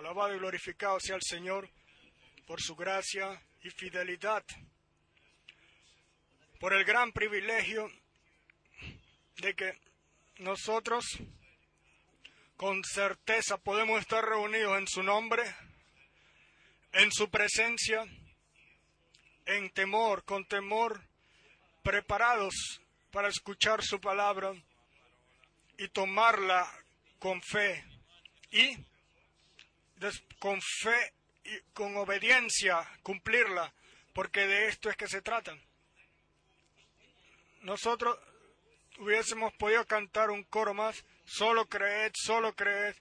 Alabado 0.00 0.34
y 0.34 0.38
glorificado 0.38 0.98
sea 0.98 1.16
el 1.16 1.22
Señor 1.22 1.68
por 2.46 2.58
su 2.62 2.74
gracia 2.74 3.38
y 3.62 3.68
fidelidad, 3.68 4.42
por 6.58 6.72
el 6.72 6.86
gran 6.86 7.12
privilegio 7.12 7.86
de 9.42 9.54
que 9.54 9.78
nosotros 10.38 11.04
con 12.56 12.82
certeza 12.82 13.58
podemos 13.58 14.00
estar 14.00 14.24
reunidos 14.24 14.78
en 14.78 14.88
su 14.88 15.02
nombre, 15.02 15.42
en 16.92 17.12
su 17.12 17.28
presencia, 17.28 18.02
en 19.44 19.68
temor, 19.68 20.24
con 20.24 20.46
temor, 20.46 20.98
preparados 21.82 22.54
para 23.10 23.28
escuchar 23.28 23.84
su 23.84 24.00
palabra 24.00 24.54
y 25.76 25.88
tomarla 25.88 26.72
con 27.18 27.42
fe 27.42 27.84
y 28.50 28.88
con 30.38 30.60
fe 30.60 31.12
y 31.44 31.60
con 31.72 31.96
obediencia 31.96 32.86
cumplirla, 33.02 33.72
porque 34.12 34.46
de 34.46 34.68
esto 34.68 34.90
es 34.90 34.96
que 34.96 35.08
se 35.08 35.22
trata. 35.22 35.56
Nosotros 37.62 38.18
hubiésemos 38.98 39.52
podido 39.54 39.84
cantar 39.86 40.30
un 40.30 40.44
coro 40.44 40.74
más, 40.74 41.04
solo 41.24 41.66
creed, 41.66 42.12
solo 42.14 42.54
creed. 42.54 42.94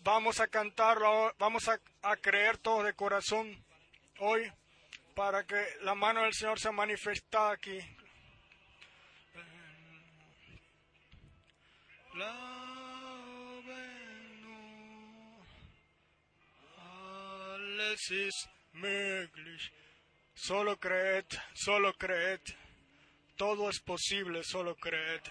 Vamos 0.00 0.40
a 0.40 0.48
cantarlo, 0.48 1.34
vamos 1.38 1.68
a, 1.68 1.80
a 2.02 2.16
creer 2.16 2.58
todos 2.58 2.84
de 2.84 2.94
corazón 2.94 3.64
hoy 4.18 4.50
para 5.14 5.44
que 5.44 5.64
la 5.82 5.94
mano 5.94 6.22
del 6.22 6.34
Señor 6.34 6.60
se 6.60 6.70
manifiesta 6.70 7.50
aquí. 7.50 7.78
Alles 17.76 18.10
ist 18.10 18.48
möglich. 18.72 19.70
Solo 20.34 20.76
creed, 20.76 21.38
solo 21.54 21.92
creed. 21.92 22.56
Todo 23.36 23.68
es 23.68 23.80
posible, 23.80 24.42
solo 24.42 24.74
creed. 24.76 25.30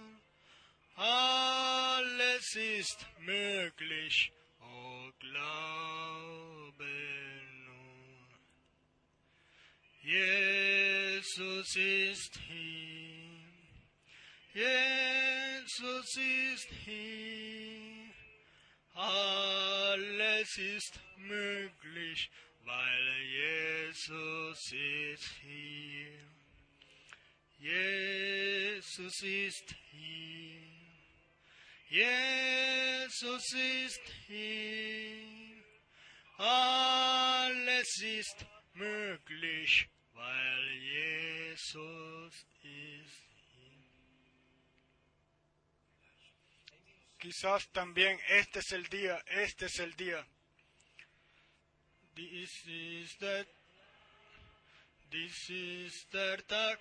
alles 0.95 2.55
ist 2.55 3.05
möglich. 3.19 4.31
Oh, 4.61 5.11
glaube 5.19 6.85
nur. 7.67 8.29
Jesus 10.02 11.75
ist 11.75 12.39
hier. 12.47 13.00
Jesus 14.53 16.17
ist 16.17 16.67
hier. 16.83 18.11
Alles 18.93 20.58
ist 20.58 20.99
möglich, 21.16 22.30
weil 22.66 23.21
Jesus 23.21 24.71
ist 24.73 25.31
hier. 25.41 26.19
Jesus 27.59 29.21
ist 29.21 29.75
hier. 29.91 30.61
Jesus 31.88 33.53
ist 33.53 34.02
hier. 34.27 35.63
Alles 36.38 38.02
ist 38.02 38.45
möglich, 38.73 39.88
weil 40.13 40.71
Jesus 40.71 42.45
ist 42.63 43.20
Quizás 47.22 47.67
también 47.67 48.20
este 48.30 48.59
es 48.59 48.71
el 48.71 48.87
día, 48.87 49.23
este 49.27 49.67
es 49.67 49.77
el 49.77 49.95
día. 49.95 50.26
This 52.15 52.65
is 52.65 53.15
the, 53.20 53.45
this 55.11 55.49
is 55.52 56.08
the 56.09 56.42
Tag, 56.48 56.80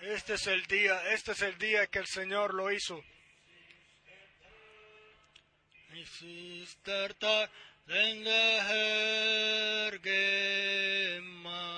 Este 0.00 0.34
es 0.34 0.46
el 0.46 0.64
día, 0.66 1.12
este 1.12 1.32
es 1.32 1.42
el 1.42 1.58
día 1.58 1.88
que 1.88 1.98
el 1.98 2.06
Señor 2.06 2.54
lo 2.54 2.70
hizo. 2.70 3.02
This 5.90 6.22
is 6.22 6.78
the 6.84 7.14
Tag, 7.18 7.50
den 7.88 8.22
der 8.22 9.98
Gemacht. 9.98 11.68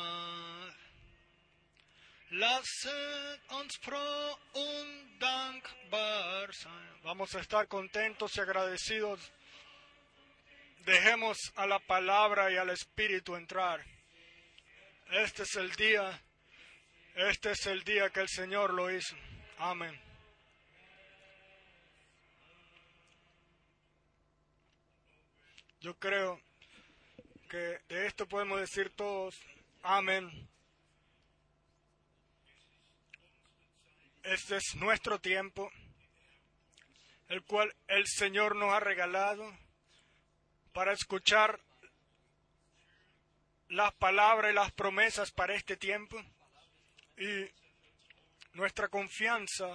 Vamos 7.02 7.34
a 7.34 7.40
estar 7.40 7.66
contentos 7.66 8.36
y 8.36 8.40
agradecidos. 8.40 9.32
Dejemos 10.84 11.36
a 11.56 11.66
la 11.66 11.80
palabra 11.80 12.52
y 12.52 12.56
al 12.56 12.70
Espíritu 12.70 13.34
entrar. 13.34 13.84
Este 15.10 15.42
es 15.42 15.56
el 15.56 15.72
día, 15.72 16.22
este 17.16 17.50
es 17.50 17.66
el 17.66 17.82
día 17.82 18.10
que 18.10 18.20
el 18.20 18.28
Señor 18.28 18.74
lo 18.74 18.88
hizo. 18.94 19.16
Amén. 19.58 20.00
Yo 25.80 25.98
creo 25.98 26.40
que 27.48 27.80
de 27.88 28.06
esto 28.06 28.24
podemos 28.28 28.60
decir 28.60 28.90
todos, 28.90 29.34
amén. 29.82 30.48
Este 34.22 34.56
es 34.56 34.74
nuestro 34.74 35.18
tiempo, 35.18 35.72
el 37.28 37.42
cual 37.44 37.74
el 37.88 38.06
Señor 38.06 38.54
nos 38.54 38.70
ha 38.72 38.78
regalado 38.78 39.50
para 40.74 40.92
escuchar 40.92 41.58
las 43.68 43.94
palabras 43.94 44.52
y 44.52 44.54
las 44.54 44.72
promesas 44.72 45.30
para 45.30 45.54
este 45.54 45.76
tiempo. 45.76 46.22
Y 47.16 47.50
nuestra 48.52 48.88
confianza 48.88 49.66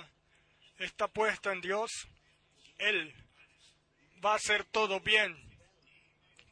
está 0.77 1.07
puesta 1.07 1.51
en 1.51 1.61
Dios. 1.61 1.89
Él 2.77 3.15
va 4.23 4.33
a 4.33 4.35
hacer 4.35 4.63
todo 4.65 4.99
bien 4.99 5.35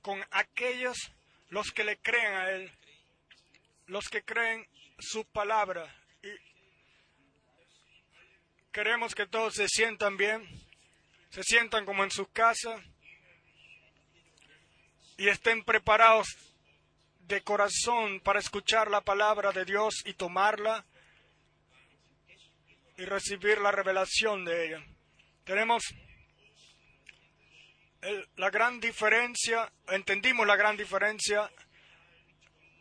con 0.01 0.19
aquellos 0.31 0.97
los 1.49 1.71
que 1.71 1.83
le 1.83 1.97
creen 1.97 2.33
a 2.33 2.49
Él, 2.49 2.71
los 3.85 4.09
que 4.09 4.23
creen 4.23 4.67
su 4.97 5.25
palabra. 5.25 6.02
Queremos 8.73 9.13
que 9.13 9.28
todos 9.28 9.53
se 9.53 9.67
sientan 9.67 10.17
bien, 10.17 10.44
se 11.29 11.44
sientan 11.44 11.85
como 11.85 12.03
en 12.03 12.09
sus 12.09 12.28
casas 12.29 12.81
y 15.16 15.28
estén 15.28 15.63
preparados 15.63 16.28
de 17.19 17.41
corazón 17.44 18.19
para 18.22 18.39
escuchar 18.39 18.89
la 18.89 19.01
palabra 19.01 19.51
de 19.51 19.63
Dios 19.63 20.01
y 20.06 20.13
tomarla 20.13 20.83
y 22.97 23.06
recibir 23.06 23.59
la 23.59 23.72
revelación 23.72 24.44
de 24.44 24.66
ella. 24.66 24.83
Tenemos 25.44 25.83
el- 28.01 28.28
la 28.38 28.50
gran 28.50 28.79
diferencia, 28.79 29.72
entendimos 29.89 30.47
la 30.47 30.56
gran 30.56 30.78
diferencia 30.78 31.47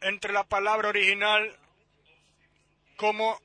entre 0.00 0.32
la 0.32 0.44
palabra 0.44 0.88
original 0.88 1.54
como 2.96 3.38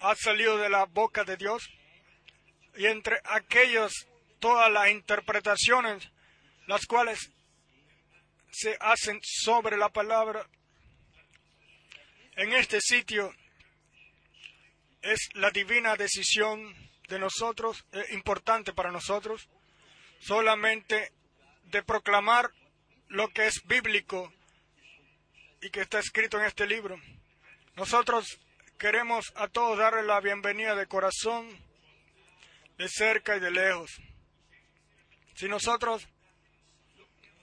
ha 0.00 0.14
salido 0.14 0.58
de 0.58 0.68
la 0.68 0.84
boca 0.84 1.24
de 1.24 1.36
Dios 1.36 1.68
y 2.76 2.86
entre 2.86 3.20
aquellos 3.24 4.06
todas 4.38 4.70
las 4.70 4.90
interpretaciones 4.90 6.10
las 6.66 6.86
cuales 6.86 7.30
se 8.50 8.76
hacen 8.80 9.20
sobre 9.22 9.76
la 9.76 9.88
palabra 9.88 10.46
en 12.36 12.52
este 12.52 12.80
sitio 12.80 13.34
es 15.02 15.30
la 15.34 15.50
divina 15.50 15.96
decisión 15.96 16.74
de 17.08 17.18
nosotros, 17.18 17.84
es 17.92 18.10
importante 18.12 18.72
para 18.72 18.90
nosotros, 18.90 19.48
solamente 20.18 21.12
de 21.64 21.82
proclamar 21.82 22.50
lo 23.08 23.28
que 23.28 23.46
es 23.46 23.62
bíblico 23.66 24.32
y 25.62 25.70
que 25.70 25.80
está 25.80 25.98
escrito 25.98 26.38
en 26.38 26.44
este 26.44 26.66
libro. 26.66 27.00
Nosotros 27.76 28.38
queremos 28.78 29.32
a 29.36 29.48
todos 29.48 29.78
darle 29.78 30.02
la 30.02 30.20
bienvenida 30.20 30.74
de 30.74 30.86
corazón, 30.86 31.48
de 32.76 32.88
cerca 32.88 33.36
y 33.36 33.40
de 33.40 33.50
lejos. 33.50 33.90
Si 35.34 35.48
nosotros 35.48 36.06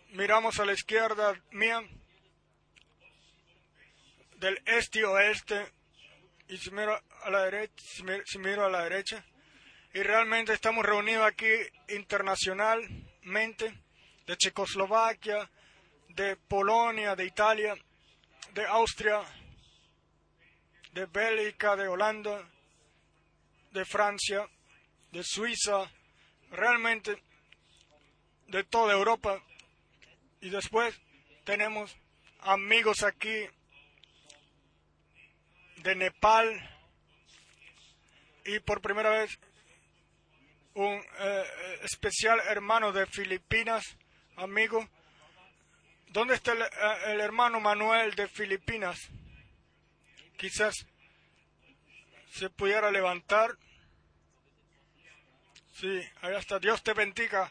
miramos 0.09 0.59
a 0.59 0.65
la 0.65 0.73
izquierda 0.73 1.33
mía, 1.51 1.81
del 4.37 4.61
este 4.65 4.99
y 4.99 5.03
oeste, 5.03 5.71
y 6.47 6.57
si 6.57 6.71
miro 6.71 7.01
a 7.21 7.29
la 7.29 7.43
derecha, 7.45 7.83
si 8.25 8.37
miro 8.37 8.65
a 8.65 8.69
la 8.69 8.83
derecha, 8.83 9.25
y 9.93 10.01
realmente 10.03 10.53
estamos 10.53 10.85
reunidos 10.85 11.25
aquí 11.25 11.51
internacionalmente, 11.89 13.79
de 14.25 14.37
Checoslovaquia, 14.37 15.49
de 16.09 16.35
Polonia, 16.35 17.15
de 17.15 17.25
Italia, 17.25 17.75
de 18.53 18.65
Austria, 18.65 19.21
de 20.93 21.05
Bélgica, 21.07 21.75
de 21.75 21.87
Holanda, 21.87 22.47
de 23.71 23.85
Francia, 23.85 24.47
de 25.11 25.23
Suiza, 25.23 25.91
realmente 26.51 27.21
de 28.47 28.63
toda 28.63 28.93
Europa. 28.93 29.41
Y 30.41 30.49
después 30.49 30.99
tenemos 31.43 31.95
amigos 32.41 33.03
aquí 33.03 33.47
de 35.77 35.95
Nepal 35.95 36.69
y 38.45 38.59
por 38.59 38.81
primera 38.81 39.09
vez 39.09 39.39
un 40.75 41.03
eh, 41.19 41.43
especial 41.83 42.39
hermano 42.47 42.91
de 42.91 43.05
Filipinas, 43.05 43.83
amigo. 44.35 44.87
¿Dónde 46.09 46.35
está 46.35 46.51
el, 46.53 46.61
eh, 46.61 46.67
el, 47.07 47.21
hermano 47.21 47.59
Manuel 47.59 48.15
de 48.15 48.27
Filipinas? 48.27 49.09
Quizás 50.43 50.75
se 52.33 52.49
pudiera 52.49 52.91
levantar. 52.91 53.57
Sí, 55.73 56.03
ahí 56.19 56.35
está. 56.35 56.59
Dios 56.59 56.83
te 56.83 56.91
bendiga. 56.91 57.49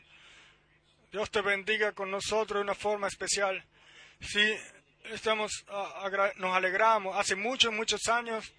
Dios 1.10 1.30
te 1.30 1.40
bendiga 1.40 1.92
con 1.92 2.10
nosotros 2.10 2.58
de 2.58 2.64
una 2.64 2.74
forma 2.74 3.08
especial. 3.08 3.64
Sí, 4.20 4.54
estamos, 5.04 5.64
nos 6.36 6.54
alegramos. 6.54 7.16
Hace 7.16 7.34
muchos, 7.34 7.72
muchos 7.72 8.08
años, 8.08 8.52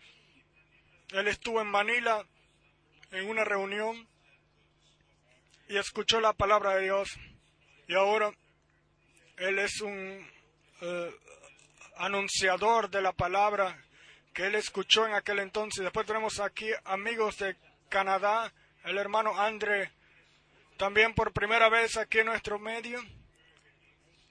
él 1.11 1.27
estuvo 1.27 1.61
en 1.61 1.67
Manila 1.67 2.25
en 3.11 3.29
una 3.29 3.43
reunión 3.43 4.07
y 5.69 5.77
escuchó 5.77 6.19
la 6.19 6.33
palabra 6.33 6.73
de 6.73 6.85
Dios. 6.85 7.19
Y 7.87 7.93
ahora 7.93 8.31
él 9.37 9.59
es 9.59 9.79
un 9.81 10.27
eh, 10.81 11.15
anunciador 11.97 12.89
de 12.89 13.03
la 13.03 13.11
palabra 13.11 13.79
que 14.33 14.47
él 14.47 14.55
escuchó 14.55 15.05
en 15.05 15.13
aquel 15.13 15.39
entonces. 15.39 15.83
Después 15.83 16.05
tenemos 16.05 16.39
aquí 16.39 16.69
amigos 16.85 17.37
de 17.37 17.55
Canadá, 17.89 18.51
el 18.83 18.97
hermano 18.97 19.39
André, 19.39 19.91
también 20.77 21.13
por 21.13 21.31
primera 21.31 21.69
vez 21.69 21.97
aquí 21.97 22.19
en 22.19 22.25
nuestro 22.25 22.59
medio. 22.59 23.01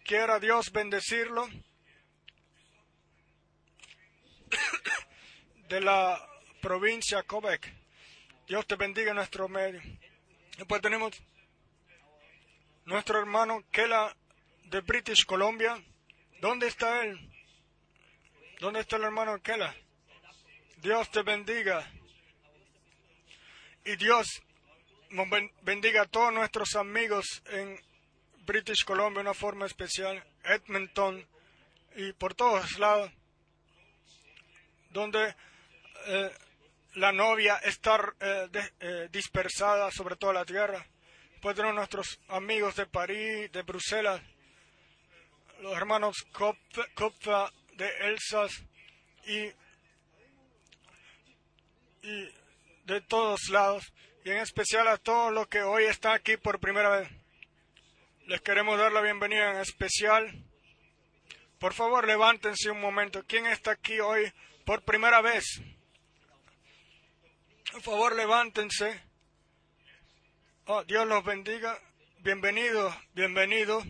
Quiera 0.05 0.41
Dios 0.41 0.73
bendecirlo. 0.73 1.49
de 5.69 5.81
la 5.81 6.21
provincia 6.61 7.23
Quebec. 7.23 7.73
Dios 8.47 8.67
te 8.67 8.77
bendiga 8.77 9.11
en 9.11 9.17
nuestro 9.17 9.49
medio. 9.49 9.81
Después 10.59 10.83
tenemos 10.83 11.13
nuestro 12.85 13.19
hermano 13.19 13.65
Kela 13.71 14.15
de 14.65 14.81
British 14.81 15.25
Columbia. 15.25 15.83
¿Dónde 16.41 16.67
está 16.67 17.05
él? 17.05 17.19
¿Dónde 18.61 18.81
está 18.81 18.97
el 18.97 19.05
hermano 19.05 19.41
Kela? 19.41 19.75
Dios 20.83 21.09
te 21.13 21.23
bendiga. 21.23 21.89
Y 23.85 23.95
Dios 23.95 24.43
bendiga 25.63 26.03
a 26.03 26.07
todos 26.07 26.33
nuestros 26.33 26.75
amigos 26.75 27.41
en 27.47 27.79
British 28.45 28.85
Columbia 28.85 29.23
de 29.23 29.29
una 29.29 29.35
forma 29.35 29.67
especial, 29.67 30.25
Edmonton 30.43 31.25
y 31.95 32.13
por 32.15 32.35
todos 32.35 32.81
lados, 32.81 33.13
donde 34.91 35.37
eh, 36.07 36.31
la 36.95 37.13
novia 37.13 37.59
está 37.59 38.01
eh, 38.19 38.49
eh, 38.81 39.09
dispersada 39.13 39.89
sobre 39.93 40.17
toda 40.17 40.33
la 40.33 40.45
tierra. 40.45 40.85
Pues 41.41 41.57
nuestros 41.59 42.19
amigos 42.27 42.75
de 42.75 42.87
París, 42.87 43.53
de 43.53 43.63
Bruselas, 43.63 44.21
los 45.61 45.77
hermanos 45.77 46.17
Kopfa 46.33 47.53
de 47.77 47.89
Elsas 48.01 48.65
y, 49.27 49.62
y 52.03 52.29
de 52.85 53.01
todos 53.01 53.49
lados, 53.49 53.93
y 54.25 54.31
en 54.31 54.39
especial 54.39 54.89
a 54.89 54.99
todos 54.99 55.33
los 55.33 55.47
que 55.49 55.63
hoy 55.63 55.85
están 55.85 56.15
aquí 56.15 56.37
por 56.37 56.59
primera 56.59 56.89
vez. 56.89 57.09
Les 58.27 58.41
queremos 58.41 58.79
dar 58.79 58.93
la 58.93 59.01
bienvenida 59.01 59.53
en 59.53 59.59
especial. 59.59 60.45
Por 61.59 61.75
favor, 61.75 62.07
levántense 62.07 62.71
un 62.71 62.81
momento. 62.81 63.25
¿Quién 63.27 63.47
está 63.47 63.73
aquí 63.73 64.01
hoy 64.01 64.33
por 64.65 64.83
primera 64.83 65.21
vez? 65.21 65.45
Por 67.73 67.83
favor, 67.83 68.17
levántense. 68.17 69.01
Oh, 70.67 70.85
Dios 70.85 71.07
los 71.07 71.25
bendiga. 71.25 71.79
Bienvenidos, 72.19 72.95
bienvenidos, 73.15 73.85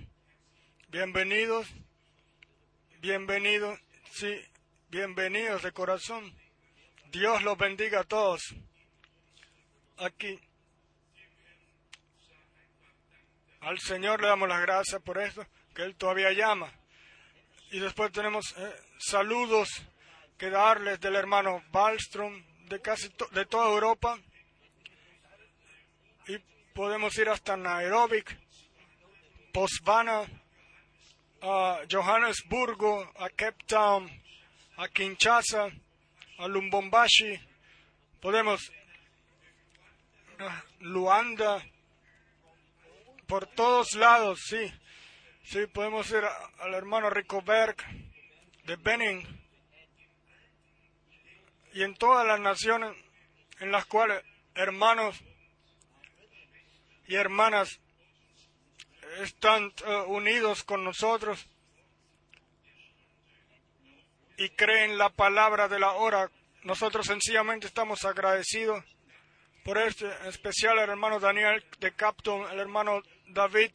bienvenidos, 0.89 1.69
bienvenidos, 3.01 3.79
sí, 4.11 4.41
bienvenidos 4.89 5.63
de 5.63 5.73
corazón. 5.73 6.42
Dios 7.13 7.43
los 7.43 7.59
bendiga 7.59 8.01
a 8.01 8.05
todos. 8.05 8.55
Aquí. 9.99 10.41
Al 13.61 13.79
Señor 13.79 14.23
le 14.23 14.29
damos 14.29 14.49
las 14.49 14.63
gracias 14.63 15.01
por 15.03 15.19
esto, 15.19 15.47
que 15.75 15.83
Él 15.83 15.95
todavía 15.95 16.33
llama. 16.33 16.73
Y 17.71 17.81
después 17.81 18.11
tenemos 18.13 18.55
eh, 18.57 18.75
saludos 18.99 19.69
que 20.39 20.49
darles 20.49 21.01
del 21.01 21.17
hermano 21.17 21.63
Wallström, 21.71 22.45
de 22.69 22.81
casi 22.81 23.13
de 23.33 23.45
toda 23.45 23.69
Europa 23.69 24.19
y 26.29 26.39
podemos 26.73 27.17
ir 27.19 27.29
hasta 27.29 27.59
Nairobi, 27.59 28.25
Posvana, 29.53 30.23
a 31.43 31.81
Johannesburgo, 31.91 33.13
a 33.19 33.29
Cape 33.29 33.65
Town, 33.67 34.11
a 34.79 34.89
Kinshasa, 34.89 35.71
a 36.43 36.49
Lumbombashi, 36.49 37.41
podemos 38.21 38.73
a 40.41 40.65
Luanda, 40.81 41.65
por 43.29 43.47
todos 43.47 43.95
lados, 43.95 44.41
sí, 44.49 44.73
sí, 45.45 45.67
podemos 45.69 46.11
ir 46.11 46.25
al 46.59 46.75
hermano 46.75 47.11
Ricoberg 47.11 47.77
de 48.65 48.75
Benin, 48.75 49.23
y 51.75 51.85
en 51.85 51.95
todas 51.95 52.27
las 52.27 52.41
naciones 52.41 52.97
en 53.61 53.71
las 53.71 53.87
cuales 53.87 54.25
hermanos 54.57 55.17
y 57.07 57.15
hermanas 57.15 57.79
están 59.21 59.73
eh, 59.87 59.95
unidos 60.09 60.65
con 60.65 60.83
nosotros 60.83 61.47
y 64.43 64.51
creen 64.51 64.99
la 64.99 65.09
palabra 65.09 65.69
de 65.69 65.79
la 65.79 65.93
hora. 65.93 66.29
Nosotros 66.65 67.07
sencillamente 67.07 67.69
estamos 67.69 68.05
agradecidos 68.05 68.85
por 69.65 69.79
este 69.79 70.11
especial 70.27 70.81
el 70.81 70.91
hermano 70.91 71.21
Daniel 71.21 71.65
de 71.79 71.93
Capton, 71.93 72.51
el 72.51 72.59
hermano 72.59 73.03
David 73.29 73.71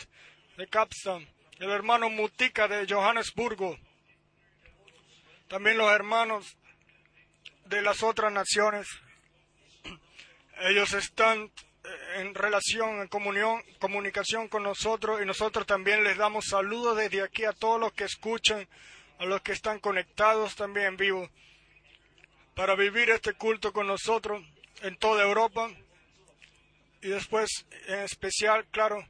de 0.58 0.68
Capstan, 0.68 1.26
el 1.60 1.70
hermano 1.70 2.10
Mutica 2.10 2.68
de 2.68 2.86
Johannesburgo, 2.86 3.78
también 5.48 5.78
los 5.78 5.90
hermanos 5.90 6.58
de 7.66 7.82
las 7.82 8.04
otras 8.04 8.34
naciones. 8.34 8.88
Ellos 10.64 10.92
están 10.94 11.44
eh, 11.44 11.90
en 12.18 12.36
relación, 12.36 13.02
en 13.02 13.08
comunión, 13.08 13.64
comunicación 13.80 14.50
con 14.50 14.64
nosotros 14.64 15.22
y 15.22 15.26
nosotros 15.26 15.66
también 15.66 16.04
les 16.04 16.18
damos 16.18 16.48
saludos 16.50 16.98
desde 16.98 17.22
aquí 17.22 17.46
a 17.46 17.54
todos 17.54 17.80
los 17.80 17.94
que 17.94 18.04
escuchan, 18.04 18.68
a 19.20 19.26
los 19.26 19.42
que 19.42 19.52
están 19.52 19.80
conectados 19.80 20.56
también 20.56 20.88
en 20.88 20.98
vivo, 20.98 21.30
para 22.56 22.76
vivir 22.76 23.10
este 23.10 23.34
culto 23.34 23.72
con 23.72 23.88
nosotros 23.88 24.44
en 24.82 24.98
toda 24.98 25.24
Europa 25.24 25.70
y 27.02 27.10
después 27.10 27.66
en 27.88 28.00
especial, 28.00 28.66
claro, 28.72 29.04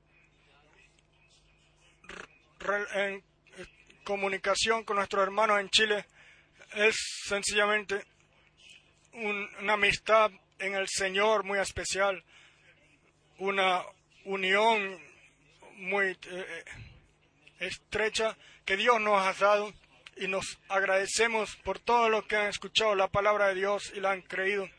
en 2.93 3.23
comunicación 4.03 4.83
con 4.83 4.97
nuestros 4.97 5.23
hermanos 5.23 5.59
en 5.59 5.69
Chile 5.69 6.05
es 6.73 6.95
sencillamente 7.25 8.05
una 9.13 9.73
amistad 9.73 10.31
en 10.59 10.75
el 10.75 10.87
Señor 10.87 11.43
muy 11.43 11.59
especial, 11.59 12.23
una 13.37 13.83
unión 14.25 14.99
muy 15.75 16.07
eh, 16.07 16.17
eh, 16.31 16.63
estrecha 17.59 18.37
que 18.65 18.77
Dios 18.77 18.99
nos 18.99 19.21
ha 19.21 19.33
dado 19.33 19.73
y 20.19 20.27
nos 20.27 20.59
agradecemos 20.67 21.55
por 21.57 21.79
todo 21.79 22.09
lo 22.09 22.27
que 22.27 22.35
han 22.35 22.47
escuchado 22.47 22.95
la 22.95 23.07
palabra 23.07 23.47
de 23.47 23.55
Dios 23.55 23.91
y 23.95 23.99
la 23.99 24.11
han 24.11 24.21
creído 24.21 24.69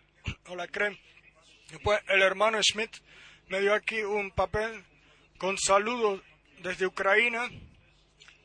o 0.46 0.56
la 0.56 0.66
creen. 0.66 0.98
Después 1.70 2.00
el 2.08 2.22
hermano 2.22 2.60
Schmidt 2.62 2.96
me 3.48 3.60
dio 3.60 3.74
aquí 3.74 4.02
un 4.02 4.30
papel 4.30 4.84
con 5.38 5.56
saludos 5.58 6.22
desde 6.60 6.86
Ucrania, 6.86 7.44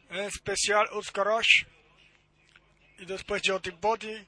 en 0.10 0.20
especial 0.20 0.88
Uskarash, 0.94 1.66
y 3.00 3.06
después 3.06 3.42
Jotipoti, 3.44 4.28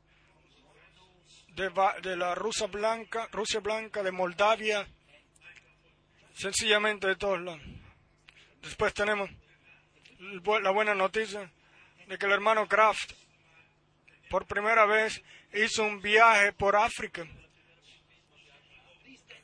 de, 1.56 2.18
la 2.18 2.36
Rusia 2.36 2.68
Blanca, 2.68 3.30
Rusia 3.32 3.60
Blanca, 3.60 4.04
de 4.04 4.12
Moldavia, 4.12 4.88
sencillamente 6.34 7.08
de 7.08 7.16
todos 7.16 7.40
lados. 7.40 7.62
Después 8.62 8.94
tenemos 8.94 9.30
la 10.20 10.72
buena 10.72 10.96
noticia 10.96 11.50
de 12.08 12.18
que 12.18 12.26
el 12.26 12.32
hermano 12.32 12.68
Kraft 12.68 13.14
por 14.30 14.46
primera 14.46 14.86
vez 14.86 15.22
hizo 15.54 15.84
un 15.84 16.02
viaje 16.02 16.54
por 16.54 16.76
África. 16.76 17.26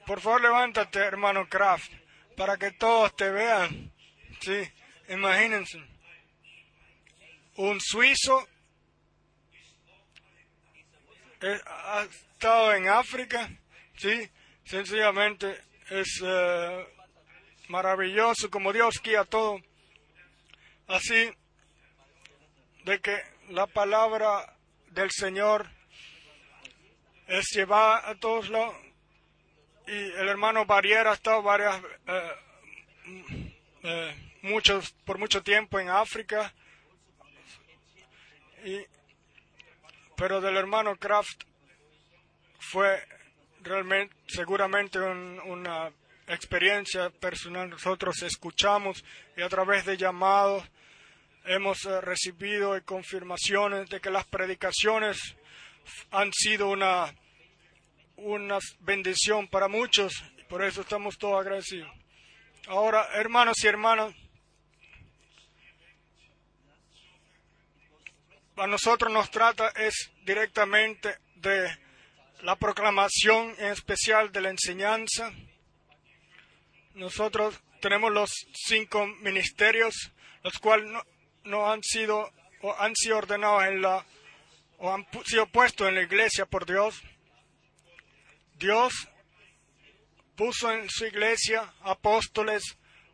Por 0.06 0.20
favor, 0.20 0.42
levántate, 0.42 1.00
hermano 1.00 1.48
Kraft, 1.48 1.92
para 2.36 2.58
que 2.58 2.72
todos 2.72 3.16
te 3.16 3.30
vean. 3.30 3.92
Sí, 4.42 4.70
imagínense. 5.10 5.82
Un 7.56 7.80
suizo 7.80 8.48
eh, 11.42 11.60
ha 11.66 12.04
estado 12.04 12.74
en 12.74 12.88
África, 12.88 13.50
sí, 13.98 14.30
sencillamente 14.64 15.62
es 15.90 16.22
eh, 16.24 16.88
maravilloso 17.68 18.50
como 18.50 18.74
Dios 18.74 19.02
guía 19.02 19.24
todo. 19.26 19.60
Así 20.88 21.32
de 22.84 23.00
que 23.00 23.22
la 23.50 23.68
palabra 23.68 24.56
del 24.92 25.12
Señor 25.12 25.70
es 27.28 27.46
llevada 27.54 28.10
a 28.10 28.16
todos 28.16 28.50
lados. 28.50 28.76
Y 29.88 29.92
el 29.92 30.28
hermano 30.28 30.66
Barriera 30.66 31.12
ha 31.12 31.16
estado 31.16 31.42
varias, 31.42 31.82
eh, 32.08 32.32
eh, 33.84 34.32
muchos, 34.44 34.92
por 35.06 35.18
mucho 35.18 35.42
tiempo 35.42 35.80
en 35.80 35.90
África. 35.90 36.54
Y, 38.64 38.86
pero 40.16 40.40
del 40.40 40.56
hermano 40.56 40.96
Kraft 40.98 41.44
fue 42.60 43.04
realmente, 43.62 44.16
seguramente 44.28 45.00
una 45.00 45.92
experiencia 46.28 47.10
personal. 47.10 47.70
Nosotros 47.70 48.22
escuchamos 48.24 49.04
y 49.36 49.42
a 49.42 49.50
través 49.50 49.86
de 49.86 49.98
llamados 49.98 50.64
hemos 51.46 51.86
eh, 51.86 52.02
recibido 52.02 52.80
confirmaciones 52.86 53.90
de 53.90 54.00
que 54.00 54.10
las 54.10 54.26
predicaciones 54.26 55.36
han 56.12 56.32
sido 56.34 56.70
una, 56.70 57.14
una 58.18 58.60
bendición 58.80 59.48
para 59.48 59.68
muchos 59.68 60.14
y 60.38 60.44
por 60.44 60.64
eso 60.64 60.82
estamos 60.82 61.18
todos 61.18 61.40
agradecidos. 61.42 61.92
Ahora, 62.68 63.08
hermanos 63.14 63.64
y 63.64 63.68
hermanas, 63.68 64.14
a 68.58 68.68
nosotros 68.68 69.12
nos 69.12 69.32
trata 69.32 69.70
es 69.70 70.12
directamente 70.24 71.18
de 71.36 71.68
la 72.44 72.56
proclamación 72.56 73.56
en 73.58 73.72
especial 73.72 74.32
de 74.32 74.42
la 74.42 74.50
enseñanza. 74.50 75.32
Nosotros 76.94 77.60
tenemos 77.82 78.12
los 78.12 78.30
cinco 78.54 79.08
ministerios, 79.08 80.12
los 80.44 80.60
cuales 80.60 80.92
no, 81.44 81.72
han 81.72 81.84
sido 81.84 82.32
o 82.62 82.76
han 82.80 82.96
sido 82.96 83.18
ordenados 83.18 83.64
en 83.66 83.82
la 83.82 84.06
o 84.78 84.94
han 84.94 85.06
sido 85.26 85.46
puestos 85.48 85.88
en 85.88 85.96
la 85.96 86.02
iglesia 86.02 86.46
por 86.46 86.66
Dios. 86.66 87.02
Dios 88.56 88.94
puso 90.36 90.72
en 90.72 90.90
su 90.90 91.06
iglesia 91.06 91.74
apóstoles, 91.82 92.64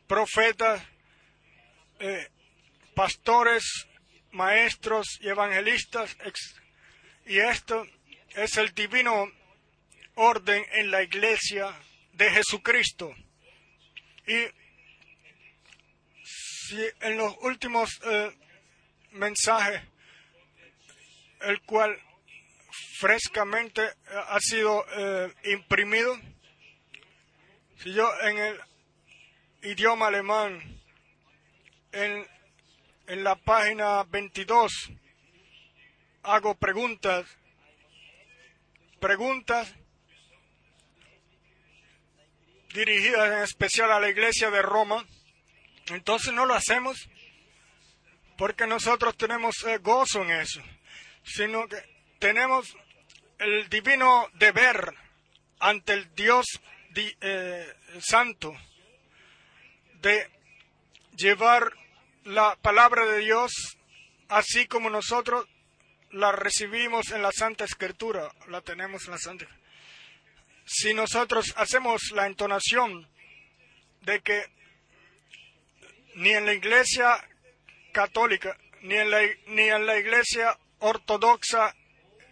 profetas, 0.07 0.81
eh, 1.99 2.29
pastores, 2.95 3.87
maestros 4.31 5.19
y 5.21 5.27
evangelistas. 5.27 6.15
Y 7.25 7.39
esto 7.39 7.85
es 8.29 8.57
el 8.57 8.73
divino 8.73 9.31
orden 10.15 10.65
en 10.71 10.91
la 10.91 11.03
iglesia 11.03 11.73
de 12.13 12.29
Jesucristo. 12.31 13.13
Y 14.25 14.45
si 16.67 16.85
en 16.99 17.17
los 17.17 17.33
últimos 17.43 17.99
eh, 18.03 18.35
mensajes, 19.11 19.81
el 21.41 21.61
cual 21.61 21.97
frescamente 22.99 23.83
eh, 23.83 23.93
ha 24.27 24.39
sido 24.41 24.85
eh, 24.97 25.33
imprimido, 25.45 26.19
si 27.77 27.93
yo 27.93 28.09
en 28.21 28.37
el 28.37 28.59
idioma 29.61 30.07
alemán, 30.07 30.81
en, 31.93 32.27
en 33.07 33.23
la 33.23 33.35
página 33.35 34.03
22, 34.03 34.91
hago 36.23 36.55
preguntas, 36.55 37.25
preguntas 38.99 39.73
dirigidas 42.73 43.31
en 43.31 43.43
especial 43.43 43.89
a 43.93 44.01
la 44.01 44.09
iglesia 44.09 44.51
de 44.51 44.61
Roma, 44.61 45.05
entonces 45.89 46.33
no 46.33 46.45
lo 46.45 46.53
hacemos 46.53 46.97
porque 48.37 48.67
nosotros 48.67 49.17
tenemos 49.17 49.63
eh, 49.65 49.77
gozo 49.79 50.23
en 50.23 50.31
eso, 50.31 50.61
sino 51.23 51.67
que 51.67 51.77
tenemos 52.19 52.75
el 53.39 53.69
divino 53.69 54.29
deber 54.33 54.93
ante 55.59 55.93
el 55.93 56.13
Dios 56.15 56.45
eh, 56.95 57.73
santo 57.99 58.55
de 60.01 60.29
llevar 61.15 61.71
la 62.23 62.55
palabra 62.57 63.05
de 63.05 63.19
Dios 63.19 63.77
así 64.29 64.67
como 64.67 64.89
nosotros 64.89 65.47
la 66.11 66.31
recibimos 66.31 67.11
en 67.11 67.21
la 67.21 67.31
Santa 67.31 67.65
Escritura, 67.65 68.31
la 68.47 68.61
tenemos 68.61 69.05
en 69.05 69.11
la 69.11 69.17
Santa 69.17 69.47
Si 70.65 70.93
nosotros 70.93 71.53
hacemos 71.57 72.11
la 72.13 72.27
entonación 72.27 73.07
de 74.01 74.21
que 74.21 74.45
ni 76.17 76.31
en 76.31 76.45
la 76.45 76.53
iglesia 76.53 77.23
católica, 77.91 78.57
ni 78.81 78.95
en 78.95 79.11
la, 79.11 79.21
ni 79.47 79.69
en 79.69 79.85
la 79.85 79.97
iglesia 79.97 80.57
ortodoxa 80.79 81.75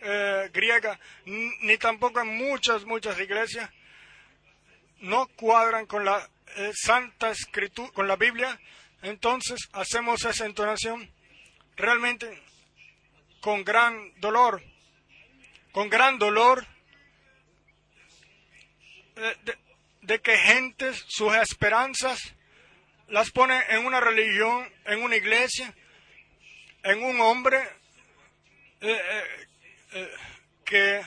eh, 0.01 0.49
griega, 0.51 0.99
ni 1.25 1.77
tampoco 1.77 2.21
en 2.21 2.35
muchas, 2.35 2.83
muchas 2.85 3.19
iglesias, 3.19 3.69
no 5.01 5.27
cuadran 5.27 5.85
con 5.85 6.03
la 6.03 6.27
eh, 6.55 6.71
Santa 6.73 7.29
Escritura, 7.29 7.91
con 7.93 8.07
la 8.07 8.15
Biblia, 8.15 8.59
entonces 9.03 9.59
hacemos 9.73 10.25
esa 10.25 10.45
entonación 10.45 11.11
realmente 11.75 12.41
con 13.39 13.63
gran 13.63 14.19
dolor, 14.19 14.63
con 15.71 15.89
gran 15.89 16.17
dolor 16.17 16.65
eh, 19.15 19.35
de, 19.43 19.57
de 20.01 20.21
que 20.21 20.37
gentes, 20.37 21.05
sus 21.07 21.35
esperanzas, 21.35 22.34
las 23.07 23.31
pone 23.31 23.61
en 23.69 23.85
una 23.85 23.99
religión, 23.99 24.71
en 24.85 25.03
una 25.03 25.15
iglesia, 25.15 25.73
en 26.83 27.03
un 27.03 27.19
hombre 27.21 27.57
eh, 28.81 28.91
eh, 28.91 29.47
eh, 29.93 30.11
que 30.63 31.01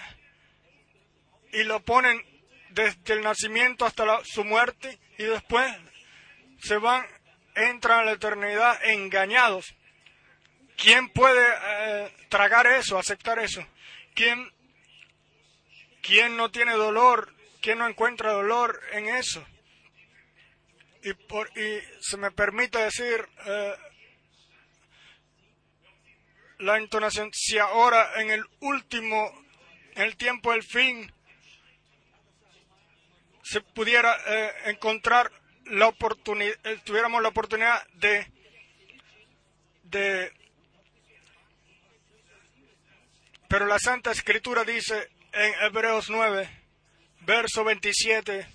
y 1.52 1.64
lo 1.64 1.80
ponen 1.80 2.22
desde 2.70 3.14
el 3.14 3.22
nacimiento 3.22 3.86
hasta 3.86 4.04
su 4.24 4.44
muerte 4.44 4.98
y 5.16 5.24
después 5.24 5.72
se 6.60 6.76
van, 6.76 7.06
entran 7.54 8.00
a 8.00 8.04
la 8.04 8.12
eternidad 8.12 8.84
engañados. 8.84 9.74
¿Quién 10.76 11.08
puede 11.08 11.42
tragar 12.28 12.66
eso, 12.68 12.98
aceptar 12.98 13.38
eso? 13.40 13.66
¿Quién, 14.14 14.52
¿Quién 16.02 16.36
no 16.36 16.50
tiene 16.50 16.72
dolor? 16.74 17.34
¿Quién 17.60 17.78
no 17.78 17.88
encuentra 17.88 18.32
dolor 18.32 18.80
en 18.92 19.08
eso? 19.08 19.44
Y, 21.02 21.12
por, 21.14 21.48
y 21.58 21.80
se 22.00 22.16
me 22.16 22.30
permite 22.30 22.78
decir 22.78 23.26
eh, 23.46 23.74
la 26.58 26.78
entonación, 26.78 27.30
si 27.32 27.58
ahora 27.58 28.20
en 28.20 28.30
el 28.30 28.44
último, 28.60 29.30
en 29.94 30.02
el 30.02 30.16
tiempo 30.16 30.52
del 30.52 30.62
fin, 30.62 31.12
se 33.42 33.60
pudiera 33.60 34.16
eh, 34.26 34.52
encontrar 34.66 35.30
la 35.66 35.88
oportunidad, 35.88 36.54
eh, 36.64 36.80
tuviéramos 36.84 37.22
la 37.22 37.28
oportunidad 37.28 37.86
de, 37.94 38.26
de, 39.84 40.32
pero 43.48 43.66
la 43.66 43.78
Santa 43.78 44.10
Escritura 44.10 44.64
dice 44.64 45.10
en 45.32 45.54
Hebreos 45.62 46.10
9, 46.10 46.48
verso 47.20 47.64
27, 47.64 48.46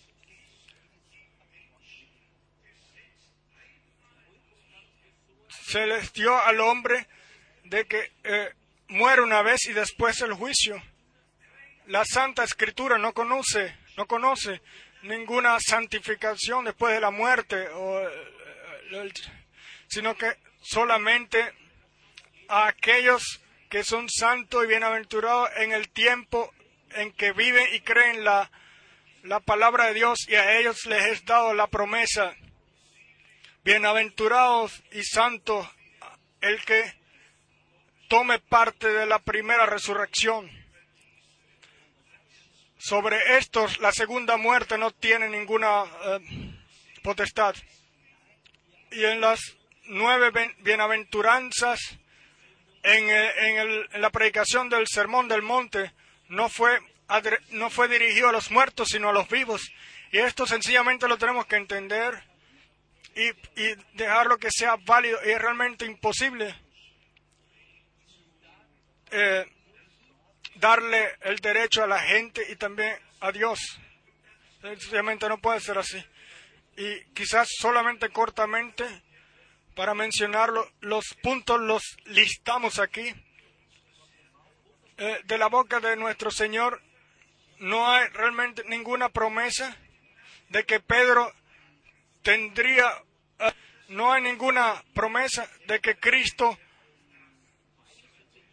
se 5.66 5.86
les 5.86 6.12
dio 6.14 6.38
al 6.44 6.60
hombre 6.60 7.08
de 7.64 7.86
que 7.86 8.12
eh, 8.24 8.54
muere 8.90 9.22
una 9.22 9.42
vez 9.42 9.66
y 9.66 9.74
después 9.74 10.22
el 10.22 10.34
juicio. 10.34 10.82
La 11.88 12.06
Santa 12.06 12.44
Escritura 12.44 12.98
no 12.98 13.14
conoce, 13.14 13.76
no 13.98 14.06
conoce 14.06 14.62
ninguna 15.04 15.58
santificación 15.60 16.66
después 16.66 16.94
de 16.94 17.02
la 17.02 17.12
muerte, 17.12 17.68
eh, 17.72 19.12
sino 19.88 20.16
que 20.16 20.38
solamente 20.62 21.54
a 22.48 22.68
aquellos 22.68 23.42
que 23.70 23.84
son 23.84 24.10
santos 24.10 24.64
y 24.64 24.68
bienaventurados 24.68 25.50
en 25.58 25.72
el 25.72 25.90
tiempo 25.90 26.54
en 26.92 27.12
que 27.14 27.32
viven 27.32 27.66
y 27.74 27.80
creen 27.82 28.24
la, 28.24 28.52
la 29.24 29.40
palabra 29.40 29.88
de 29.88 29.96
Dios 29.96 30.20
y 30.28 30.36
a 30.36 30.58
ellos 30.58 30.86
les 30.86 31.06
es 31.06 31.26
dado 31.26 31.54
la 31.54 31.68
promesa 31.68 32.36
Bienaventurados 33.66 34.84
y 34.92 35.06
santos 35.06 35.66
el 36.42 36.62
que 36.66 36.84
tome 38.10 38.40
parte 38.40 38.92
de 38.92 39.06
la 39.06 39.20
primera 39.20 39.66
resurrección. 39.66 40.52
Sobre 42.78 43.38
estos, 43.38 43.80
la 43.80 43.94
segunda 43.94 44.36
muerte 44.36 44.78
no 44.78 44.92
tiene 44.92 45.30
ninguna 45.30 45.86
eh, 45.86 46.20
potestad. 47.04 47.56
Y 48.92 49.06
en 49.06 49.22
las 49.22 49.40
nueve 49.86 50.54
bienaventuranzas, 50.60 51.80
en, 52.84 53.10
en, 53.10 53.88
en, 53.94 54.02
la 54.02 54.10
predicación 54.10 54.68
del 54.68 54.88
Sermón 54.88 55.30
del 55.30 55.42
Monte, 55.42 55.94
no 56.28 56.50
fue, 56.50 56.80
no 57.52 57.70
fue 57.70 57.88
dirigido 57.88 58.28
a 58.28 58.34
los 58.34 58.52
muertos, 58.52 58.90
sino 58.90 59.08
a 59.08 59.14
los 59.14 59.30
vivos. 59.30 59.72
Y 60.12 60.18
esto 60.18 60.46
sencillamente 60.46 61.08
lo 61.08 61.18
tenemos 61.18 61.46
que 61.46 61.56
entender 61.56 62.33
y, 63.16 63.30
y 63.62 63.76
dejarlo 63.94 64.38
que 64.38 64.50
sea 64.52 64.76
válido. 64.86 65.20
Y 65.26 65.30
es 65.30 65.42
realmente 65.42 65.86
imposible 65.86 66.56
eh, 69.16 69.46
darle 70.56 71.18
el 71.22 71.38
derecho 71.38 71.84
a 71.84 71.88
la 71.88 72.00
gente 72.00 72.44
y 72.50 72.56
también 72.56 72.98
a 73.20 73.32
Dios. 73.32 73.60
Sencillamente 74.60 75.30
no 75.30 75.38
puede 75.38 75.60
ser 75.60 75.78
así. 75.78 76.04
Y 76.78 77.04
quizás 77.14 77.48
solamente 77.60 78.10
cortamente, 78.10 78.86
para 79.76 79.94
mencionarlo, 79.94 80.68
los 80.80 81.06
puntos 81.22 81.60
los 81.62 81.84
listamos 82.06 82.80
aquí. 82.80 83.14
Eh, 84.98 85.22
de 85.26 85.38
la 85.38 85.48
boca 85.48 85.80
de 85.80 85.96
nuestro 85.96 86.32
Señor 86.32 86.82
no 87.60 87.90
hay 87.90 88.08
realmente 88.10 88.64
ninguna 88.66 89.10
promesa 89.10 89.78
de 90.50 90.64
que 90.66 90.80
Pedro 90.80 91.32
tendría, 92.24 92.90
eh, 93.40 93.52
no 93.90 94.12
hay 94.12 94.22
ninguna 94.24 94.84
promesa 94.94 95.48
de 95.68 95.80
que 95.80 95.96
Cristo 95.98 96.58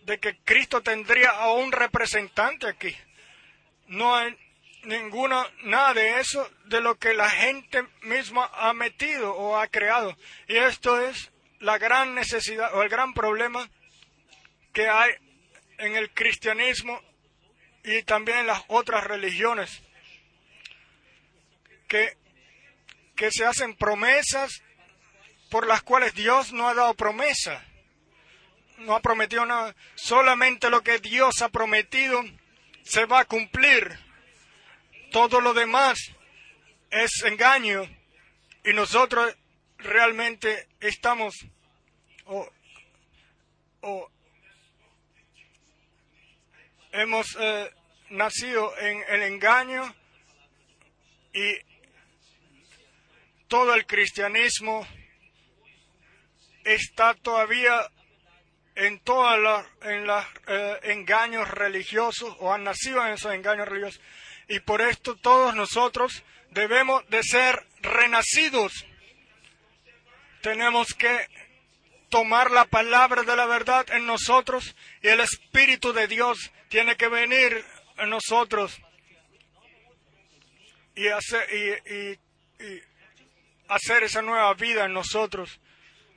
de 0.02 0.18
que 0.18 0.36
Cristo 0.38 0.82
tendría 0.82 1.30
a 1.30 1.52
un 1.52 1.70
representante 1.70 2.66
aquí. 2.66 2.96
No 3.86 4.16
hay 4.16 4.36
ninguna, 4.84 5.46
nada 5.62 5.94
de 5.94 6.20
eso 6.20 6.48
de 6.64 6.80
lo 6.80 6.98
que 6.98 7.14
la 7.14 7.30
gente 7.30 7.84
misma 8.02 8.50
ha 8.54 8.72
metido 8.72 9.34
o 9.34 9.56
ha 9.56 9.68
creado. 9.68 10.16
Y 10.48 10.56
esto 10.56 11.00
es 11.00 11.30
la 11.60 11.78
gran 11.78 12.14
necesidad 12.14 12.74
o 12.74 12.82
el 12.82 12.88
gran 12.88 13.12
problema 13.14 13.68
que 14.72 14.88
hay 14.88 15.12
en 15.78 15.96
el 15.96 16.10
cristianismo 16.10 17.00
y 17.84 18.02
también 18.02 18.38
en 18.38 18.46
las 18.46 18.62
otras 18.68 19.04
religiones. 19.04 19.82
Que, 21.88 22.16
que 23.20 23.30
se 23.30 23.44
hacen 23.44 23.76
promesas 23.76 24.62
por 25.50 25.66
las 25.66 25.82
cuales 25.82 26.14
Dios 26.14 26.54
no 26.54 26.70
ha 26.70 26.74
dado 26.74 26.94
promesa 26.94 27.62
no 28.78 28.94
ha 28.94 29.00
prometido 29.00 29.44
nada. 29.44 29.76
Solamente 29.94 30.70
lo 30.70 30.80
que 30.82 31.00
Dios 31.00 31.42
ha 31.42 31.50
prometido 31.50 32.24
se 32.82 33.04
va 33.04 33.20
a 33.20 33.24
cumplir. 33.26 33.98
Todo 35.12 35.42
lo 35.42 35.52
demás 35.52 35.98
es 36.90 37.10
engaño. 37.26 37.82
Y 38.64 38.72
nosotros 38.72 39.36
realmente 39.76 40.66
estamos 40.80 41.34
o, 42.24 42.48
hemos 46.92 47.36
eh, 47.38 47.70
nacido 48.08 48.72
en 48.78 49.04
el 49.08 49.22
engaño 49.24 49.94
y 51.34 51.69
todo 53.50 53.75
el 53.75 53.85
cristianismo 53.85 54.87
está 56.62 57.14
todavía 57.14 57.90
en 58.76 59.00
todos 59.00 59.38
los 59.40 59.64
en 59.83 60.07
eh, 60.47 60.78
engaños 60.85 61.50
religiosos 61.50 62.37
o 62.38 62.55
han 62.55 62.62
nacido 62.62 63.05
en 63.05 63.14
esos 63.14 63.35
engaños 63.35 63.66
religiosos. 63.68 64.01
Y 64.48 64.61
por 64.61 64.81
esto 64.81 65.16
todos 65.16 65.57
nosotros 65.57 66.22
debemos 66.51 67.03
de 67.11 67.24
ser 67.24 67.66
renacidos. 67.83 68.87
Tenemos 70.42 70.94
que 70.94 71.27
tomar 72.09 72.53
la 72.53 72.66
palabra 72.66 73.24
de 73.24 73.35
la 73.35 73.46
verdad 73.46 73.85
en 73.90 74.07
nosotros 74.07 74.77
y 75.03 75.09
el 75.09 75.18
Espíritu 75.18 75.92
de 75.92 76.07
Dios 76.07 76.53
tiene 76.68 76.96
que 76.96 77.09
venir 77.09 77.64
en 77.98 78.11
nosotros 78.11 78.81
y 80.94 81.09
hacer, 81.09 81.48
y 81.53 82.31
hacer 83.70 84.02
esa 84.02 84.20
nueva 84.20 84.52
vida 84.54 84.85
en 84.85 84.92
nosotros 84.92 85.61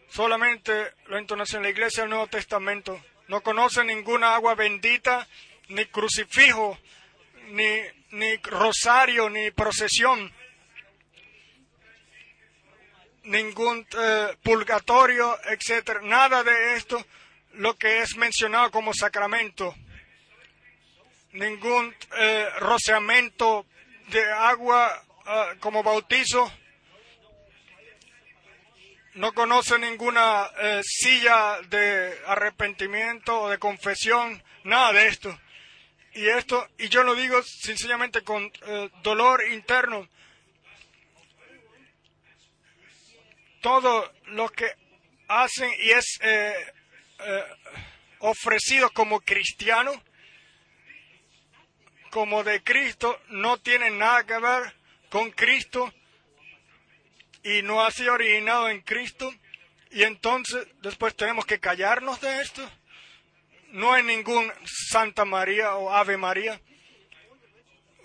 solamente 0.10 0.94
lo 1.08 1.18
entonación 1.18 1.60
en 1.60 1.64
la 1.64 1.70
iglesia 1.70 2.04
del 2.04 2.12
Nuevo 2.12 2.28
Testamento. 2.28 3.02
No 3.28 3.42
conoce 3.42 3.84
ninguna 3.84 4.36
agua 4.36 4.54
bendita, 4.54 5.28
ni 5.70 5.86
crucifijo, 5.86 6.78
ni, 7.50 7.80
ni 8.12 8.36
rosario, 8.38 9.30
ni 9.30 9.50
procesión, 9.52 10.32
ningún 13.24 13.88
eh, 13.98 14.38
purgatorio, 14.44 15.38
etcétera. 15.46 16.02
Nada 16.04 16.44
de 16.44 16.76
esto 16.76 17.04
lo 17.54 17.76
que 17.76 18.02
es 18.02 18.16
mencionado 18.18 18.70
como 18.72 18.94
sacramento. 18.94 19.74
Ningún 21.32 21.96
eh, 22.18 22.50
de 24.10 24.32
agua 24.32 25.04
ah, 25.26 25.54
como 25.60 25.82
bautizo 25.82 26.52
no 29.16 29.34
conoce 29.34 29.78
ninguna 29.78 30.50
eh, 30.58 30.82
silla 30.84 31.62
de 31.70 32.18
arrepentimiento 32.26 33.42
o 33.42 33.50
de 33.50 33.60
confesión, 33.60 34.42
nada 34.64 34.94
de 34.94 35.08
esto. 35.08 35.40
Y 36.14 36.28
esto, 36.28 36.68
y 36.78 36.90
yo 36.90 37.04
lo 37.04 37.16
digo 37.16 37.42
sencillamente 37.44 38.24
con 38.24 38.52
eh, 38.66 38.90
dolor 39.02 39.44
interno. 39.52 40.08
Todo 43.62 44.12
lo 44.28 44.50
que 44.50 44.72
hacen 45.28 45.72
y 45.80 45.92
es 45.92 46.20
eh, 46.22 46.54
ofrecido 48.20 48.90
como 48.92 49.22
cristiano, 49.22 49.92
como 52.10 52.44
de 52.44 52.62
Cristo, 52.62 53.20
no 53.30 53.58
tiene 53.58 53.90
nada 53.90 54.26
que 54.26 54.38
ver 54.38 54.76
con 55.10 55.32
Cristo 55.32 55.94
y 57.44 57.62
no 57.62 57.84
ha 57.84 57.92
sido 57.92 58.14
originado 58.14 58.70
en 58.70 58.82
Cristo 58.82 59.34
y 59.94 60.04
entonces 60.04 60.68
después 60.82 61.16
tenemos 61.16 61.46
que 61.46 61.60
callarnos 61.60 62.20
de 62.20 62.42
esto. 62.42 62.68
No 63.70 63.94
hay 63.94 64.04
ningún 64.04 64.52
Santa 64.66 65.24
María 65.24 65.76
o 65.76 65.92
Ave 65.92 66.18
María. 66.18 66.60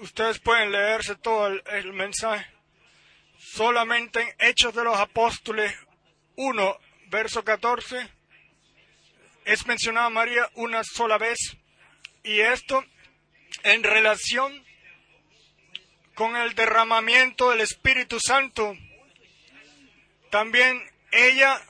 Ustedes 0.01 0.39
pueden 0.39 0.71
leerse 0.71 1.17
todo 1.17 1.49
el, 1.49 1.93
mensaje. 1.95 2.47
Solamente 3.39 4.21
en 4.21 4.35
Hechos 4.39 4.75
de 4.75 4.85
los 4.85 4.97
Apóstoles 4.99 5.75
1, 6.37 6.79
verso 7.07 7.43
14, 7.43 8.07
es 9.47 9.67
mencionada 9.67 10.11
María 10.11 10.51
una 10.55 10.83
sola 10.85 11.17
vez. 11.17 11.39
Y 12.23 12.41
esto 12.41 12.85
en 13.63 13.83
relación 13.83 14.63
con 16.15 16.37
el 16.37 16.55
derramamiento 16.55 17.51
del 17.51 17.61
Espíritu 17.61 18.19
Santo 18.21 18.77
también 20.31 20.83
ella, 21.11 21.61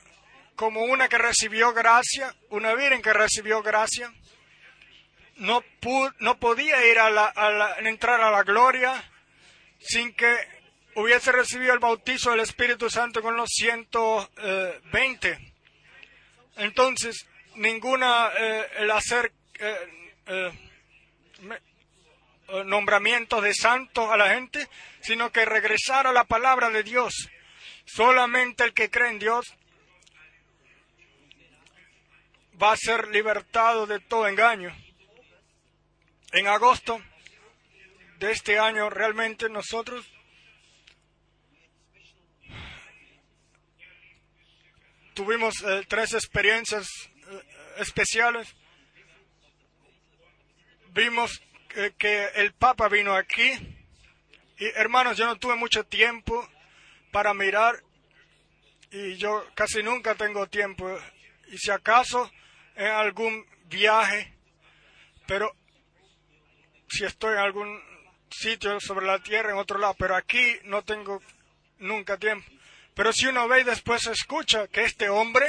como 0.55 0.81
una 0.81 1.07
que 1.07 1.17
recibió 1.17 1.73
gracia, 1.73 2.35
una 2.49 2.73
virgen 2.75 3.01
que 3.01 3.13
recibió 3.13 3.61
gracia, 3.61 4.13
no, 5.37 5.63
no 6.19 6.39
podía 6.39 6.85
ir 6.87 6.99
a, 6.99 7.09
la, 7.09 7.77
entrar 7.79 8.21
a 8.21 8.31
la 8.31 8.43
gloria 8.43 9.01
sin 9.79 10.13
que 10.13 10.35
hubiese 10.95 11.31
recibido 11.31 11.73
el 11.73 11.79
bautizo 11.79 12.31
del 12.31 12.41
Espíritu 12.41 12.89
Santo 12.89 13.21
con 13.21 13.37
los 13.37 13.49
120. 13.49 15.53
Entonces, 16.57 17.25
ninguna, 17.55 18.31
eh, 18.37 18.67
el 18.79 18.91
hacer 18.91 19.31
eh, 19.59 20.13
eh, 20.25 20.51
nombramientos 22.65 23.41
de 23.41 23.53
santos 23.53 24.09
a 24.09 24.17
la 24.17 24.33
gente, 24.33 24.67
sino 24.99 25.31
que 25.31 25.45
regresar 25.45 26.07
a 26.07 26.11
la 26.11 26.25
palabra 26.25 26.69
de 26.69 26.83
Dios 26.83 27.29
Solamente 27.93 28.63
el 28.63 28.73
que 28.73 28.89
cree 28.89 29.09
en 29.09 29.19
Dios 29.19 29.45
va 32.61 32.73
a 32.73 32.77
ser 32.77 33.07
libertado 33.07 33.87
de 33.87 33.99
todo 33.99 34.27
engaño. 34.27 34.75
En 36.31 36.47
agosto 36.47 37.01
de 38.19 38.31
este 38.31 38.59
año 38.59 38.89
realmente 38.89 39.49
nosotros 39.49 40.05
tuvimos 45.15 45.55
eh, 45.63 45.85
tres 45.87 46.13
experiencias 46.13 46.87
eh, 47.27 47.43
especiales. 47.77 48.55
Vimos 50.91 51.41
que 51.97 52.25
el 52.35 52.53
Papa 52.53 52.89
vino 52.89 53.15
aquí 53.15 53.51
y 54.57 54.65
hermanos, 54.75 55.17
yo 55.17 55.25
no 55.25 55.37
tuve 55.37 55.55
mucho 55.55 55.85
tiempo 55.85 56.47
para 57.11 57.33
mirar 57.33 57.81
y 58.91 59.17
yo 59.17 59.45
casi 59.53 59.83
nunca 59.83 60.15
tengo 60.15 60.47
tiempo. 60.47 60.89
Y 61.51 61.57
si 61.57 61.71
acaso 61.71 62.31
en 62.75 62.87
algún 62.87 63.45
viaje, 63.65 64.33
pero 65.27 65.55
si 66.89 67.05
estoy 67.05 67.33
en 67.33 67.39
algún 67.39 67.81
sitio 68.29 68.79
sobre 68.79 69.05
la 69.05 69.19
tierra, 69.19 69.51
en 69.51 69.57
otro 69.57 69.77
lado, 69.79 69.95
pero 69.97 70.15
aquí 70.15 70.57
no 70.63 70.83
tengo 70.83 71.21
nunca 71.79 72.17
tiempo. 72.17 72.49
Pero 72.93 73.13
si 73.13 73.27
uno 73.27 73.47
ve 73.47 73.61
y 73.61 73.63
después 73.63 74.07
escucha 74.07 74.67
que 74.67 74.83
este 74.83 75.09
hombre, 75.09 75.45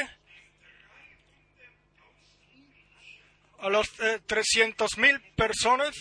a 3.59 3.69
los 3.69 3.89
eh, 4.01 4.21
300 4.27 4.99
mil 4.99 5.21
personas, 5.35 5.95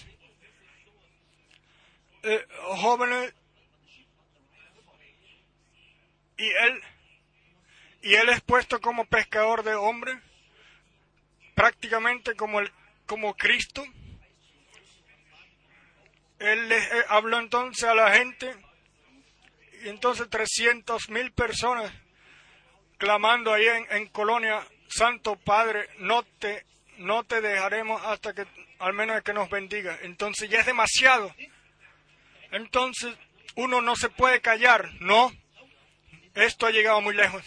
eh, 2.24 2.46
jóvenes, 2.78 3.34
y 6.40 6.48
él, 6.48 6.82
y 8.02 8.16
él 8.16 8.30
es 8.30 8.42
puesto 8.42 8.80
como 8.80 9.06
pescador 9.06 9.64
de 9.64 9.76
hombres, 9.76 10.18
prácticamente 11.54 12.36
como, 12.36 12.62
el, 12.62 12.72
como 13.06 13.36
Cristo. 13.36 13.84
Él 16.40 16.70
le 16.70 16.78
eh, 16.78 17.06
habló 17.10 17.40
entonces 17.40 17.84
a 17.84 17.94
la 17.94 18.14
gente 18.14 18.56
y 19.84 19.90
entonces 19.90 20.30
300 20.30 21.10
mil 21.10 21.34
personas 21.34 21.92
clamando 22.98 23.54
ahí 23.54 23.66
en, 23.68 23.86
en, 23.92 24.08
Colonia, 24.08 24.66
Santo 24.88 25.36
Padre, 25.36 25.90
no 26.00 26.24
te, 26.24 26.66
no 27.00 27.26
te 27.26 27.42
dejaremos 27.42 28.02
hasta 28.06 28.34
que, 28.34 28.46
al 28.80 28.94
menos 28.94 29.22
que 29.24 29.34
nos 29.34 29.50
bendiga. 29.50 30.00
Entonces 30.04 30.50
ya 30.50 30.62
es 30.62 30.66
demasiado. 30.66 31.36
Entonces 32.52 33.18
uno 33.56 33.82
no 33.82 33.98
se 33.98 34.10
puede 34.10 34.40
callar, 34.40 34.90
no. 35.02 35.34
Esto 36.36 36.68
ha 36.68 36.72
llegado 36.72 37.02
muy 37.02 37.16
lejos. 37.16 37.44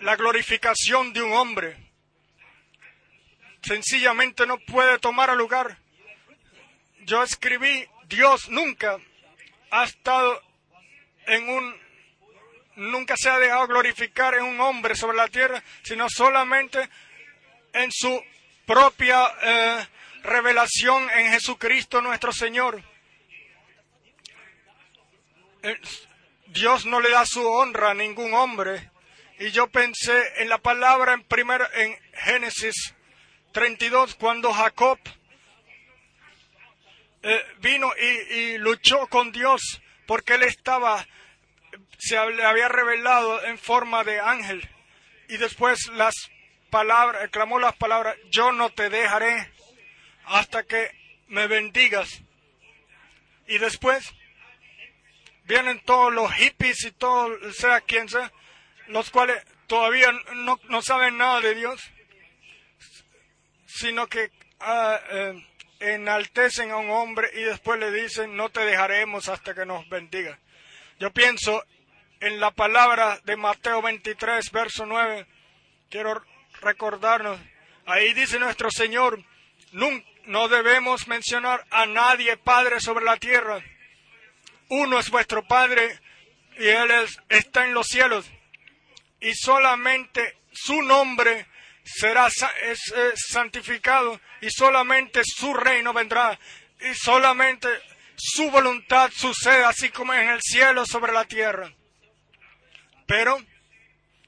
La 0.00 0.16
glorificación 0.16 1.12
de 1.12 1.22
un 1.22 1.32
hombre 1.32 1.76
sencillamente 3.62 4.46
no 4.46 4.58
puede 4.58 4.98
tomar 4.98 5.34
lugar. 5.36 5.78
Yo 7.00 7.22
escribí, 7.22 7.86
Dios 8.06 8.48
nunca 8.48 8.98
ha 9.70 9.84
estado 9.84 10.42
en 11.26 11.48
un, 11.48 11.76
nunca 12.76 13.14
se 13.16 13.30
ha 13.30 13.38
dejado 13.38 13.66
glorificar 13.66 14.34
en 14.34 14.44
un 14.44 14.60
hombre 14.60 14.94
sobre 14.94 15.16
la 15.16 15.28
tierra, 15.28 15.62
sino 15.82 16.08
solamente 16.08 16.88
en 17.72 17.90
su 17.92 18.22
propia 18.66 19.26
eh, 19.42 19.88
revelación 20.22 21.08
en 21.10 21.32
Jesucristo 21.32 22.00
nuestro 22.00 22.32
Señor. 22.32 22.82
Dios 26.54 26.86
no 26.86 27.00
le 27.00 27.10
da 27.10 27.26
su 27.26 27.44
honra 27.44 27.90
a 27.90 27.94
ningún 27.94 28.32
hombre. 28.32 28.90
Y 29.40 29.50
yo 29.50 29.66
pensé 29.66 30.40
en 30.40 30.48
la 30.48 30.58
palabra 30.58 31.12
en, 31.12 31.24
primero, 31.24 31.66
en 31.74 31.98
Génesis 32.12 32.94
32, 33.50 34.14
cuando 34.14 34.52
Jacob 34.52 35.00
eh, 37.22 37.44
vino 37.58 37.90
y, 38.00 38.34
y, 38.34 38.58
luchó 38.58 39.08
con 39.08 39.32
Dios, 39.32 39.82
porque 40.06 40.34
él 40.34 40.44
estaba, 40.44 41.04
se 41.98 42.24
le 42.30 42.44
había 42.44 42.68
revelado 42.68 43.44
en 43.46 43.58
forma 43.58 44.04
de 44.04 44.20
ángel. 44.20 44.68
Y 45.28 45.38
después 45.38 45.88
las 45.94 46.14
palabras, 46.70 47.30
clamó 47.30 47.58
las 47.58 47.74
palabras, 47.74 48.16
yo 48.30 48.52
no 48.52 48.70
te 48.70 48.90
dejaré 48.90 49.50
hasta 50.26 50.62
que 50.62 50.88
me 51.26 51.48
bendigas. 51.48 52.22
Y 53.48 53.58
después 53.58 54.14
vienen 55.44 55.80
todos 55.84 56.12
los 56.12 56.32
hippies 56.32 56.84
y 56.84 56.92
todo, 56.92 57.28
sea 57.52 57.80
quien 57.80 58.08
sea, 58.08 58.32
los 58.88 59.10
cuales 59.10 59.42
todavía 59.66 60.12
no, 60.34 60.58
no 60.68 60.82
saben 60.82 61.16
nada 61.16 61.40
de 61.40 61.54
Dios, 61.54 61.80
sino 63.66 64.06
que 64.06 64.30
uh, 64.60 64.96
eh, 65.10 65.46
enaltecen 65.80 66.70
a 66.70 66.76
un 66.76 66.90
hombre 66.90 67.30
y 67.34 67.42
después 67.42 67.78
le 67.78 67.90
dicen, 67.90 68.36
no 68.36 68.48
te 68.48 68.64
dejaremos 68.64 69.28
hasta 69.28 69.54
que 69.54 69.66
nos 69.66 69.88
bendiga. 69.88 70.38
Yo 70.98 71.12
pienso 71.12 71.64
en 72.20 72.40
la 72.40 72.52
palabra 72.52 73.20
de 73.24 73.36
Mateo 73.36 73.82
23, 73.82 74.50
verso 74.52 74.86
9, 74.86 75.26
quiero 75.90 76.24
recordarnos, 76.60 77.38
ahí 77.86 78.14
dice 78.14 78.38
nuestro 78.38 78.70
Señor, 78.70 79.22
no 79.72 80.48
debemos 80.48 81.08
mencionar 81.08 81.66
a 81.70 81.84
nadie 81.84 82.36
Padre 82.36 82.80
sobre 82.80 83.04
la 83.04 83.16
tierra, 83.16 83.62
uno 84.74 84.98
es 84.98 85.10
vuestro 85.10 85.46
Padre 85.46 86.00
y 86.58 86.66
Él 86.66 86.90
es, 86.90 87.18
está 87.28 87.64
en 87.64 87.74
los 87.74 87.86
cielos. 87.86 88.30
Y 89.20 89.34
solamente 89.34 90.38
su 90.52 90.82
nombre 90.82 91.46
será 91.84 92.28
santificado 93.30 94.20
y 94.40 94.50
solamente 94.50 95.22
su 95.24 95.54
reino 95.54 95.92
vendrá 95.92 96.38
y 96.80 96.94
solamente 96.94 97.68
su 98.16 98.50
voluntad 98.50 99.10
sucede 99.14 99.64
así 99.64 99.90
como 99.90 100.14
en 100.14 100.28
el 100.28 100.40
cielo 100.42 100.86
sobre 100.86 101.12
la 101.12 101.24
tierra. 101.24 101.72
Pero 103.06 103.42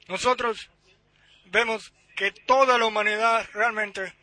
nosotros 0.08 0.70
vemos 1.46 1.92
que 2.14 2.30
toda 2.30 2.78
la 2.78 2.86
humanidad 2.86 3.48
realmente 3.52 4.14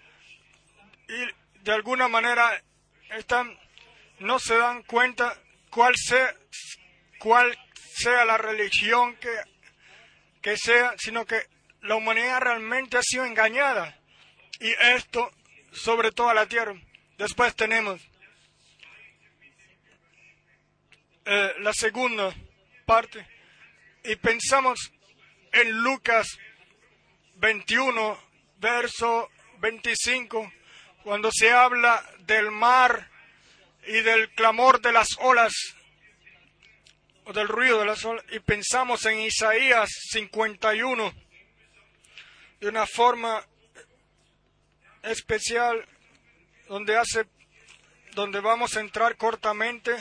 y 1.07 1.61
de 1.63 1.71
alguna 1.71 2.07
manera 2.07 2.63
están 3.11 3.57
no 4.19 4.39
se 4.39 4.57
dan 4.57 4.83
cuenta 4.83 5.37
cuál 5.73 5.95
sea, 5.97 6.35
cuál 7.17 7.57
sea 7.95 8.25
la 8.25 8.37
religión 8.37 9.15
que, 9.15 9.35
que 10.41 10.55
sea, 10.55 10.93
sino 10.97 11.25
que 11.25 11.41
la 11.81 11.95
humanidad 11.95 12.41
realmente 12.41 12.97
ha 12.97 13.01
sido 13.01 13.25
engañada. 13.25 13.97
Y 14.59 14.71
esto 14.95 15.31
sobre 15.71 16.11
toda 16.11 16.33
la 16.33 16.45
tierra. 16.45 16.75
Después 17.17 17.55
tenemos 17.55 18.01
eh, 21.25 21.53
la 21.59 21.73
segunda 21.73 22.33
parte. 22.85 23.27
Y 24.03 24.15
pensamos 24.17 24.91
en 25.51 25.81
Lucas 25.81 26.27
21, 27.35 28.19
verso 28.57 29.29
25, 29.59 30.51
cuando 31.03 31.29
se 31.31 31.51
habla 31.51 32.03
del 32.19 32.51
mar 32.51 33.12
y 33.87 34.01
del 34.01 34.29
clamor 34.31 34.81
de 34.81 34.91
las 34.91 35.17
olas 35.19 35.53
o 37.25 37.33
del 37.33 37.47
ruido 37.47 37.79
de 37.79 37.85
las 37.85 38.03
olas 38.05 38.25
y 38.31 38.39
pensamos 38.39 39.05
en 39.05 39.21
Isaías 39.21 39.89
51 40.11 41.13
de 42.59 42.67
una 42.67 42.85
forma 42.85 43.45
especial 45.03 45.85
donde 46.67 46.97
hace 46.97 47.25
donde 48.15 48.39
vamos 48.39 48.77
a 48.77 48.79
entrar 48.79 49.17
cortamente. 49.17 49.91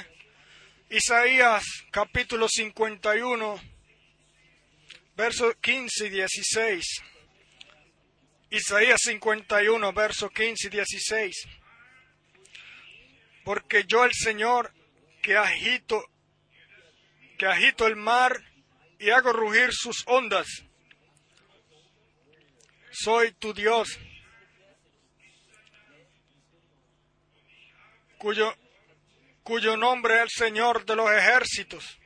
Isaías 0.91 1.65
capítulo 1.91 2.47
51 2.49 3.61
versos 5.17 5.55
15 5.61 6.07
y 6.07 6.11
16 6.11 6.85
Isaías 8.51 9.01
51 9.03 9.93
versos 9.95 10.31
15 10.31 10.67
y 10.67 10.71
16 10.71 11.62
porque 13.45 13.85
yo 13.85 14.05
el 14.05 14.13
Señor 14.13 14.73
que 15.23 15.37
agito, 15.37 16.05
que 17.39 17.47
agito 17.47 17.87
el 17.87 17.97
mar 17.97 18.41
y 18.99 19.11
hago 19.11 19.33
rugir 19.33 19.73
sus 19.73 20.05
ondas, 20.07 20.47
soy 22.91 23.33
tu 23.33 23.55
Dios, 23.55 23.99
cuyo, 28.19 28.55
cuyo 29.43 29.77
nombre 29.77 30.17
es 30.17 30.23
el 30.23 30.31
Señor 30.31 30.85
de 30.85 30.97
los 30.97 31.11
ejércitos, 31.11 31.99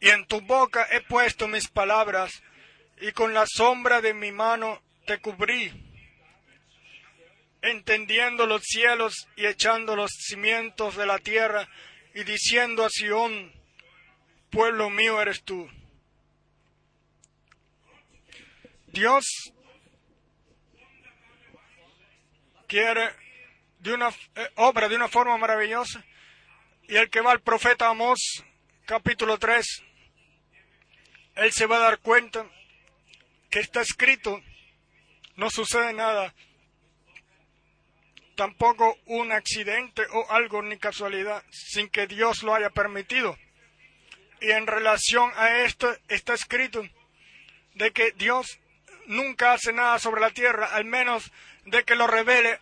y 0.00 0.10
en 0.10 0.26
tu 0.26 0.40
boca 0.40 0.86
he 0.90 1.00
puesto 1.00 1.48
mis 1.48 1.68
palabras, 1.68 2.42
y 3.00 3.12
con 3.12 3.32
la 3.34 3.44
sombra 3.46 4.00
de 4.00 4.14
mi 4.14 4.32
mano 4.32 4.82
te 5.06 5.20
cubrí 5.20 5.83
entendiendo 7.64 8.46
los 8.46 8.62
cielos 8.62 9.26
y 9.36 9.46
echando 9.46 9.96
los 9.96 10.10
cimientos 10.12 10.96
de 10.96 11.06
la 11.06 11.18
tierra 11.18 11.66
y 12.14 12.22
diciendo 12.24 12.84
a 12.84 12.90
Sión, 12.90 13.52
pueblo 14.50 14.90
mío 14.90 15.20
eres 15.20 15.42
tú. 15.44 15.66
Dios 18.88 19.24
quiere 22.68 23.10
de 23.78 23.94
una 23.94 24.10
eh, 24.10 24.50
obra 24.56 24.88
de 24.88 24.96
una 24.96 25.08
forma 25.08 25.36
maravillosa 25.38 26.04
y 26.82 26.96
el 26.96 27.08
que 27.08 27.22
va 27.22 27.32
al 27.32 27.40
profeta 27.40 27.88
Amós 27.88 28.44
capítulo 28.86 29.38
3 29.38 29.82
él 31.36 31.52
se 31.52 31.66
va 31.66 31.76
a 31.76 31.80
dar 31.80 31.98
cuenta 31.98 32.46
que 33.50 33.60
está 33.60 33.80
escrito 33.80 34.40
no 35.36 35.50
sucede 35.50 35.92
nada 35.92 36.34
tampoco 38.34 38.98
un 39.06 39.32
accidente 39.32 40.02
o 40.12 40.30
algo 40.30 40.62
ni 40.62 40.76
casualidad 40.78 41.42
sin 41.50 41.88
que 41.88 42.06
Dios 42.06 42.42
lo 42.42 42.54
haya 42.54 42.70
permitido. 42.70 43.36
Y 44.40 44.50
en 44.50 44.66
relación 44.66 45.30
a 45.36 45.60
esto 45.60 45.96
está 46.08 46.34
escrito 46.34 46.82
de 47.74 47.92
que 47.92 48.12
Dios 48.12 48.58
nunca 49.06 49.52
hace 49.52 49.72
nada 49.72 49.98
sobre 49.98 50.20
la 50.20 50.30
tierra, 50.30 50.66
al 50.66 50.84
menos 50.84 51.30
de 51.64 51.84
que 51.84 51.94
lo 51.94 52.06
revele, 52.06 52.58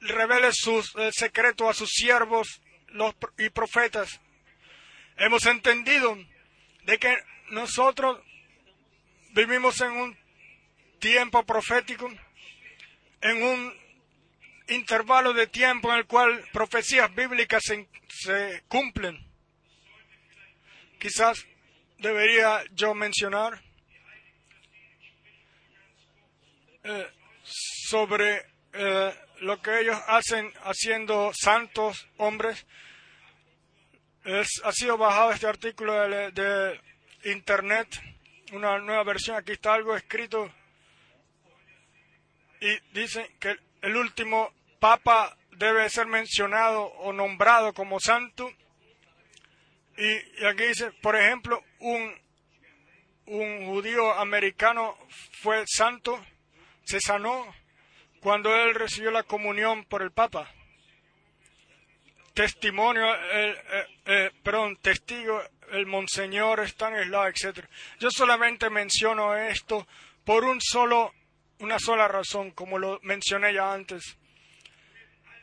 revele 0.00 0.50
sus 0.52 0.94
eh, 0.96 1.10
secretos 1.12 1.68
a 1.68 1.74
sus 1.74 1.90
siervos 1.90 2.60
los, 2.88 3.14
y 3.38 3.48
profetas. 3.50 4.20
Hemos 5.16 5.46
entendido 5.46 6.16
de 6.84 6.98
que 6.98 7.16
nosotros 7.50 8.20
vivimos 9.30 9.80
en 9.80 9.92
un 9.92 10.18
tiempo 10.98 11.44
profético, 11.44 12.10
en 13.20 13.42
un 13.42 13.81
intervalo 14.74 15.32
de 15.32 15.46
tiempo 15.46 15.90
en 15.90 15.98
el 15.98 16.06
cual 16.06 16.44
profecías 16.52 17.14
bíblicas 17.14 17.62
se, 18.08 18.62
cumplen. 18.68 19.18
Quizás 20.98 21.46
debería 21.98 22.62
yo 22.72 22.94
mencionar 22.94 23.60
eh, 26.84 27.06
sobre 27.42 28.46
eh, 28.72 29.14
lo 29.40 29.60
que 29.60 29.80
ellos 29.80 29.98
hacen 30.06 30.52
haciendo 30.62 31.32
santos 31.34 32.08
hombres. 32.18 32.66
ha 34.24 34.72
sido 34.72 34.96
bajado 34.96 35.32
este 35.32 35.48
artículo 35.48 35.92
de 36.30 36.80
internet, 37.24 37.88
una 38.52 38.78
nueva 38.78 39.02
versión. 39.02 39.36
Aquí 39.36 39.52
está 39.52 39.74
algo 39.74 39.96
escrito 39.96 40.52
y 42.60 42.78
dicen 42.92 43.26
que 43.40 43.56
el 43.82 43.96
último 43.96 44.52
papa 44.82 45.38
debe 45.52 45.88
ser 45.88 46.08
mencionado 46.08 46.82
o 46.82 47.12
nombrado 47.12 47.72
como 47.72 48.00
santo. 48.00 48.52
Y, 49.96 50.44
aquí 50.44 50.64
dice, 50.64 50.90
por 51.00 51.14
ejemplo, 51.14 51.62
un, 51.78 52.12
un 53.26 53.66
judío 53.66 54.12
americano 54.14 54.98
fue 55.40 55.62
santo, 55.68 56.20
se 56.82 56.98
sanó 57.00 57.46
cuando 58.20 58.52
él 58.56 58.74
recibió 58.74 59.12
la 59.12 59.22
comunión 59.22 59.84
por 59.84 60.02
el 60.02 60.10
papa. 60.10 60.50
Testimonio, 62.34 63.06
el, 63.14 63.50
eh, 63.50 63.86
eh, 64.06 64.30
perdón, 64.42 64.78
testigo, 64.78 65.40
el 65.70 65.86
monseñor 65.86 66.66
Stanislaw, 66.66 67.28
etc. 67.28 67.64
Yo 68.00 68.10
solamente 68.10 68.68
menciono 68.68 69.36
esto 69.36 69.86
por 70.24 70.42
un 70.42 70.60
solo 70.60 71.14
una 71.60 71.78
sola 71.78 72.08
razón, 72.08 72.50
como 72.50 72.80
lo 72.80 72.98
mencioné 73.02 73.54
ya 73.54 73.72
antes. 73.72 74.18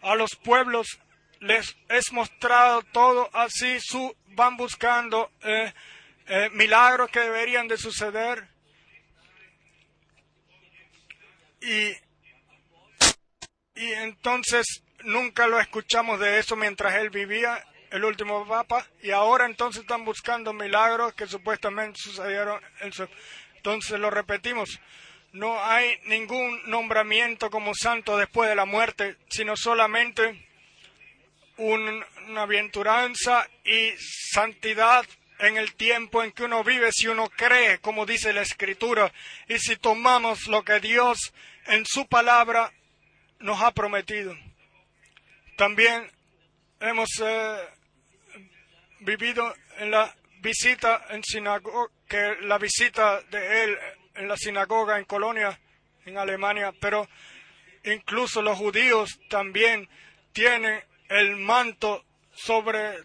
A 0.02 0.16
los 0.16 0.36
pueblos 0.36 1.00
les 1.40 1.78
es 1.90 2.12
mostrado 2.12 2.82
todo 2.92 3.30
así, 3.34 3.80
su, 3.80 4.16
van 4.28 4.58
buscando 4.58 5.32
eh, 5.42 5.74
eh, 6.28 6.50
milagros 6.54 7.10
que 7.10 7.22
deberían 7.22 7.68
de 7.68 7.78
suceder. 7.78 8.48
Y, 11.62 11.90
y 13.76 13.92
entonces 13.94 14.84
nunca 15.04 15.48
lo 15.48 15.60
escuchamos 15.60 16.20
de 16.20 16.40
eso 16.40 16.56
mientras 16.56 16.96
él 16.96 17.10
vivía, 17.10 17.66
el 17.92 18.06
último 18.06 18.48
papa, 18.48 18.86
y 19.02 19.12
ahora 19.12 19.46
entonces 19.46 19.82
están 19.82 20.06
buscando 20.06 20.54
milagros 20.54 21.14
que 21.14 21.28
supuestamente 21.28 22.00
sucedieron. 22.00 22.62
En 22.82 22.94
su, 22.94 23.08
entonces 23.56 24.00
lo 24.00 24.10
repetimos, 24.10 24.80
no 25.34 25.64
hay 25.64 26.00
ningún 26.06 26.62
nombramiento 26.70 27.50
como 27.50 27.74
santo 27.76 28.18
después 28.18 28.50
de 28.50 28.56
la 28.56 28.66
muerte, 28.66 29.18
sino 29.30 29.56
solamente 29.56 30.48
una 31.58 32.42
aventuranza 32.42 33.48
y 33.64 33.92
santidad 33.98 35.06
en 35.40 35.58
el 35.58 35.74
tiempo 35.76 36.24
en 36.24 36.32
que 36.32 36.44
uno 36.44 36.64
vive, 36.64 36.92
si 36.92 37.08
uno 37.08 37.30
cree, 37.30 37.80
como 37.80 38.06
dice 38.06 38.34
la 38.34 38.42
Escritura, 38.42 39.12
y 39.48 39.58
si 39.60 39.78
tomamos 39.78 40.48
lo 40.48 40.64
que 40.64 40.80
Dios 40.80 41.34
en 41.68 41.86
su 41.86 42.08
palabra 42.08 42.72
nos 43.40 43.62
ha 43.62 43.72
prometido. 43.72 44.36
También 45.56 46.10
hemos 46.80 47.10
eh, 47.22 47.58
vivido 49.00 49.54
en 49.78 49.92
la 49.92 50.14
visita 50.42 51.06
en 51.10 51.24
sinagoga, 51.24 51.92
que 52.08 52.38
la 52.42 52.58
visita 52.58 53.22
de 53.24 53.64
él 53.64 53.78
en 54.20 54.28
la 54.28 54.36
sinagoga 54.36 55.00
en 55.00 55.06
Colonia, 55.06 55.58
en 56.06 56.18
Alemania, 56.18 56.74
pero 56.80 57.08
incluso 57.86 58.42
los 58.42 58.58
judíos 58.58 59.18
también 59.30 59.88
tienen 60.34 60.84
el 61.08 61.38
manto 61.38 62.06
sobre, 62.34 62.98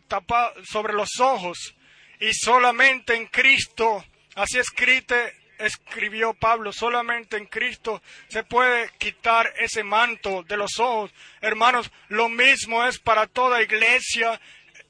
sobre 0.65 0.93
los 0.93 1.21
ojos 1.21 1.75
y 2.19 2.33
solamente 2.35 3.15
en 3.15 3.27
Cristo, 3.29 4.05
así 4.35 4.59
escrito, 4.59 5.15
escribió 5.59 6.35
Pablo, 6.35 6.73
solamente 6.73 7.37
en 7.37 7.47
Cristo 7.47 8.03
se 8.29 8.43
puede 8.43 8.91
quitar 8.99 9.53
ese 9.59 9.85
manto 9.85 10.43
de 10.43 10.57
los 10.57 10.81
ojos. 10.81 11.13
Hermanos, 11.41 11.93
lo 12.09 12.29
mismo 12.29 12.85
es 12.85 12.99
para 12.99 13.29
toda 13.29 13.63
iglesia 13.63 14.41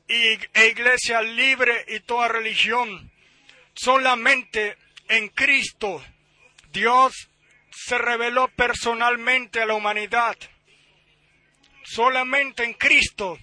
y, 0.08 0.38
e 0.54 0.68
iglesia 0.68 1.20
libre 1.20 1.84
y 1.88 2.00
toda 2.00 2.28
religión. 2.28 3.10
Solamente 3.74 4.78
en 5.08 5.28
Cristo 5.28 6.02
Dios 6.74 7.30
se 7.70 7.96
reveló 7.96 8.48
personalmente 8.48 9.62
a 9.62 9.66
la 9.66 9.74
humanidad. 9.74 10.36
Solamente 11.84 12.64
en 12.64 12.74
Cristo 12.74 13.38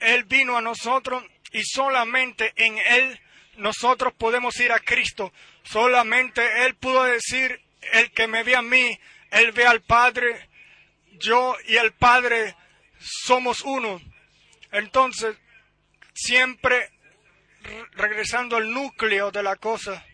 Él 0.00 0.24
vino 0.24 0.56
a 0.56 0.62
nosotros 0.62 1.22
y 1.52 1.62
solamente 1.62 2.52
en 2.56 2.78
Él 2.78 3.20
nosotros 3.56 4.14
podemos 4.14 4.58
ir 4.60 4.72
a 4.72 4.80
Cristo. 4.80 5.32
Solamente 5.62 6.64
Él 6.64 6.74
pudo 6.74 7.04
decir, 7.04 7.60
el 7.92 8.10
que 8.12 8.26
me 8.26 8.42
ve 8.42 8.56
a 8.56 8.62
mí, 8.62 8.98
Él 9.30 9.52
ve 9.52 9.66
al 9.66 9.82
Padre, 9.82 10.48
yo 11.18 11.56
y 11.66 11.76
el 11.76 11.92
Padre 11.92 12.54
somos 12.98 13.62
uno. 13.62 14.00
Entonces, 14.72 15.36
siempre 16.14 16.90
regresando 17.92 18.56
al 18.56 18.72
núcleo 18.72 19.30
de 19.30 19.42
la 19.42 19.56
cosa, 19.56 20.04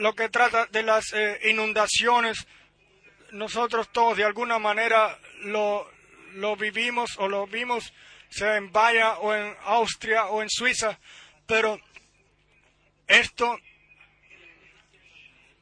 lo 0.00 0.14
que 0.14 0.30
trata 0.30 0.66
de 0.66 0.82
las 0.82 1.12
eh, 1.12 1.40
inundaciones, 1.50 2.46
nosotros 3.32 3.92
todos 3.92 4.16
de 4.16 4.24
alguna 4.24 4.58
manera 4.58 5.18
lo, 5.42 5.90
lo 6.32 6.56
vivimos 6.56 7.18
o 7.18 7.28
lo 7.28 7.46
vimos, 7.46 7.92
sea 8.30 8.56
en 8.56 8.72
Bahía 8.72 9.18
o 9.18 9.34
en 9.34 9.54
Austria 9.64 10.26
o 10.26 10.40
en 10.40 10.48
Suiza, 10.48 10.98
pero 11.46 11.78
esto, 13.08 13.58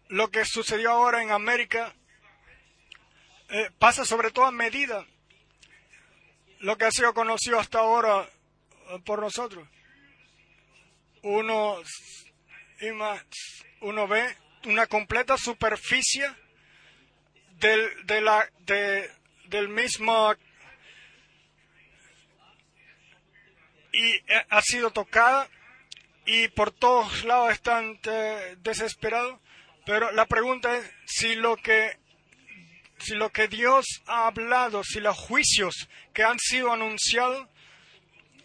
lo 0.09 0.31
que 0.31 0.45
sucedió 0.45 0.93
ahora 0.93 1.21
en 1.21 1.33
América, 1.33 1.93
eh, 3.49 3.71
pasa 3.79 4.05
sobre 4.05 4.31
todo 4.31 4.45
a 4.45 4.53
medida 4.53 5.05
lo 6.61 6.79
que 6.79 6.85
ha 6.85 6.91
sido 6.93 7.13
conocido 7.13 7.59
hasta 7.59 7.81
ahora 7.81 8.29
eh, 8.91 9.01
por 9.05 9.21
nosotros. 9.21 9.67
Uno 11.23 11.79
uno 13.81 14.07
ve 14.09 14.37
una 14.65 14.87
completa 14.87 15.37
superficie 15.37 16.29
del, 17.59 18.07
de 18.07 18.21
la, 18.21 18.49
de, 18.61 19.11
del 19.47 19.69
mismo 19.69 20.35
y 23.93 24.21
ha 24.51 24.63
sido 24.63 24.91
tocada 24.91 25.49
y 26.27 26.49
por 26.49 26.71
todos 26.71 27.25
lados 27.25 27.53
están 27.53 27.99
eh, 28.05 28.57
desesperados. 28.61 29.41
Pero 29.87 30.13
la 30.13 30.27
pregunta 30.27 30.77
es 30.77 30.91
si 31.07 31.35
lo 31.35 31.57
que 31.57 31.97
si 32.99 33.15
lo 33.15 33.31
que 33.31 33.49
Dios 33.49 33.87
ha 34.07 34.27
hablado, 34.27 34.83
si 34.85 35.01
los 35.01 35.17
juicios 35.17 35.89
que 36.13 36.25
han 36.25 36.39
sido 36.39 36.73
anunciados, 36.73 37.49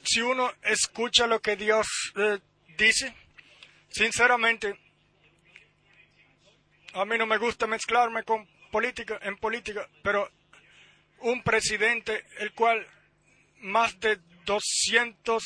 si 0.03 0.21
uno 0.21 0.53
escucha 0.61 1.27
lo 1.27 1.41
que 1.41 1.55
Dios 1.55 1.87
eh, 2.15 2.39
dice, 2.77 3.15
sinceramente, 3.89 4.79
a 6.93 7.05
mí 7.05 7.17
no 7.17 7.25
me 7.25 7.37
gusta 7.37 7.67
mezclarme 7.67 8.23
con 8.23 8.47
política, 8.71 9.19
en 9.21 9.37
política, 9.37 9.87
pero 10.01 10.29
un 11.19 11.41
presidente 11.41 12.25
el 12.39 12.53
cual 12.53 12.85
más 13.61 13.99
de 13.99 14.19
200 14.45 15.43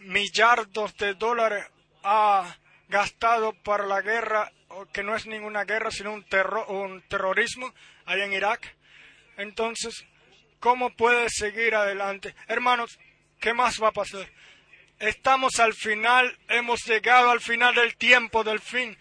millardos 0.00 0.96
de 0.96 1.14
dólares 1.14 1.66
ha 2.02 2.56
gastado 2.88 3.52
para 3.62 3.86
la 3.86 4.00
guerra, 4.00 4.50
que 4.92 5.02
no 5.02 5.14
es 5.14 5.26
ninguna 5.26 5.64
guerra, 5.64 5.90
sino 5.90 6.12
un, 6.12 6.24
un 6.68 7.02
terrorismo 7.02 7.72
ahí 8.06 8.20
en 8.22 8.32
Irak. 8.32 8.76
Entonces, 9.36 10.04
¿cómo 10.58 10.90
puede 10.90 11.28
seguir 11.28 11.74
adelante? 11.74 12.34
Hermanos, 12.46 12.98
¿qué 13.40 13.52
más 13.52 13.82
va 13.82 13.88
a 13.88 13.92
pasar? 13.92 14.28
Estamos 14.98 15.58
al 15.60 15.74
final, 15.74 16.36
hemos 16.48 16.80
llegado 16.86 17.30
al 17.30 17.40
final 17.40 17.74
del 17.74 17.96
tiempo, 17.96 18.44
del 18.44 18.60
fin, 18.60 18.96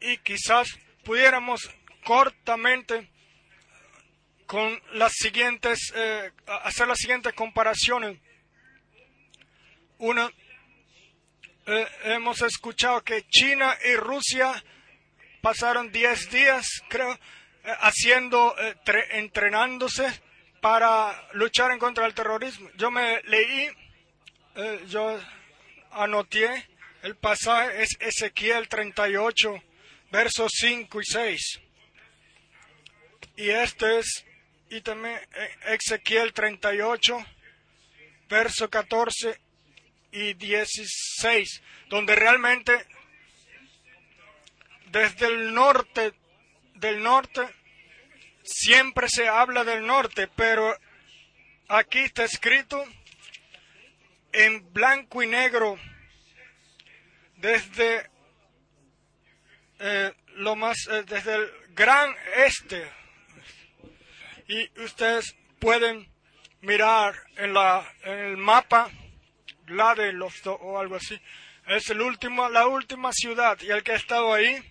y 0.00 0.16
quizás 0.18 0.78
pudiéramos 1.04 1.70
cortamente 2.04 3.08
con 4.46 4.78
las 4.92 5.12
siguientes, 5.14 5.92
eh, 5.94 6.30
hacer 6.46 6.86
las 6.86 6.98
siguientes 6.98 7.32
comparaciones. 7.32 8.18
Una, 9.98 10.30
eh, 11.66 11.88
hemos 12.04 12.42
escuchado 12.42 13.02
que 13.02 13.22
China 13.28 13.74
y 13.84 13.96
Rusia 13.96 14.52
pasaron 15.40 15.90
10 15.90 16.30
días, 16.30 16.66
creo, 16.88 17.12
eh, 17.12 17.18
haciendo, 17.80 18.54
entrenándose 19.12 20.06
para 20.60 21.28
luchar 21.32 21.70
en 21.70 21.78
contra 21.78 22.04
del 22.04 22.14
terrorismo. 22.14 22.68
Yo 22.76 22.90
me 22.90 23.22
leí, 23.22 23.70
yo 24.88 25.18
anoté 25.92 26.68
el 27.02 27.16
pasaje, 27.16 27.82
es 27.82 27.96
Ezequiel 28.00 28.68
38, 28.68 29.62
versos 30.12 30.52
5 30.54 31.00
y 31.00 31.04
6. 31.04 31.60
Y 33.38 33.48
este 33.48 33.98
es, 33.98 34.24
y 34.68 34.82
también 34.82 35.18
Ezequiel 35.66 36.34
38, 36.34 37.18
verso 38.28 38.68
14 38.68 39.40
y 40.12 40.34
16, 40.34 41.62
donde 41.88 42.14
realmente 42.14 42.86
desde 44.90 45.26
el 45.26 45.54
norte, 45.54 46.12
del 46.74 47.02
norte, 47.02 47.48
siempre 48.44 49.08
se 49.08 49.26
habla 49.28 49.64
del 49.64 49.86
norte, 49.86 50.28
pero 50.28 50.76
aquí 51.68 52.00
está 52.00 52.24
escrito 52.24 52.84
en 54.32 54.70
blanco 54.74 55.22
y 55.22 55.26
negro 55.26 55.78
desde 57.36 58.11
eh, 59.84 60.14
lo 60.36 60.54
más 60.54 60.86
eh, 60.88 61.02
desde 61.08 61.34
el 61.34 61.50
gran 61.74 62.14
este. 62.36 62.88
Y 64.46 64.80
ustedes 64.80 65.34
pueden 65.58 66.08
mirar 66.60 67.16
en 67.36 67.52
la 67.52 67.92
en 68.04 68.18
el 68.18 68.36
mapa 68.36 68.90
la 69.66 69.96
de 69.96 70.12
los 70.12 70.46
o 70.46 70.78
algo 70.78 70.94
así. 70.94 71.20
Es 71.66 71.90
el 71.90 72.00
último 72.00 72.48
la 72.48 72.68
última 72.68 73.12
ciudad. 73.12 73.60
Y 73.60 73.70
el 73.70 73.82
que 73.82 73.92
ha 73.92 73.96
estado 73.96 74.32
ahí 74.32 74.62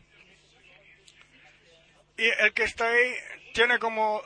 y 2.17 2.25
el 2.39 2.53
que 2.53 2.63
está 2.63 2.87
ahí 2.87 3.13
tiene 3.53 3.79
como 3.79 4.23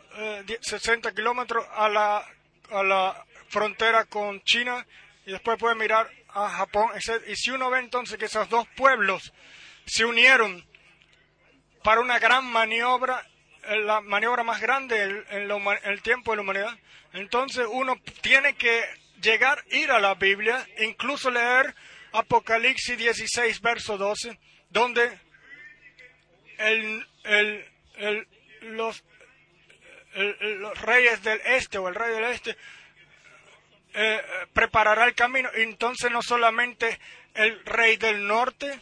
60 0.62 1.10
eh, 1.10 1.14
kilómetros 1.16 1.66
a 1.72 1.90
la, 1.90 2.24
a 2.70 2.84
la 2.84 3.26
frontera 3.50 4.06
con 4.06 4.44
China. 4.44 4.86
Y 5.26 5.32
después 5.32 5.58
puede 5.58 5.74
mirar 5.74 6.12
a 6.30 6.48
Japón. 6.48 6.92
Y 7.26 7.36
si 7.36 7.50
uno 7.50 7.72
ve 7.72 7.80
entonces 7.80 8.20
que 8.20 8.26
esos 8.26 8.48
dos 8.50 8.68
pueblos 8.76 9.34
se 9.88 10.06
unieron 10.06 10.64
para 11.86 12.02
una 12.02 12.18
gran 12.18 12.44
maniobra, 12.48 13.24
eh, 13.66 13.78
la 13.78 14.02
maniobra 14.02 14.42
más 14.42 14.60
grande 14.60 15.04
en, 15.30 15.52
el 15.84 16.02
tiempo 16.02 16.32
de 16.32 16.38
la 16.38 16.42
humanidad, 16.42 16.80
entonces 17.14 17.68
uno 17.70 17.96
tiene 18.22 18.56
que 18.56 18.84
llegar, 19.22 19.64
ir 19.70 19.92
a 19.92 20.00
la 20.00 20.16
Biblia, 20.16 20.68
incluso 20.80 21.30
leer 21.30 21.76
Apocalipsis 22.12 22.98
16, 22.98 23.62
verso 23.62 24.00
12, 24.00 24.36
donde 24.72 25.16
el, 26.58 27.06
los, 28.62 29.04
reyes 30.82 31.22
del 31.22 31.40
este 31.46 31.78
o 31.78 31.88
el 31.88 31.94
rey 31.94 32.16
del 32.16 32.24
este 32.24 32.58
eh, 33.94 34.22
preparará 34.54 35.06
el 35.06 35.14
camino. 35.14 35.50
Entonces 35.54 36.10
no 36.10 36.24
solamente 36.24 37.00
el 37.36 37.64
rey 37.64 37.98
del 37.98 38.26
norte, 38.26 38.80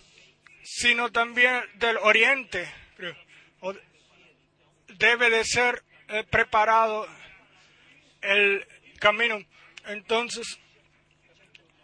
sino 0.64 1.12
también 1.12 1.62
del 1.74 1.98
oriente 1.98 2.83
debe 4.98 5.30
de 5.30 5.44
ser 5.44 5.84
eh, 6.10 6.24
preparado 6.30 7.08
el 8.22 8.66
camino. 9.00 9.40
Entonces 9.86 10.60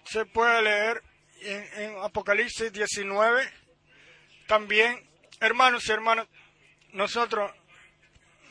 se 0.06 0.26
puede 0.26 0.62
leer 0.62 1.04
en, 1.42 1.84
en 1.84 1.98
Apocalipsis 2.00 2.72
19 2.72 3.60
también, 4.50 5.08
hermanos 5.40 5.88
y 5.88 5.92
hermanas, 5.92 6.28
nosotros 6.92 7.52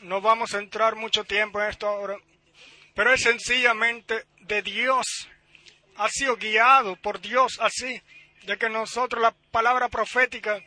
no 0.01 0.21
vamos 0.21 0.53
a 0.53 0.59
entrar 0.59 0.95
mucho 0.95 1.25
tiempo 1.25 1.61
en 1.61 1.69
esto 1.69 1.87
ahora, 1.87 2.17
pero 2.95 3.13
es 3.13 3.21
sencillamente 3.21 4.25
de 4.39 4.61
Dios, 4.61 5.05
ha 5.97 6.07
sido 6.07 6.37
guiado 6.37 6.95
por 6.95 7.19
Dios 7.19 7.59
así, 7.59 8.01
de 8.43 8.57
que 8.57 8.69
nosotros 8.69 9.21
la 9.21 9.35
palabra 9.51 9.89
profética 9.89 10.63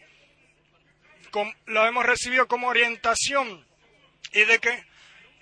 la 1.66 1.88
hemos 1.88 2.04
recibido 2.04 2.46
como 2.46 2.68
orientación 2.68 3.66
y 4.32 4.44
de 4.44 4.58
que 4.58 4.84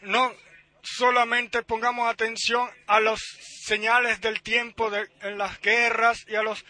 no 0.02 0.34
solamente 0.82 1.62
pongamos 1.62 2.08
atención 2.08 2.68
a 2.86 3.00
los 3.00 3.20
señales 3.64 4.20
del 4.20 4.42
tiempo 4.42 4.90
de, 4.90 5.08
en 5.22 5.38
las 5.38 5.60
guerras 5.60 6.24
y 6.26 6.34
a 6.34 6.42
los 6.42 6.64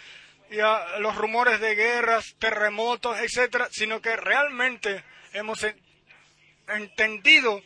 y 0.50 0.58
a 0.58 0.98
los 0.98 1.14
rumores 1.14 1.60
de 1.60 1.76
guerras, 1.76 2.34
terremotos, 2.38 3.16
etcétera, 3.20 3.68
sino 3.70 4.02
que 4.02 4.16
realmente 4.16 5.04
hemos 5.32 5.64
entendido 6.66 7.62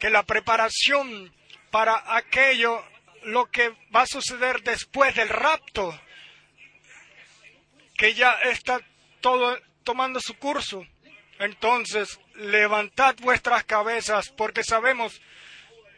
que 0.00 0.10
la 0.10 0.24
preparación 0.24 1.32
para 1.70 2.16
aquello, 2.16 2.84
lo 3.22 3.46
que 3.46 3.70
va 3.94 4.02
a 4.02 4.06
suceder 4.06 4.62
después 4.62 5.14
del 5.14 5.28
rapto, 5.28 5.98
que 7.96 8.14
ya 8.14 8.32
está 8.42 8.80
todo 9.20 9.56
tomando 9.84 10.20
su 10.20 10.36
curso. 10.36 10.84
Entonces, 11.38 12.18
levantad 12.34 13.16
vuestras 13.20 13.64
cabezas 13.64 14.30
porque 14.30 14.64
sabemos 14.64 15.20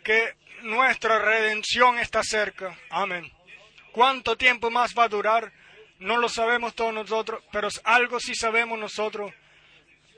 que 0.05 0.35
nuestra 0.63 1.19
redención 1.19 1.99
está 1.99 2.23
cerca. 2.23 2.79
Amén. 2.91 3.33
¿Cuánto 3.93 4.37
tiempo 4.37 4.71
más 4.71 4.95
va 4.95 5.05
a 5.05 5.09
durar? 5.09 5.53
No 5.99 6.19
lo 6.19 6.29
sabemos 6.29 6.75
todos 6.75 6.93
nosotros, 6.93 7.43
pero 7.51 7.69
algo 7.85 8.21
sí 8.21 8.35
sabemos 8.35 8.79
nosotros 8.79 9.33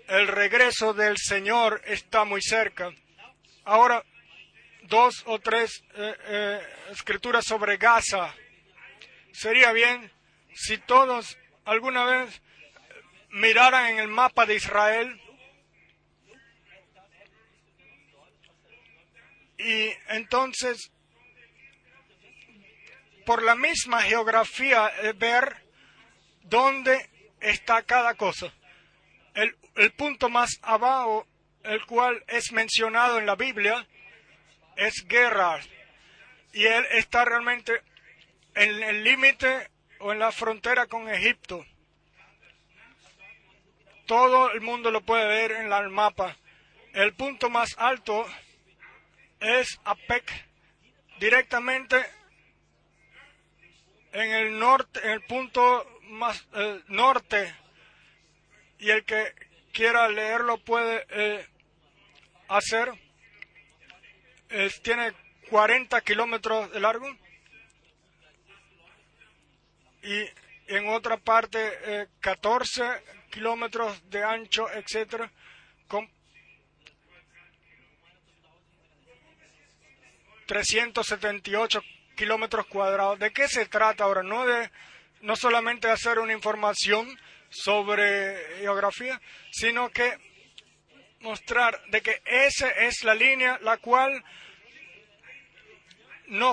el 0.08 0.26
regreso 0.26 0.94
del 0.94 1.16
Señor 1.18 1.82
está 1.84 2.24
muy 2.24 2.40
cerca. 2.42 2.90
Ahora, 3.64 4.02
dos 4.84 5.22
o 5.26 5.38
tres 5.38 5.84
eh, 5.94 6.14
eh, 6.26 6.60
escrituras 6.90 7.44
sobre 7.44 7.76
Gaza. 7.76 8.34
Sería 9.32 9.70
bien 9.72 10.10
si 10.54 10.78
todos 10.78 11.36
alguna 11.66 12.04
vez 12.04 12.40
miraran 13.30 13.86
en 13.90 13.98
el 13.98 14.08
mapa 14.08 14.46
de 14.46 14.54
Israel 14.54 15.20
y 19.58 19.90
entonces 20.08 20.90
por 23.26 23.42
la 23.42 23.54
misma 23.54 24.02
geografía 24.02 24.90
ver 25.16 25.56
dónde 26.44 27.10
está 27.40 27.82
cada 27.82 28.14
cosa 28.14 28.52
el, 29.74 29.92
punto 29.92 30.28
más 30.28 30.58
abajo, 30.62 31.26
el 31.62 31.84
cual 31.86 32.24
es 32.28 32.52
mencionado 32.52 33.18
en 33.18 33.26
la 33.26 33.36
Biblia, 33.36 33.86
es 34.76 35.06
guerra. 35.06 35.60
Y 36.52 36.64
él 36.64 36.84
está 36.92 37.24
realmente 37.24 37.82
en 38.54 38.82
el 38.82 39.04
límite 39.04 39.70
o 40.00 40.12
en 40.12 40.18
la 40.18 40.32
frontera 40.32 40.86
con 40.86 41.08
Egipto. 41.08 41.64
Todo 44.06 44.50
el 44.52 44.60
mundo 44.60 44.90
lo 44.90 45.02
puede 45.02 45.26
ver 45.26 45.52
en 45.52 45.72
el 45.72 45.90
mapa. 45.90 46.36
El 46.94 47.14
punto 47.14 47.50
más 47.50 47.76
alto 47.78 48.26
es 49.40 49.80
APEC, 49.84 50.24
directamente 51.20 51.96
en 54.12 54.32
el 54.32 54.58
norte, 54.58 55.00
en 55.04 55.10
el 55.10 55.22
punto 55.22 55.86
más 56.02 56.46
eh, 56.54 56.80
norte. 56.88 57.54
Y 58.78 58.90
el 58.90 59.04
que 59.04 59.34
quiera 59.72 60.08
leerlo 60.08 60.58
puede 60.58 61.06
eh, 61.10 61.46
hacer. 62.48 62.92
tiene 64.82 65.12
40 65.50 66.00
kilómetros 66.02 66.70
de 66.72 66.80
largo. 66.80 67.08
Y 70.02 70.24
en 70.68 70.88
otra 70.88 71.16
parte 71.16 72.08
14 72.20 72.82
eh, 72.84 73.02
kilómetros 73.30 74.08
de 74.10 74.22
ancho, 74.22 74.70
etcétera, 74.70 75.30
con 75.86 76.08
378 80.48 81.80
kilómetros 82.16 82.66
cuadrados. 82.66 83.20
¿De 83.20 83.30
qué 83.30 83.46
se 83.46 83.66
trata 83.66 84.02
ahora? 84.02 84.24
No 84.24 84.44
de 84.44 84.68
no 85.20 85.36
solamente 85.36 85.88
hacer 85.88 86.18
una 86.18 86.32
información, 86.32 87.16
sobre 87.50 88.58
geografía, 88.58 89.20
sino 89.50 89.90
que 89.90 90.16
mostrar 91.20 91.82
de 91.86 92.00
que 92.00 92.22
esa 92.24 92.68
es 92.70 93.02
la 93.04 93.14
línea 93.14 93.58
la 93.62 93.78
cual 93.78 94.24
no 96.26 96.52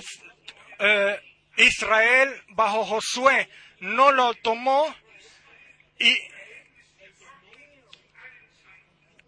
eh, 0.79 1.21
Israel 1.57 2.41
bajo 2.49 2.83
Josué 2.85 3.49
no 3.79 4.11
lo 4.11 4.33
tomó 4.35 4.95
y 5.99 6.17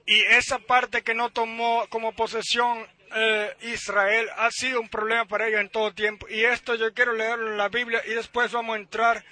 y 0.10 0.22
esa 0.22 0.58
parte 0.60 1.04
que 1.04 1.14
no 1.14 1.30
tomó 1.32 1.86
como 1.90 2.14
posesión 2.14 2.88
eh, 3.16 3.56
Israel 3.62 4.30
ha 4.38 4.50
sido 4.52 4.82
un 4.82 4.90
problema 4.90 5.26
para 5.26 5.48
ellos 5.48 5.62
en 5.62 5.70
todo 5.70 5.94
tiempo. 5.94 6.28
Y 6.30 6.44
esto 6.44 6.76
yo 6.76 6.94
quiero 6.94 7.14
leerlo 7.14 7.52
en 7.52 7.58
la 7.58 7.70
Biblia 7.70 8.02
y 8.06 8.12
después 8.12 8.52
vamos 8.52 8.76
a 8.76 8.80
entrar 8.80 9.24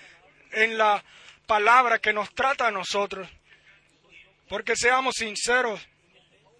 en 0.51 0.77
la 0.77 1.03
palabra 1.45 1.99
que 1.99 2.13
nos 2.13 2.33
trata 2.33 2.67
a 2.67 2.71
nosotros. 2.71 3.27
Porque 4.47 4.75
seamos 4.75 5.15
sinceros, 5.15 5.87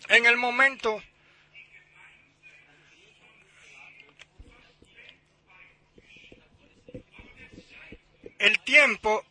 en 0.10 0.26
el 0.26 0.38
momento 0.38 1.02
el 8.40 8.60
tiempo 8.60 9.24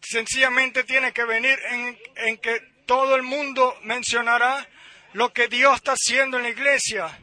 sencillamente 0.00 0.84
tiene 0.84 1.12
que 1.12 1.24
venir 1.24 1.58
en, 1.70 1.98
en, 2.16 2.38
que 2.38 2.60
todo 2.86 3.14
el 3.14 3.22
mundo 3.22 3.78
mencionará 3.82 4.66
lo 5.12 5.32
que 5.32 5.48
Dios 5.48 5.76
está 5.76 5.92
haciendo 5.92 6.36
en 6.36 6.44
la 6.44 6.50
iglesia. 6.50 7.18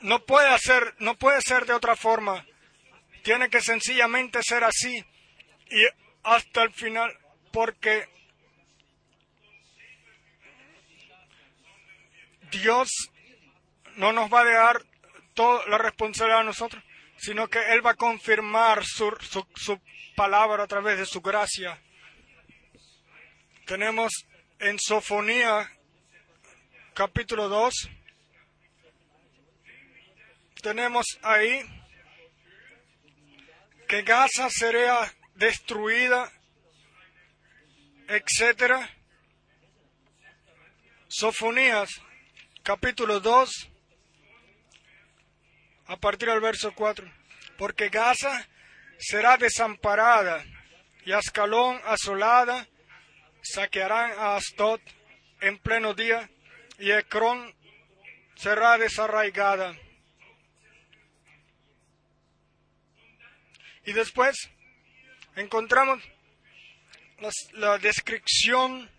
No 0.00 0.24
puede 0.24 0.48
hacer, 0.48 0.94
no 0.98 1.16
puede 1.16 1.40
ser 1.40 1.66
de 1.66 1.72
otra 1.72 1.96
forma. 1.96 2.44
Tiene 3.22 3.48
que 3.48 3.60
sencillamente 3.60 4.40
ser 4.42 4.64
así 4.64 5.04
y 5.70 5.86
hasta 6.22 6.62
el 6.62 6.72
final, 6.72 7.16
porque 7.52 8.06
Dios 12.50 12.90
no 13.96 14.12
nos 14.12 14.32
va 14.32 14.40
a 14.40 14.44
dejar 14.44 14.84
toda 15.34 15.66
la 15.68 15.78
responsabilidad 15.78 16.40
a 16.40 16.44
nosotros, 16.44 16.82
sino 17.16 17.48
que 17.48 17.72
Él 17.72 17.84
va 17.84 17.92
a 17.92 17.96
confirmar 17.96 18.84
su, 18.84 19.10
su, 19.20 19.46
su 19.54 19.80
palabra 20.14 20.64
a 20.64 20.68
través 20.68 20.98
de 20.98 21.06
su 21.06 21.20
gracia. 21.20 21.80
Tenemos 23.66 24.12
en 24.58 24.78
Sofonía 24.78 25.73
capítulo 26.94 27.48
2, 27.48 27.74
tenemos 30.62 31.04
ahí 31.22 31.60
que 33.88 34.02
Gaza 34.02 34.48
será 34.48 35.12
destruida, 35.34 36.30
etcétera. 38.06 38.88
Sofonías 41.08 41.90
capítulo 42.62 43.18
2, 43.18 43.50
a 45.86 45.96
partir 45.96 46.28
del 46.28 46.40
verso 46.40 46.72
4. 46.74 47.12
Porque 47.58 47.88
Gaza 47.88 48.48
será 48.98 49.36
desamparada 49.36 50.44
y 51.04 51.10
Ascalón 51.10 51.80
asolada, 51.84 52.68
saquearán 53.42 54.12
a 54.12 54.36
Astot 54.36 54.80
en 55.40 55.58
pleno 55.58 55.92
día 55.92 56.30
y 56.84 56.92
Ecrón 56.92 57.54
será 58.34 58.76
desarraigada. 58.76 59.74
Y 63.86 63.94
después 63.94 64.36
encontramos 65.34 66.02
la 67.52 67.78
descripción 67.78 68.90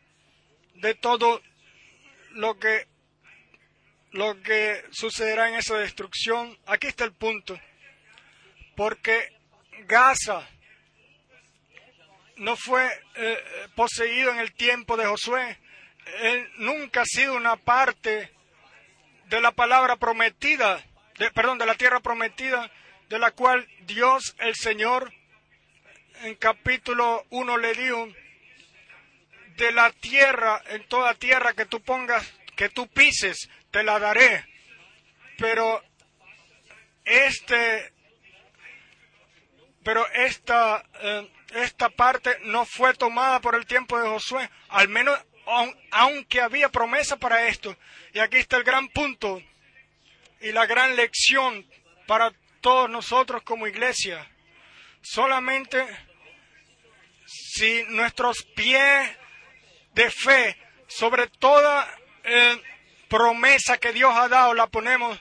de 0.76 0.96
todo 0.96 1.44
lo 2.32 2.58
que 2.58 2.88
lo 4.14 4.42
que 4.42 4.84
sucederá 4.92 5.50
en 5.50 5.56
esa 5.56 5.78
destrucción. 5.78 6.58
Aquí 6.66 6.88
está 6.88 7.04
el 7.04 7.14
punto. 7.14 7.60
Porque 8.76 9.32
Gaza 9.86 10.50
no 12.38 12.56
fue 12.56 12.90
eh, 13.14 13.38
poseído 13.76 14.32
en 14.32 14.40
el 14.40 14.54
tiempo 14.54 14.98
de 14.98 15.06
Josué. 15.06 15.60
Él 16.22 16.50
nunca 16.58 17.02
ha 17.02 17.06
sido 17.06 17.36
una 17.36 17.56
parte 17.56 18.32
de 19.26 19.42
la 19.42 19.52
palabra 19.52 19.96
prometida, 19.98 20.84
de, 21.18 21.32
perdón, 21.32 21.58
de 21.58 21.66
la 21.66 21.76
tierra 21.76 22.00
prometida, 22.00 22.72
de 23.10 23.20
la 23.20 23.32
cual 23.32 23.68
Dios 23.82 24.36
el 24.40 24.56
Señor 24.56 25.12
en 26.24 26.36
capítulo 26.36 27.26
1 27.30 27.58
le 27.58 27.74
dijo, 27.74 28.08
de 29.58 29.72
la 29.72 29.92
tierra, 29.92 30.62
en 30.68 30.88
toda 30.88 31.14
tierra 31.14 31.54
que 31.54 31.66
tú 31.66 31.82
pongas, 31.82 32.26
que 32.56 32.70
tú 32.70 32.88
pises, 32.88 33.50
te 33.72 33.84
la 33.84 34.00
daré. 34.00 34.46
Pero 35.38 35.82
este, 37.06 37.94
pero 39.84 40.08
esta, 40.14 40.84
eh, 41.02 41.32
esta 41.54 41.90
parte 41.90 42.38
no 42.44 42.66
fue 42.66 42.94
tomada 42.96 43.40
por 43.40 43.56
el 43.56 43.66
tiempo 43.66 44.00
de 44.00 44.10
Josué, 44.10 44.50
al 44.70 44.90
menos 44.90 45.18
aunque 45.92 46.42
había 46.42 46.70
promesa 46.70 47.18
para 47.18 47.48
esto. 47.48 47.76
Y 48.14 48.20
aquí 48.20 48.38
está 48.38 48.58
el 48.58 48.64
gran 48.64 48.88
punto 48.90 49.42
y 50.42 50.52
la 50.52 50.66
gran 50.66 50.96
lección 50.96 51.66
para 52.08 52.32
todos 52.62 52.90
nosotros 52.90 53.44
como 53.44 53.68
iglesia. 53.68 54.28
Solamente 55.02 55.86
si 57.26 57.84
nuestros 57.90 58.44
pies 58.56 59.10
de 59.94 60.12
fe 60.12 60.58
sobre 60.88 61.28
toda 61.28 61.88
eh, 62.24 62.62
promesa 63.08 63.78
que 63.78 63.94
Dios 63.94 64.14
ha 64.16 64.28
dado 64.28 64.54
la 64.54 64.68
ponemos, 64.68 65.20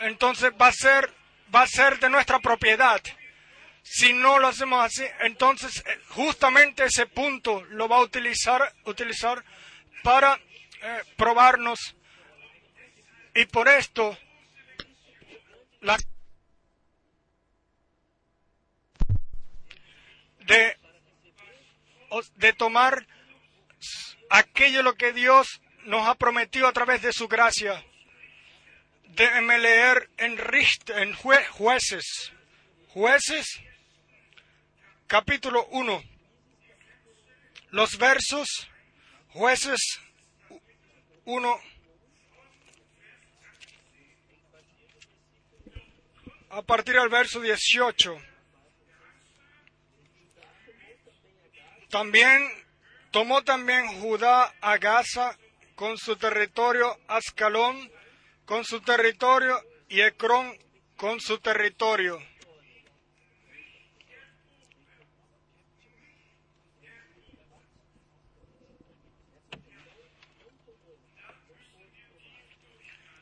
entonces 0.00 0.52
va 0.60 0.68
a 0.68 0.72
ser 0.72 1.12
va 1.54 1.62
a 1.62 1.66
ser 1.66 1.98
de 1.98 2.10
nuestra 2.10 2.38
propiedad. 2.40 3.00
Si 3.88 4.12
no 4.12 4.40
lo 4.40 4.48
hacemos 4.48 4.84
así, 4.84 5.04
entonces 5.20 5.82
eh, 5.86 6.00
justamente 6.08 6.84
ese 6.84 7.06
punto 7.06 7.62
lo 7.70 7.88
va 7.88 7.98
a 7.98 8.02
utilizar 8.02 8.74
utilizar 8.84 9.44
para 10.02 10.34
eh, 10.82 11.02
probarnos 11.16 11.94
y 13.34 13.44
por 13.46 13.68
esto 13.68 14.18
la 15.82 15.96
de, 20.40 20.76
tomar 22.54 23.06
aquello 24.30 24.82
lo 24.82 24.96
que 24.96 25.12
Dios 25.12 25.60
nos 25.84 26.08
ha 26.08 26.16
prometido 26.16 26.66
a 26.66 26.72
través 26.72 27.02
de 27.02 27.12
su 27.12 27.28
gracia. 27.28 27.84
Déjenme 29.04 29.58
leer 29.58 30.10
en, 30.18 30.36
en 30.88 31.14
jueces, 31.14 32.32
jueces, 32.88 33.60
capítulo 35.06 35.66
1, 35.70 36.02
los 37.70 37.96
versos, 37.98 38.48
jueces 39.28 40.00
1, 41.24 41.60
a 46.50 46.62
partir 46.62 46.94
del 46.94 47.08
verso 47.08 47.40
18. 47.40 48.16
También 51.88 52.42
tomó 53.12 53.42
también 53.42 53.86
Judá 54.00 54.52
a 54.60 54.76
Gaza 54.78 55.38
con 55.76 55.96
su 55.98 56.16
territorio, 56.16 56.98
Ascalón 57.06 57.92
con 58.44 58.64
su 58.64 58.80
territorio 58.80 59.60
y 59.88 60.00
Ecrón 60.00 60.58
con 60.96 61.20
su 61.20 61.38
territorio. 61.38 62.18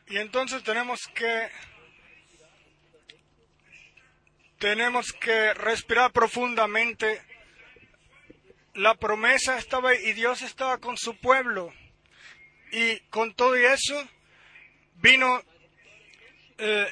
Y 0.09 0.18
entonces 0.18 0.62
tenemos 0.62 1.07
que 1.14 1.50
tenemos 4.59 5.12
que 5.12 5.52
respirar 5.55 6.12
profundamente 6.12 7.22
la 8.74 8.94
promesa 8.94 9.59
estaba 9.59 9.94
y 9.94 10.12
Dios 10.12 10.42
estaba 10.42 10.78
con 10.78 10.96
su 10.96 11.16
pueblo. 11.16 11.72
Y 12.72 13.00
con 13.11 13.34
todo 13.34 13.55
eso 13.55 14.09
vino 14.96 15.42
eh, 16.59 16.88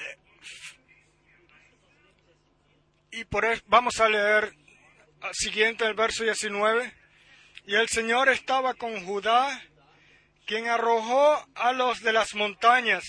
y 3.10 3.24
por 3.24 3.44
eso 3.44 3.62
vamos 3.66 4.00
a 4.00 4.08
leer 4.08 4.54
siguiente 5.32 5.84
el 5.84 5.94
verso 5.94 6.24
19. 6.24 6.92
Y 7.66 7.74
el 7.74 7.88
Señor 7.88 8.28
estaba 8.28 8.74
con 8.74 9.04
Judá, 9.04 9.62
quien 10.46 10.68
arrojó 10.68 11.46
a 11.54 11.72
los 11.72 12.02
de 12.02 12.12
las 12.12 12.34
montañas, 12.34 13.04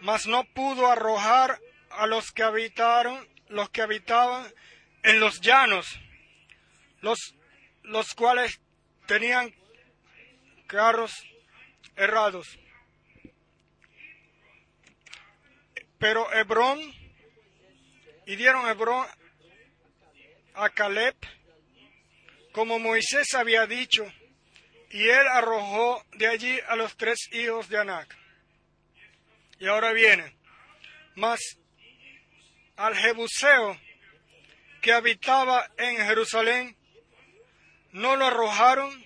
mas 0.00 0.26
no 0.26 0.44
pudo 0.44 0.90
arrojar 0.90 1.60
a 1.90 2.06
los 2.06 2.32
que 2.32 2.42
habitaron, 2.42 3.28
los 3.48 3.70
que 3.70 3.82
habitaban 3.82 4.46
en 5.02 5.20
los 5.20 5.40
llanos 5.40 6.00
los, 7.00 7.34
los 7.82 8.14
cuales 8.14 8.60
tenían 9.06 9.54
carros 10.66 11.12
errados. 11.94 12.58
Pero 15.98 16.32
Hebrón, 16.32 16.80
y 18.26 18.36
dieron 18.36 18.68
Hebrón 18.68 19.06
a 20.54 20.68
Caleb, 20.70 21.14
como 22.52 22.78
Moisés 22.78 23.34
había 23.34 23.66
dicho, 23.66 24.04
y 24.90 25.08
él 25.08 25.26
arrojó 25.28 26.04
de 26.12 26.26
allí 26.26 26.58
a 26.68 26.76
los 26.76 26.96
tres 26.96 27.18
hijos 27.32 27.68
de 27.68 27.78
Anac. 27.78 28.16
Y 29.58 29.66
ahora 29.66 29.92
viene, 29.92 30.36
mas 31.14 31.40
al 32.76 32.94
Jebuseo 32.96 33.78
que 34.80 34.92
habitaba 34.92 35.68
en 35.78 35.96
Jerusalén, 35.96 36.76
no 37.92 38.16
lo 38.16 38.26
arrojaron 38.26 39.04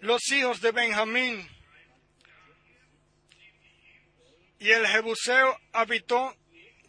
los 0.00 0.30
hijos 0.32 0.60
de 0.60 0.72
Benjamín. 0.72 1.48
Y 4.58 4.70
el 4.70 4.86
Jebuseo 4.86 5.60
habitó 5.72 6.36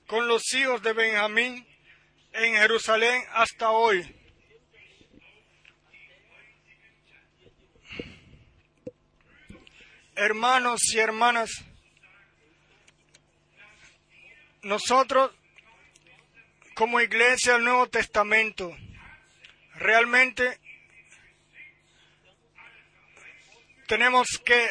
con 0.08 0.28
los 0.28 0.54
hijos 0.54 0.82
de 0.82 0.94
Benjamín 0.94 1.68
en 2.32 2.56
Jerusalén 2.56 3.22
hasta 3.34 3.70
hoy. 3.70 4.19
Hermanos 10.22 10.82
y 10.94 11.00
hermanas, 11.00 11.50
nosotros 14.64 15.32
como 16.76 17.00
iglesia 17.00 17.54
del 17.54 17.64
Nuevo 17.64 17.88
Testamento 17.88 18.76
realmente 19.76 20.60
tenemos 23.88 24.28
que 24.44 24.70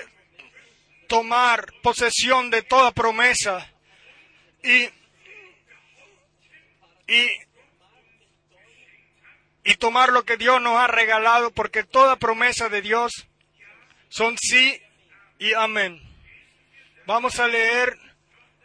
tomar 1.09 1.72
posesión 1.82 2.51
de 2.51 2.61
toda 2.61 2.92
promesa 2.92 3.72
y, 4.62 4.82
y, 7.07 7.30
y 9.64 9.74
tomar 9.76 10.11
lo 10.11 10.26
que 10.26 10.36
Dios 10.36 10.61
nos 10.61 10.76
ha 10.76 10.88
regalado, 10.88 11.53
porque 11.53 11.84
toda 11.84 12.16
promesa 12.16 12.68
de 12.68 12.82
Dios 12.82 13.26
son 14.11 14.36
sí 14.36 14.82
y 15.39 15.55
amén. 15.55 16.01
Vamos 17.07 17.39
a 17.39 17.49
leer 17.49 17.97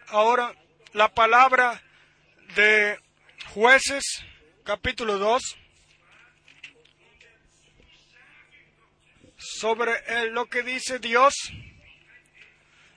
ahora 0.08 0.54
la 0.94 1.14
palabra 1.14 1.82
de 2.56 3.00
jueces, 3.54 4.04
capítulo 4.64 5.18
2. 5.18 5.58
sobre 9.60 9.94
lo 10.32 10.46
que 10.46 10.64
dice 10.64 11.00
Dios, 11.00 11.34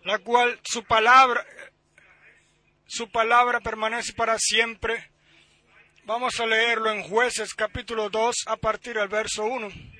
la 0.04 0.18
cual 0.20 0.60
su 0.64 0.84
palabra, 0.84 1.44
su 2.86 3.10
palabra 3.10 3.60
permanece 3.60 4.12
para 4.12 4.38
siempre. 4.38 5.10
Vamos 6.04 6.38
a 6.38 6.46
leerlo 6.46 6.92
en 6.92 7.02
Jueces 7.02 7.52
capítulo 7.52 8.10
2 8.10 8.44
a 8.46 8.56
partir 8.56 8.94
del 8.94 9.08
verso 9.08 9.44
1. 9.44 9.95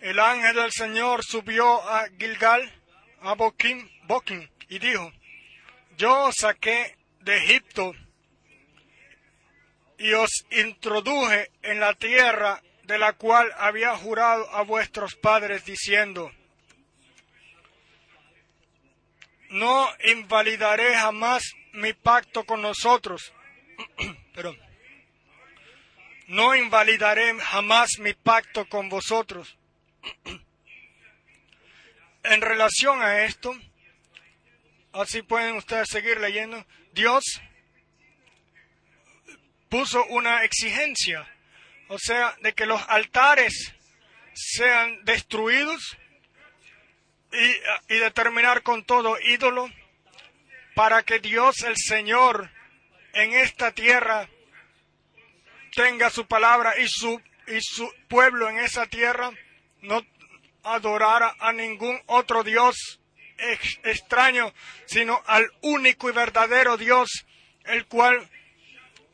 El 0.00 0.18
ángel 0.18 0.56
del 0.56 0.72
Señor 0.72 1.24
subió 1.24 1.82
a 1.88 2.08
Gilgal, 2.18 2.72
a 3.20 3.34
Boquim, 3.34 3.86
Boquim, 4.04 4.48
y 4.68 4.78
dijo, 4.78 5.12
yo 5.98 6.24
os 6.24 6.36
saqué 6.36 6.96
de 7.20 7.36
Egipto 7.36 7.92
y 9.98 10.14
os 10.14 10.46
introduje 10.50 11.50
en 11.62 11.80
la 11.80 11.92
tierra 11.92 12.62
de 12.84 12.98
la 12.98 13.12
cual 13.12 13.52
había 13.58 13.94
jurado 13.96 14.48
a 14.54 14.62
vuestros 14.62 15.16
padres 15.16 15.66
diciendo, 15.66 16.32
no 19.50 19.86
invalidaré 20.04 20.94
jamás 20.94 21.42
mi 21.74 21.92
pacto 21.92 22.44
con 22.44 22.62
nosotros, 22.62 23.34
pero 24.34 24.56
no 26.28 26.54
invalidaré 26.54 27.38
jamás 27.38 27.98
mi 27.98 28.14
pacto 28.14 28.64
con 28.66 28.88
vosotros. 28.88 29.58
En 32.22 32.40
relación 32.40 33.02
a 33.02 33.24
esto, 33.24 33.54
así 34.92 35.22
pueden 35.22 35.56
ustedes 35.56 35.88
seguir 35.88 36.20
leyendo, 36.20 36.66
Dios 36.92 37.40
puso 39.68 40.04
una 40.06 40.44
exigencia 40.44 41.28
o 41.90 41.98
sea, 41.98 42.36
de 42.40 42.52
que 42.52 42.66
los 42.66 42.80
altares 42.88 43.74
sean 44.32 45.04
destruidos 45.04 45.98
y, 47.32 47.94
determinar 47.98 48.62
con 48.62 48.84
todo 48.84 49.18
ídolo 49.20 49.68
para 50.76 51.02
que 51.02 51.18
Dios 51.18 51.62
el 51.64 51.76
Señor 51.76 52.48
en 53.12 53.32
esta 53.32 53.72
tierra 53.72 54.28
tenga 55.74 56.10
su 56.10 56.28
palabra 56.28 56.78
y 56.78 56.86
su, 56.88 57.20
y 57.48 57.60
su 57.60 57.92
pueblo 58.08 58.48
en 58.48 58.58
esa 58.58 58.86
tierra 58.86 59.32
no 59.82 60.04
adorara 60.62 61.34
a 61.38 61.52
ningún 61.52 62.00
otro 62.06 62.42
Dios 62.44 63.00
extraño, 63.84 64.52
sino 64.86 65.22
al 65.26 65.50
único 65.62 66.08
y 66.08 66.12
verdadero 66.12 66.76
Dios, 66.76 67.26
el 67.64 67.86
cual 67.86 68.28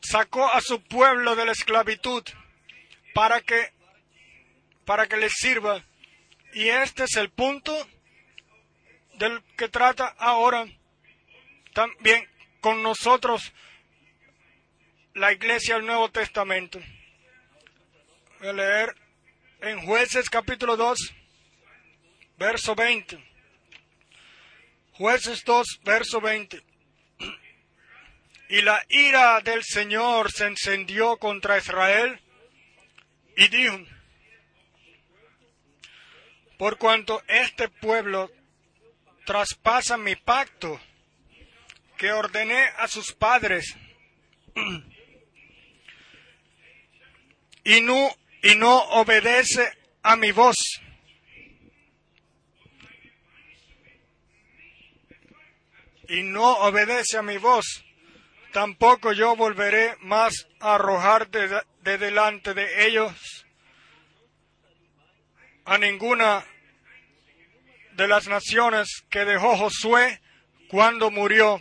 sacó 0.01 0.51
a 0.51 0.61
su 0.61 0.83
pueblo 0.83 1.37
de 1.37 1.45
la 1.45 1.53
esclavitud 1.53 2.25
para 3.15 3.41
que, 3.41 3.73
para 4.85 5.07
que 5.07 5.17
les 5.17 5.33
sirva. 5.33 5.85
Y 6.55 6.69
este 6.69 7.05
es 7.05 7.17
el 7.17 7.31
punto 7.31 7.75
del 9.15 9.43
que 9.57 9.69
trata 9.69 10.15
ahora 10.19 10.67
también 11.73 12.29
con 12.61 12.83
nosotros 12.83 13.53
la 15.15 15.33
iglesia 15.33 15.77
del 15.77 15.87
Nuevo 15.87 16.11
Testamento. 16.11 16.81
Voy 18.41 18.49
a 18.49 18.53
leer 18.53 19.06
en 19.67 19.85
jueces 19.85 20.31
capítulo 20.31 20.77
2, 20.77 20.99
verso 22.39 22.75
20. 22.75 23.19
Jueces 24.93 25.45
2, 25.45 25.81
verso 25.85 26.21
20. 26.21 26.63
Y 28.49 28.63
la 28.63 28.85
ira 28.89 29.41
del 29.41 29.65
Señor 29.65 30.31
se 30.31 30.47
encendió 30.47 31.17
contra 31.17 31.59
Israel 31.59 32.21
y 33.37 33.49
dijo, 33.49 33.79
por 36.57 36.79
cuanto 36.79 37.23
este 37.27 37.69
pueblo 37.69 38.31
traspasa 39.25 39.97
mi 39.97 40.15
pacto 40.15 40.81
que 41.99 42.13
ordené 42.13 42.69
a 42.79 42.87
sus 42.87 43.13
padres 43.13 43.77
y 47.65 47.81
no, 47.81 48.17
y 48.47 48.55
no 48.55 48.79
obedece 48.79 49.73
a 50.03 50.15
mi 50.15 50.31
voz. 50.31 50.55
Y 56.09 56.23
no 56.23 56.59
obedece 56.59 57.19
a 57.19 57.23
mi 57.23 57.39
voz. 57.39 57.85
Tampoco 58.53 59.13
yo 59.13 59.35
volveré 59.35 59.97
más 60.01 60.47
a 60.61 60.77
arrojar 60.77 61.29
de, 61.29 61.61
de 61.83 61.99
delante 61.99 62.55
de 62.55 62.87
ellos 62.87 63.45
a 65.65 65.79
ninguna 65.79 66.47
de 67.95 68.07
las 68.07 68.29
naciones 68.29 69.05
que 69.11 69.25
dejó 69.25 69.57
Josué 69.57 70.21
cuando 70.69 71.11
murió. 71.11 71.61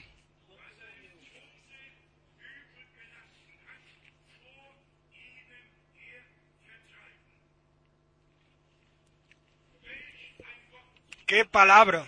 ¿Qué 11.25 11.43
palabra? 11.43 12.07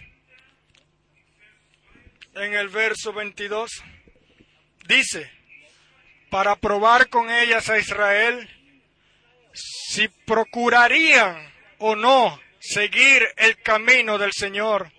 En 2.36 2.54
el 2.54 2.70
verso 2.70 3.14
22 3.14 3.84
dice, 4.88 5.32
para 6.30 6.56
probar 6.56 7.10
con 7.10 7.32
ellas 7.32 7.68
a 7.70 7.80
Israel 7.80 8.48
si 9.54 10.08
procurarían 10.08 11.52
o 11.80 11.96
no 11.96 12.40
seguir 12.60 13.28
el 13.38 13.60
camino 13.64 14.20
del 14.20 14.34
Señor, 14.34 14.92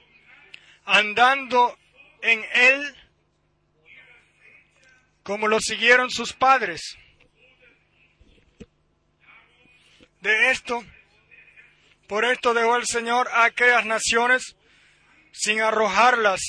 andando 0.84 1.78
en 2.20 2.44
él 2.54 2.96
como 5.22 5.46
lo 5.46 5.60
siguieron 5.60 6.10
sus 6.10 6.32
padres. 6.32 6.98
De 10.20 10.50
esto, 10.50 10.84
por 12.08 12.24
esto 12.24 12.54
dejó 12.54 12.76
el 12.76 12.86
Señor 12.86 13.28
a 13.28 13.44
aquellas 13.44 13.84
naciones 13.84 14.56
sin 15.30 15.60
arrojarlas 15.60 16.40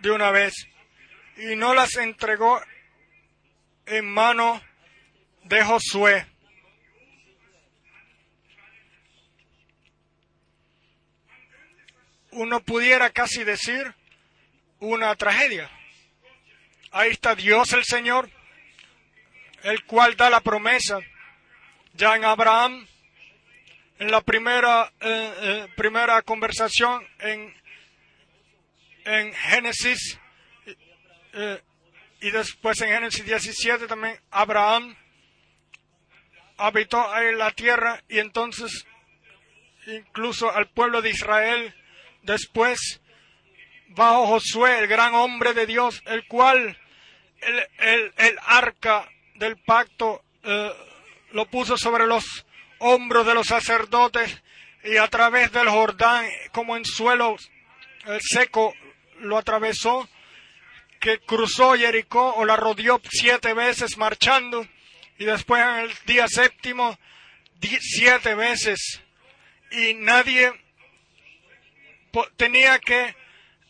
de 0.00 0.10
una 0.10 0.32
vez 0.32 0.52
y 1.36 1.54
no 1.54 1.72
las 1.72 1.96
entregó 1.96 2.60
en 3.86 4.04
mano 4.12 4.60
de 5.44 5.64
Josué. 5.64 6.26
Uno 12.32 12.60
pudiera 12.60 13.10
casi 13.10 13.44
decir 13.44 13.94
una 14.80 15.14
tragedia. 15.14 15.70
Ahí 16.90 17.12
está 17.12 17.36
Dios 17.36 17.72
el 17.72 17.84
Señor, 17.84 18.28
el 19.62 19.84
cual 19.84 20.16
da 20.16 20.30
la 20.30 20.40
promesa. 20.40 20.98
Ya 21.94 22.16
en 22.16 22.24
Abraham, 22.24 22.86
en 23.98 24.10
la 24.10 24.20
primera, 24.20 24.92
primera 25.76 26.20
conversación 26.22 27.06
en, 27.20 27.54
en 29.04 29.32
Génesis 29.32 30.18
eh, 31.32 31.62
y 32.20 32.30
después 32.30 32.80
en 32.80 32.88
Génesis 32.88 33.24
17 33.24 33.86
también 33.86 34.18
Abraham 34.30 34.96
habitó 36.56 37.14
en 37.18 37.38
la 37.38 37.50
tierra 37.50 38.02
y 38.08 38.18
entonces 38.18 38.86
incluso 39.86 40.50
al 40.50 40.68
pueblo 40.68 41.02
de 41.02 41.10
Israel 41.10 41.74
después 42.22 43.00
bajo 43.88 44.26
Josué, 44.26 44.78
el 44.78 44.86
gran 44.86 45.14
hombre 45.14 45.54
de 45.54 45.66
Dios, 45.66 46.02
el 46.06 46.26
cual 46.26 46.78
el, 47.40 48.12
el, 48.16 48.38
arca 48.46 49.08
del 49.34 49.56
pacto 49.58 50.24
eh, 50.42 50.72
lo 51.32 51.46
puso 51.46 51.76
sobre 51.76 52.06
los 52.06 52.45
hombros 52.78 53.26
de 53.26 53.34
los 53.34 53.46
sacerdotes 53.46 54.42
y 54.84 54.96
a 54.96 55.08
través 55.08 55.52
del 55.52 55.68
Jordán, 55.68 56.28
como 56.52 56.76
en 56.76 56.84
suelo 56.84 57.36
eh, 58.06 58.18
seco, 58.20 58.74
lo 59.20 59.36
atravesó, 59.36 60.08
que 61.00 61.18
cruzó 61.18 61.74
Jericó 61.74 62.34
o 62.34 62.44
la 62.44 62.56
rodeó 62.56 63.00
siete 63.10 63.52
veces 63.54 63.96
marchando 63.96 64.66
y 65.18 65.24
después 65.24 65.62
en 65.62 65.76
el 65.84 65.92
día 66.06 66.28
séptimo 66.28 66.98
siete 67.80 68.34
veces 68.34 69.00
y 69.70 69.94
nadie 69.94 70.52
tenía 72.36 72.78
que 72.78 73.14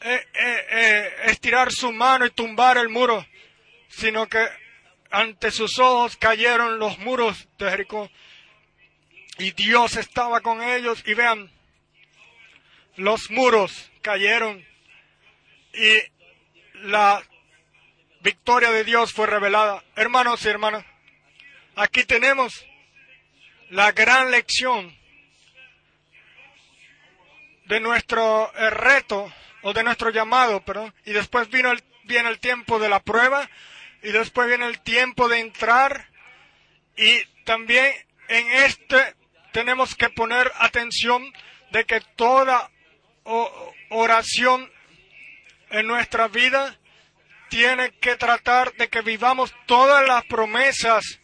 eh, 0.00 0.26
eh, 0.34 1.14
estirar 1.24 1.70
su 1.70 1.92
mano 1.92 2.26
y 2.26 2.30
tumbar 2.30 2.78
el 2.78 2.88
muro, 2.88 3.26
sino 3.88 4.28
que 4.28 4.46
ante 5.10 5.50
sus 5.50 5.78
ojos 5.78 6.16
cayeron 6.16 6.78
los 6.78 6.98
muros 6.98 7.48
de 7.58 7.70
Jericó. 7.70 8.10
Y 9.38 9.52
Dios 9.52 9.96
estaba 9.96 10.40
con 10.40 10.62
ellos. 10.62 11.02
Y 11.06 11.14
vean, 11.14 11.50
los 12.96 13.30
muros 13.30 13.90
cayeron. 14.02 14.64
Y 15.74 15.98
la 16.84 17.22
victoria 18.20 18.70
de 18.70 18.84
Dios 18.84 19.12
fue 19.12 19.26
revelada. 19.26 19.84
Hermanos 19.94 20.44
y 20.44 20.48
hermanas, 20.48 20.84
aquí 21.74 22.04
tenemos 22.04 22.66
la 23.70 23.92
gran 23.92 24.30
lección 24.30 24.96
de 27.66 27.80
nuestro 27.80 28.52
eh, 28.54 28.70
reto 28.70 29.32
o 29.62 29.72
de 29.72 29.82
nuestro 29.82 30.10
llamado, 30.10 30.64
perdón, 30.64 30.94
y 31.04 31.12
después 31.12 31.48
vino 31.50 31.72
el, 31.72 31.82
viene 32.04 32.28
el 32.28 32.38
tiempo 32.38 32.78
de 32.78 32.88
la 32.88 33.00
prueba 33.00 33.48
y 34.02 34.12
después 34.12 34.46
viene 34.46 34.66
el 34.66 34.80
tiempo 34.80 35.28
de 35.28 35.40
entrar 35.40 36.08
y 36.96 37.24
también 37.44 37.92
en 38.28 38.48
este 38.64 39.15
tenemos 39.56 39.94
que 39.94 40.10
poner 40.10 40.52
atención 40.58 41.32
de 41.70 41.86
que 41.86 42.02
toda 42.14 42.70
oración 43.88 44.70
en 45.70 45.86
nuestra 45.86 46.28
vida 46.28 46.78
tiene 47.48 47.92
que 47.92 48.16
tratar 48.16 48.74
de 48.74 48.88
que 48.88 49.00
vivamos 49.00 49.54
todas 49.64 50.06
las 50.06 50.26
promesas 50.26 51.20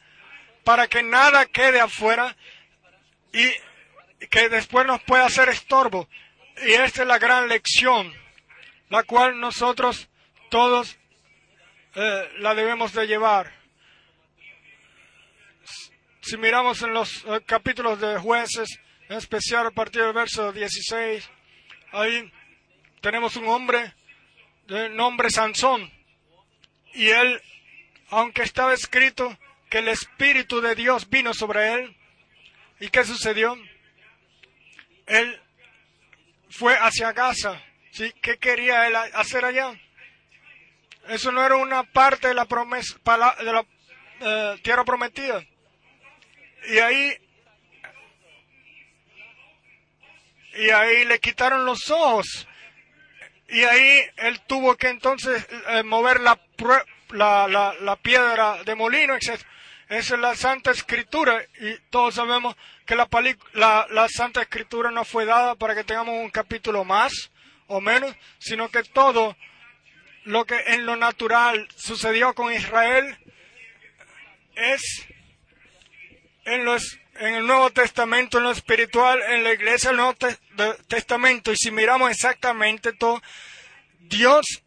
para 0.64 0.88
que 0.88 1.02
nada 1.02 1.44
quede 1.44 1.78
afuera 1.78 2.34
y 3.34 3.52
que 4.28 4.48
después 4.48 4.86
nos 4.86 5.02
pueda 5.02 5.26
hacer 5.26 5.50
estorbo. 5.50 6.08
Y 6.64 6.72
esta 6.72 7.02
es 7.02 7.08
la 7.08 7.18
gran 7.18 7.48
lección, 7.48 8.14
la 8.88 9.02
cual 9.02 9.40
nosotros 9.40 10.08
todos 10.48 10.96
eh, 11.96 12.30
la 12.38 12.54
debemos 12.54 12.94
de 12.94 13.06
llevar. 13.06 13.61
Si 16.22 16.36
miramos 16.36 16.80
en 16.82 16.94
los 16.94 17.24
eh, 17.24 17.40
capítulos 17.44 18.00
de 18.00 18.16
jueces, 18.16 18.78
en 19.08 19.16
especial 19.16 19.66
a 19.66 19.70
partir 19.72 20.02
del 20.02 20.12
verso 20.12 20.52
16, 20.52 21.28
ahí 21.90 22.32
tenemos 23.00 23.34
un 23.34 23.48
hombre 23.48 23.92
de 24.68 24.88
nombre 24.88 25.30
Sansón. 25.30 25.90
Y 26.94 27.08
él, 27.08 27.42
aunque 28.10 28.42
estaba 28.42 28.72
escrito 28.72 29.36
que 29.68 29.78
el 29.78 29.88
Espíritu 29.88 30.60
de 30.60 30.76
Dios 30.76 31.10
vino 31.10 31.34
sobre 31.34 31.74
él, 31.74 31.96
¿y 32.78 32.88
qué 32.88 33.02
sucedió? 33.02 33.58
Él 35.06 35.40
fue 36.50 36.76
hacia 36.76 37.12
Gaza. 37.12 37.60
¿sí? 37.90 38.12
¿Qué 38.22 38.38
quería 38.38 38.86
él 38.86 38.94
hacer 38.94 39.44
allá? 39.44 39.74
Eso 41.08 41.32
no 41.32 41.44
era 41.44 41.56
una 41.56 41.82
parte 41.82 42.28
de 42.28 42.34
la 42.34 42.44
promesa, 42.44 42.94
de 43.40 43.52
la 43.52 43.66
eh, 44.20 44.60
tierra 44.62 44.84
prometida. 44.84 45.44
Y 46.68 46.78
ahí, 46.78 47.18
y 50.54 50.70
ahí 50.70 51.04
le 51.04 51.18
quitaron 51.18 51.64
los 51.64 51.90
ojos. 51.90 52.46
Y 53.48 53.64
ahí 53.64 54.02
él 54.16 54.40
tuvo 54.46 54.76
que 54.76 54.88
entonces 54.88 55.46
eh, 55.68 55.82
mover 55.82 56.20
la, 56.20 56.38
la, 57.10 57.74
la, 57.80 57.96
piedra 57.96 58.62
de 58.64 58.74
molino, 58.74 59.14
etc. 59.14 59.42
Esa 59.88 60.14
es 60.14 60.20
la 60.20 60.34
Santa 60.34 60.70
Escritura 60.70 61.44
y 61.60 61.76
todos 61.90 62.14
sabemos 62.14 62.56
que 62.86 62.96
la, 62.96 63.06
la, 63.90 64.08
Santa 64.08 64.40
Escritura 64.40 64.90
no 64.90 65.04
fue 65.04 65.26
dada 65.26 65.54
para 65.54 65.74
que 65.74 65.84
tengamos 65.84 66.14
un 66.14 66.30
capítulo 66.30 66.82
más 66.84 67.30
o 67.66 67.80
menos, 67.80 68.14
sino 68.38 68.70
que 68.70 68.84
todo 68.84 69.36
lo 70.24 70.46
que 70.46 70.58
en 70.68 70.86
lo 70.86 70.96
natural 70.96 71.68
sucedió 71.76 72.32
con 72.32 72.52
Israel 72.52 73.18
es 74.54 75.06
en, 76.44 76.64
los, 76.64 76.98
en 77.16 77.34
el 77.34 77.46
Nuevo 77.46 77.70
Testamento, 77.70 78.38
en 78.38 78.44
lo 78.44 78.50
espiritual, 78.50 79.20
en 79.28 79.44
la 79.44 79.52
iglesia 79.52 79.90
del 79.90 79.98
Nuevo 79.98 80.16
Testamento. 80.88 81.52
Y 81.52 81.56
si 81.56 81.70
miramos 81.70 82.10
exactamente 82.10 82.92
todo, 82.92 83.22
Dios 84.00 84.62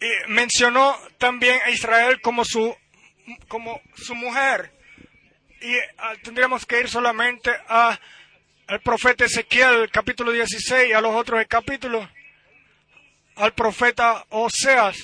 eh, 0.00 0.06
mencionó 0.28 0.96
también 1.18 1.58
a 1.64 1.70
Israel 1.70 2.20
como 2.20 2.44
su 2.44 2.76
como 3.48 3.80
su 3.94 4.14
mujer. 4.14 4.72
Y 5.60 5.76
ah, 5.98 6.14
tendríamos 6.22 6.64
que 6.64 6.80
ir 6.80 6.88
solamente 6.88 7.50
a, 7.68 7.98
al 8.66 8.80
profeta 8.80 9.24
Ezequiel, 9.24 9.90
capítulo 9.90 10.32
16, 10.32 10.94
a 10.94 11.00
los 11.00 11.14
otros 11.14 11.44
capítulos, 11.48 12.08
al 13.36 13.52
profeta 13.54 14.24
Oseas, 14.30 14.96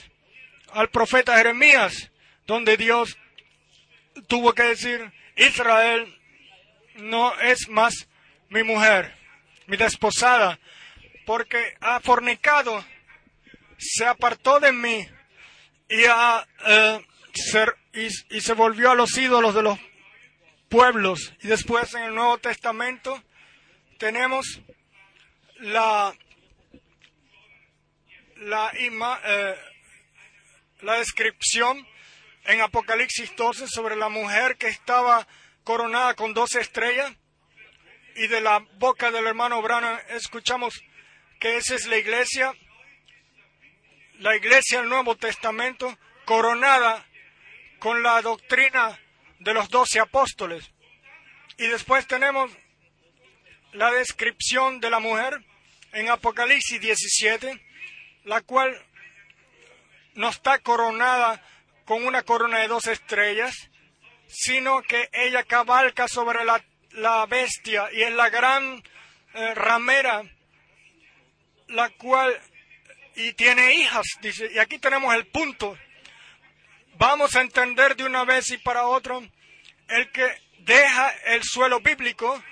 al 0.72 0.89
profeta 0.91 1.37
Jeremías, 1.37 2.11
donde 2.47 2.77
Dios 2.77 3.18
tuvo 4.29 4.53
que 4.53 4.62
decir, 4.62 5.12
Israel 5.37 6.14
no 6.97 7.39
es 7.41 7.68
más 7.68 8.09
mi 8.49 8.62
mujer, 8.62 9.14
mi 9.66 9.76
desposada, 9.76 10.59
porque 11.26 11.76
ha 11.80 12.01
fornicado, 12.01 12.85
se 13.78 14.07
apartó 14.07 14.61
de 14.61 14.72
mí 14.72 15.07
y 15.89 16.05
ha 16.05 16.47
eh, 16.66 17.05
ser, 17.35 17.76
y, 17.93 18.41
se 18.41 18.53
volvió 18.55 18.91
a 18.91 18.95
los 18.95 19.16
ídolos 19.16 19.55
de 19.55 19.62
los 19.62 19.78
pueblos. 20.68 21.32
Y 21.43 21.49
después 21.49 21.95
en 21.95 22.05
el 22.05 22.14
Nuevo 22.14 22.39
Testamento 22.39 23.22
tenemos 23.99 24.61
la, 25.59 26.14
la, 28.37 28.72
eh, 28.74 29.57
la 30.82 30.95
descripción 30.99 31.87
en 32.45 32.61
Apocalipsis 32.61 33.34
12 33.36 33.66
sobre 33.68 33.97
la 33.97 34.09
mujer 34.09 34.57
que 34.57 34.68
estaba 34.68 35.26
coronada 35.64 36.14
con 36.14 36.34
dos 36.34 36.55
estrellas. 36.55 37.12
Y 38.16 38.28
de 38.28 38.40
la 38.40 38.61
boca 38.78 39.11
del 39.11 39.26
hermano 39.26 39.61
Brana 39.61 40.01
escuchamos 40.11 40.82
que 41.40 41.57
esa 41.57 41.74
es 41.74 41.86
la 41.86 41.97
iglesia, 41.97 42.55
la 44.18 44.36
iglesia 44.36 44.80
del 44.80 44.88
Nuevo 44.88 45.16
Testamento, 45.16 45.99
coronada 46.24 47.05
con 47.80 48.03
la 48.03 48.22
doctrina 48.22 48.99
de 49.40 49.55
los 49.55 49.68
doce 49.68 49.99
apóstoles. 49.99 50.70
Y 51.59 51.66
después 51.66 52.07
tenemos 52.07 52.51
la 53.72 53.90
descripción 53.90 54.80
de 54.80 54.90
la 54.90 55.01
mujer 55.01 55.45
en 55.92 56.09
Apocalipsis 56.09 56.80
17, 56.80 57.61
la 58.24 58.40
cual 58.42 58.80
no 60.14 60.28
está 60.28 60.61
coronada 60.61 61.42
con 61.85 62.05
una 62.05 62.22
corona 62.22 62.59
de 62.59 62.68
dos 62.68 62.87
estrellas, 62.87 63.70
sino 64.26 64.82
que 64.82 65.09
ella 65.12 65.45
cabalga 65.45 66.09
sobre 66.09 66.45
la, 66.45 67.26
bestia 67.26 67.89
y 67.93 68.03
es 68.03 68.12
la 68.12 68.30
gran 68.30 68.82
eh, 69.35 69.55
ramera, 69.55 70.22
la 71.68 71.91
cual 71.91 72.41
y 73.16 73.32
tiene 73.32 73.74
hijas, 73.74 74.07
dice, 74.20 74.51
y 74.53 74.59
aquí 74.59 74.78
tenemos 74.78 75.14
el 75.14 75.26
punto. 75.26 75.78
Vamos 76.97 77.35
a 77.35 77.41
entender 77.41 77.97
de 77.97 78.05
una 78.05 78.24
vez 78.24 78.51
y 78.51 78.59
para 78.59 78.87
otro, 78.87 79.22
el 79.89 80.11
que 80.11 80.26
deja 80.61 81.11
el 81.26 81.43
suelo 81.43 81.80
bíblico 81.80 82.43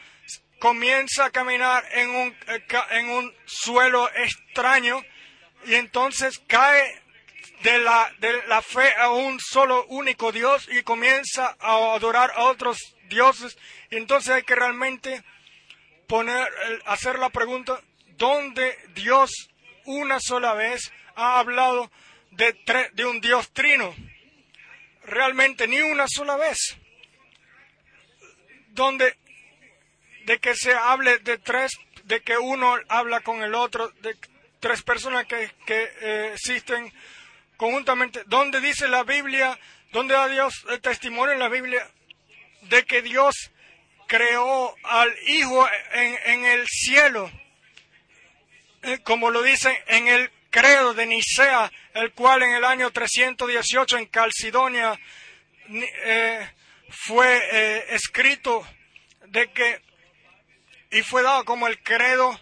comienza 0.59 1.26
a 1.26 1.30
caminar 1.30 1.85
en 1.93 2.11
un, 2.11 2.37
eh, 2.47 2.64
en 2.91 3.11
un 3.11 3.35
suelo 3.47 4.09
extraño 4.14 5.03
y 5.64 5.74
entonces 5.74 6.41
cae 6.47 7.02
de 7.63 7.79
la, 7.79 8.13
de 8.19 8.47
la 8.47 8.63
fe 8.63 8.93
a 8.99 9.11
un 9.11 9.39
solo 9.41 9.87
único 9.87 10.33
Dios 10.33 10.69
y 10.71 10.83
comienza 10.83 11.57
a 11.61 11.95
adorar 11.95 12.33
a 12.35 12.45
otros 12.45 12.79
dioses. 13.09 13.57
Entonces 13.91 14.35
hay 14.35 14.43
que 14.43 14.55
realmente 14.55 15.23
poner, 16.07 16.49
hacer 16.87 17.19
la 17.19 17.31
pregunta, 17.31 17.81
¿dónde 18.17 18.77
Dios 18.95 19.31
una 19.85 20.19
sola 20.21 20.55
vez 20.55 20.93
ha 21.15 21.39
hablado 21.39 21.91
de, 22.31 22.57
de 22.93 23.05
un 23.05 23.21
Dios 23.21 23.53
trino? 23.53 23.95
realmente 25.05 25.67
ni 25.67 25.81
una 25.81 26.07
sola 26.09 26.37
vez. 26.37 26.59
donde 28.69 29.17
de 30.25 30.39
que 30.39 30.55
se 30.55 30.73
hable 30.73 31.19
de 31.19 31.37
tres, 31.37 31.73
de 32.05 32.23
que 32.23 32.39
uno 32.39 32.77
habla 32.89 33.21
con 33.21 33.43
el 33.43 33.55
otro, 33.55 33.89
de 34.01 34.17
tres 34.61 34.83
personas 34.83 35.27
que, 35.27 35.51
eh, 35.67 36.31
existen 36.33 36.91
conjuntamente, 37.57 38.23
donde 38.27 38.61
dice 38.61 38.89
la 38.89 39.03
Biblia, 39.05 39.59
donde 39.93 40.15
da 40.15 40.29
Dios 40.29 40.65
el 40.71 40.81
testimonio 40.81 41.33
en 41.33 41.39
la 41.39 41.49
Biblia 41.49 41.89
de 42.63 42.85
que 42.85 43.03
Dios 43.03 43.51
creó 44.07 44.75
al 44.85 45.15
Hijo 45.27 45.67
en, 45.93 46.45
el 46.45 46.67
cielo, 46.69 47.31
eh, 48.83 48.99
como 49.05 49.31
lo 49.31 49.43
dicen 49.43 49.75
en 49.87 50.09
el 50.09 50.31
credo 50.51 50.93
de 50.95 51.07
Nicea, 51.07 51.73
el 51.95 52.13
cual 52.13 52.43
en 52.43 52.55
el 52.55 52.65
año 52.65 52.91
318 52.91 53.99
en 53.99 54.07
Calcidonia 54.07 54.99
eh, 55.69 56.51
fue 56.91 57.41
eh, 57.53 57.85
escrito 57.91 58.67
de 59.27 59.51
que 59.51 59.81
y 60.91 61.03
fue 61.03 61.23
dado 61.23 61.45
como 61.47 61.67
el 61.69 61.83
credo 61.83 62.39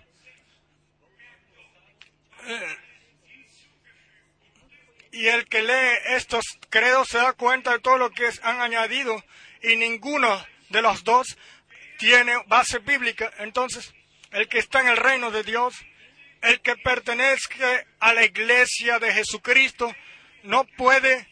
y 5.13 5.27
el 5.29 5.47
que 5.47 5.63
lee 5.63 6.15
estos 6.17 6.45
credos 6.69 7.09
se 7.09 7.19
da 7.19 7.33
cuenta 7.33 7.73
de 7.73 7.81
todo 7.81 7.99
lo 7.99 8.11
que 8.11 8.31
han 8.43 8.61
añadido 8.61 9.23
y 9.63 9.77
ninguno 9.77 10.47
de 10.69 10.83
los 10.83 11.05
dos 11.05 11.37
tiene 11.99 12.43
base 12.47 12.79
bíblica. 12.79 13.33
Entonces, 13.39 13.93
el 14.31 14.49
que 14.49 14.59
está 14.59 14.81
en 14.81 14.89
el 14.89 14.97
reino 14.97 15.31
de 15.31 15.43
Dios, 15.43 15.75
el 16.43 16.61
que 16.61 16.77
pertenezca 16.77 17.85
a 17.99 18.13
la 18.15 18.25
iglesia 18.25 18.99
de 18.99 19.13
Jesucristo, 19.13 19.95
no 20.45 20.65
puede 20.65 21.29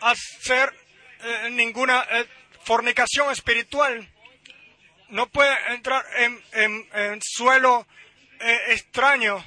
hacer 0.00 0.72
eh, 1.20 1.50
ninguna 1.50 2.06
eh, 2.10 2.26
fornicación 2.62 3.30
espiritual. 3.30 4.08
No 5.08 5.28
puede 5.28 5.54
entrar 5.72 6.04
en, 6.52 7.20
suelo 7.22 7.86
eh, 8.40 8.58
extraño. 8.68 9.44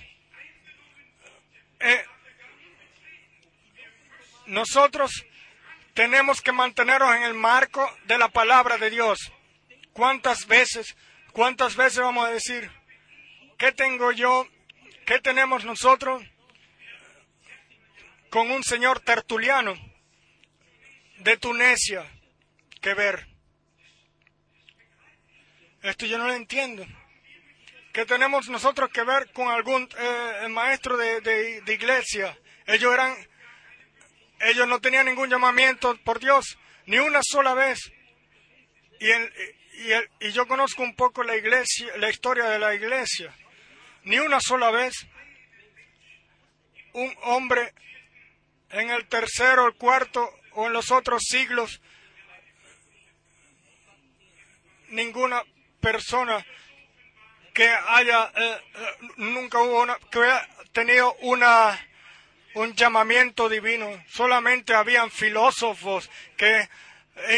Nosotros 4.50 5.26
tenemos 5.93 6.41
que 6.41 6.52
mantenernos 6.52 7.16
en 7.16 7.24
el 7.24 7.34
marco 7.34 7.88
de 8.06 8.18
la 8.18 8.30
palabra 8.30 8.78
de 8.78 8.89
Dios. 8.89 9.32
¿Cuántas 9.93 10.47
veces, 10.47 10.95
cuántas 11.34 11.76
veces 11.76 12.00
vamos 12.00 12.28
a 12.28 12.32
decir, 12.32 12.70
¿qué 13.58 13.72
tengo 13.72 14.12
yo? 14.12 14.47
¿Qué 15.06 15.20
tenemos 15.20 15.66
nosotros 15.66 16.24
con 18.30 18.52
un 18.52 18.64
señor 18.64 19.00
tertuliano 19.02 19.74
de 21.18 21.38
Tunecia 21.38 22.06
que 22.82 22.93
ver? 22.93 23.28
Esto 25.84 26.06
yo 26.06 26.18
no 26.18 26.28
lo 26.28 26.34
entiendo. 26.34 26.86
¿Qué 27.93 28.06
tenemos 28.06 28.50
nosotros 28.50 28.89
que 28.91 29.04
ver 29.04 29.32
con 29.32 29.50
algún 29.50 29.89
eh, 29.97 30.47
maestro 30.50 30.97
de, 30.97 31.22
de 31.22 31.74
iglesia? 31.74 32.38
Ellos 32.66 32.93
eran 32.93 33.28
ellos 34.40 34.68
no 34.68 34.80
tenían 34.80 35.06
ningún 35.06 35.30
llamamiento 35.30 35.98
por 36.04 36.20
Dios, 36.20 36.58
ni 36.86 37.00
una 37.00 37.20
sola 37.24 37.54
vez. 37.54 37.80
Y, 39.00 39.10
y, 40.26 40.32
yo 40.32 40.48
conozco 40.48 40.84
un 40.84 40.96
poco 40.96 41.24
la 41.24 41.36
iglesia, 41.36 41.96
la 41.98 42.10
historia 42.10 42.46
de 42.46 42.60
la 42.60 42.74
iglesia. 42.74 43.34
Ni 44.04 44.20
una 44.20 44.40
sola 44.40 44.72
vez 44.72 44.94
un 46.94 47.14
hombre 47.24 47.74
en 48.72 48.90
el 48.90 49.08
tercero, 49.08 49.68
el 49.68 49.76
cuarto 49.76 50.30
o 50.54 50.68
en 50.68 50.74
los 50.74 50.92
otros 50.92 51.24
siglos, 51.28 51.82
ninguna 54.90 55.44
persona 55.80 56.46
que 57.54 57.68
haya, 57.68 58.32
eh, 58.36 58.62
eh, 58.76 58.98
nunca 59.18 59.60
hubo 59.60 59.82
una, 59.82 59.98
que 60.12 60.20
haya 60.20 60.48
tenido 60.72 61.14
una 61.22 61.80
un 62.60 62.76
llamamiento 62.76 63.47
divino. 63.47 63.89
Solamente 64.10 64.74
habían 64.74 65.10
filósofos 65.10 66.10
que 66.38 66.68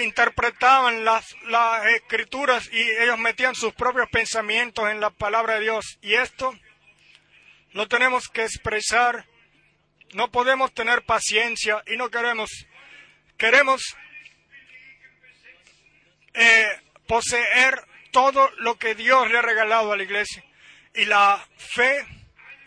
interpretaban 0.03 1.05
las, 1.05 1.25
las 1.47 1.85
escrituras 1.87 2.69
y 2.71 2.81
ellos 2.81 3.17
metían 3.17 3.55
sus 3.55 3.73
propios 3.73 4.09
pensamientos 4.09 4.89
en 4.89 4.99
la 4.99 5.11
palabra 5.11 5.55
de 5.55 5.61
Dios. 5.61 5.99
Y 6.01 6.15
esto 6.15 6.53
lo 7.73 7.87
tenemos 7.87 8.29
que 8.29 8.43
expresar. 8.43 9.25
No 10.13 10.31
podemos 10.31 10.73
tener 10.73 11.03
paciencia 11.03 11.83
y 11.87 11.97
no 11.97 12.09
queremos. 12.09 12.49
Queremos 13.37 13.95
eh, 16.33 16.67
poseer 17.07 17.85
todo 18.11 18.49
lo 18.57 18.77
que 18.77 18.95
Dios 18.95 19.29
le 19.29 19.37
ha 19.37 19.41
regalado 19.41 19.91
a 19.91 19.97
la 19.97 20.03
iglesia. 20.03 20.43
Y 20.93 21.05
la 21.05 21.47
fe 21.57 22.05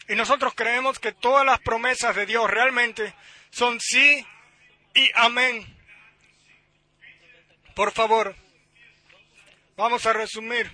y 0.09 0.15
nosotros 0.15 0.55
creemos 0.55 0.99
que 0.99 1.13
todas 1.13 1.47
las 1.47 1.61
promesas 1.61 2.15
de 2.15 2.27
Dios 2.27 2.51
realmente 2.51 3.15
son 3.51 3.81
sí 3.81 4.27
y 4.95 5.11
amén. 5.15 5.67
Por 7.75 7.93
favor, 7.93 8.37
vamos 9.77 10.07
a 10.07 10.13
resumir. 10.13 10.71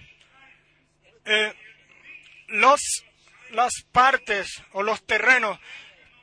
Eh, 1.24 1.54
los, 2.48 2.80
las 3.50 3.72
partes 3.92 4.48
o 4.72 4.82
los 4.82 5.04
terrenos 5.06 5.58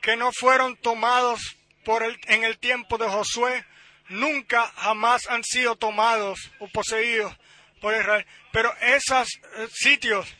que 0.02 0.16
no 0.16 0.30
fueron 0.32 0.76
tomados 0.76 1.56
por 1.84 2.02
el, 2.02 2.20
en 2.26 2.44
el 2.44 2.58
tiempo 2.58 2.98
de 2.98 3.08
Josué 3.08 3.64
nunca 4.08 4.66
jamás 4.76 5.26
han 5.28 5.42
sido 5.44 5.76
tomados 5.76 6.38
o 6.58 6.68
poseídos 6.68 7.34
por 7.80 7.94
Israel. 7.94 8.26
Pero 8.52 8.74
esos 8.80 9.28
eh, 9.56 9.68
sitios, 9.72 10.34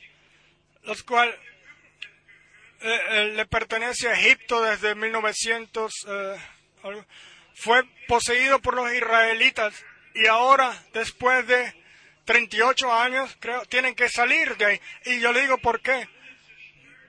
los 0.82 1.02
cuales 1.02 1.34
eh, 2.80 3.32
le 3.34 3.46
pertenece 3.46 4.08
a 4.08 4.14
Egipto 4.14 4.62
desde 4.62 4.94
1900. 4.94 5.92
Eh, 6.08 6.36
fue 7.54 7.82
poseído 8.06 8.60
por 8.60 8.74
los 8.74 8.92
israelitas 8.92 9.74
y 10.14 10.26
ahora, 10.26 10.76
después 10.92 11.46
de 11.46 11.74
38 12.24 12.92
años, 12.92 13.36
creo, 13.40 13.64
tienen 13.66 13.94
que 13.94 14.08
salir 14.08 14.56
de 14.56 14.64
ahí. 14.64 14.80
Y 15.06 15.20
yo 15.20 15.32
le 15.32 15.42
digo 15.42 15.58
por 15.58 15.80
qué. 15.80 16.08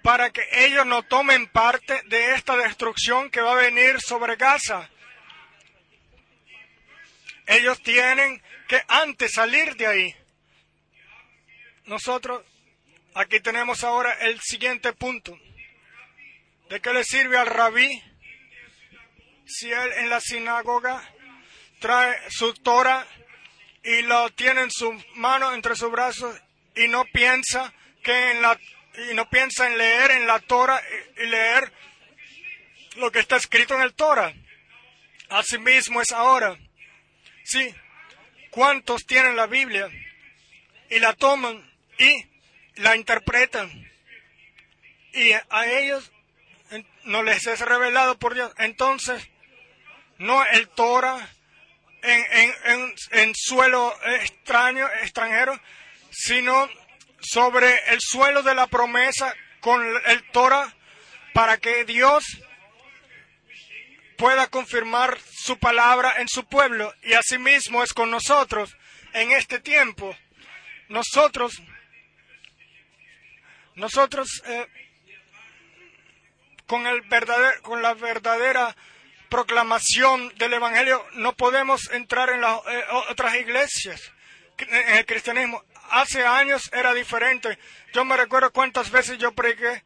Para 0.01 0.32
que 0.32 0.47
ellos 0.65 0.86
no 0.86 1.03
tomen 1.03 1.47
parte 1.47 2.01
de 2.05 2.36
esta 2.36 2.55
destrucción 2.55 3.30
que 3.30 3.41
va 3.41 3.51
a 3.51 3.61
venir 3.61 3.99
sobre 3.99 4.36
Gaza. 4.38 4.89
Ellos 7.45 7.82
tienen 7.82 8.41
que 8.67 8.82
antes 8.88 9.34
salir 9.34 9.76
de 9.76 9.88
ahí. 9.88 10.15
Nosotros 11.86 12.43
aquí 13.15 13.39
tenemos 13.39 13.84
ahora 13.84 14.13
el 14.22 14.39
siguiente 14.39 14.93
punto. 14.93 15.38
¿De 16.70 16.80
qué 16.82 16.93
le 16.93 17.03
sirve 17.03 17.36
al 17.36 17.47
rabí 17.47 18.03
si 19.47 19.72
él 19.72 19.91
en 19.93 20.09
la 20.09 20.22
sinagoga 20.22 21.01
trae 21.80 22.15
su 22.30 22.53
Torah 22.53 23.07
y 23.84 24.03
lo 24.03 24.30
tiene 24.30 24.61
en 24.61 24.72
su 24.72 24.91
mano 25.15 25.51
entre 25.55 25.76
sus 25.76 25.89
brazos 25.89 26.39
y 26.76 26.88
no 26.88 27.05
piensa 27.05 27.74
que 28.03 28.32
en 28.32 28.43
la 28.43 28.59
y 29.09 29.15
no 29.15 29.28
piensa 29.30 29.65
en 29.65 29.80
leer 29.80 30.11
en 30.11 30.28
la 30.28 30.39
Torah 30.41 30.80
y 31.17 31.26
leer 31.26 31.74
lo 32.97 33.11
que 33.11 33.20
está 33.20 33.38
escrito 33.38 33.74
en 33.74 33.82
el 33.82 33.95
Torah. 33.95 34.32
Asimismo 35.30 36.01
es 36.01 36.11
ahora. 36.11 36.55
Sí, 37.45 37.74
¿cuántos 38.51 39.07
tienen 39.07 39.36
la 39.36 39.47
Biblia 39.47 39.89
y 40.91 40.99
la 40.99 41.13
toman 41.13 41.67
y 41.97 42.26
la 42.76 42.95
interpretan? 42.95 43.72
Y 45.13 45.32
a 45.32 45.65
ellos 45.65 46.11
no 47.10 47.24
les 47.24 47.47
es 47.47 47.60
revelado 47.62 48.20
por 48.20 48.36
Dios. 48.36 48.53
Entonces, 48.57 49.28
no 50.20 50.45
el 50.45 50.70
Torah 50.70 51.28
en, 52.03 53.34
suelo 53.36 53.93
extraño, 54.22 54.88
extranjero, 55.01 55.60
sino 56.12 56.70
sobre 57.20 57.76
el 57.91 57.99
suelo 57.99 58.43
de 58.43 58.53
la 58.53 58.68
promesa 58.68 59.34
con 59.60 59.84
el 60.05 60.24
Torah 60.32 60.72
para 61.34 61.57
que 61.57 61.84
Dios 61.84 62.24
pueda 64.16 64.47
confirmar 64.47 65.18
su 65.20 65.57
palabra 65.57 66.22
en 66.22 66.28
su 66.28 66.45
pueblo 66.45 66.93
y 67.01 67.14
asimismo 67.14 67.84
es 67.84 67.91
con 67.91 68.12
nosotros 68.12 68.78
en 69.14 69.32
este 69.32 69.60
tiempo. 69.60 70.16
Nosotros, 70.89 71.60
nosotros 73.76 74.43
eh, 74.45 74.68
con, 76.70 76.86
el 76.86 77.01
con 77.63 77.82
la 77.82 77.95
verdadera 77.95 78.76
proclamación 79.28 80.32
del 80.38 80.53
Evangelio 80.53 81.03
no 81.13 81.36
podemos 81.36 81.89
entrar 81.89 82.30
en 82.30 82.41
las 82.41 82.59
eh, 82.67 82.84
otras 83.09 83.36
iglesias. 83.36 84.11
En 84.59 84.97
el 84.97 85.05
cristianismo 85.07 85.63
hace 85.89 86.24
años 86.24 86.70
era 86.72 86.93
diferente. 86.93 87.57
Yo 87.91 88.05
me 88.05 88.15
recuerdo 88.15 88.51
cuántas 88.51 88.91
veces 88.91 89.17
yo 89.17 89.32
prediqué 89.32 89.84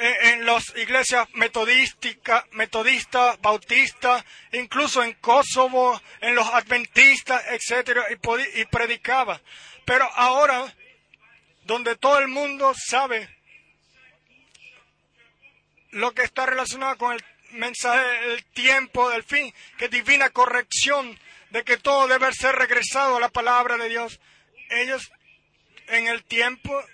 en 0.00 0.44
las 0.44 0.74
iglesias 0.76 1.28
metodísticas, 1.34 2.44
metodistas, 2.50 3.40
bautistas, 3.40 4.24
incluso 4.50 5.04
en 5.04 5.12
Kosovo, 5.14 6.00
en 6.20 6.34
los 6.34 6.48
adventistas, 6.48 7.40
etcétera, 7.50 8.04
y, 8.10 8.60
y 8.60 8.64
predicaba. 8.64 9.40
Pero 9.84 10.10
ahora, 10.16 10.74
donde 11.62 11.94
todo 11.94 12.18
el 12.18 12.26
mundo 12.26 12.72
sabe 12.74 13.33
lo 15.94 16.12
que 16.12 16.22
está 16.22 16.46
relacionado 16.46 16.96
con 16.98 17.14
el 17.14 17.24
mensaje 17.50 18.04
del 18.28 18.44
tiempo, 18.46 19.10
del 19.10 19.24
fin, 19.24 19.52
que 19.78 19.88
divina 19.88 20.30
corrección, 20.30 21.18
de 21.50 21.64
que 21.64 21.76
todo 21.76 22.06
debe 22.08 22.32
ser 22.32 22.54
regresado 22.54 23.16
a 23.16 23.20
la 23.20 23.28
palabra 23.28 23.76
de 23.76 23.88
Dios. 23.88 24.20
Ellos 24.70 25.10
en 25.88 26.06
el 26.08 26.24
tiempo 26.24 26.84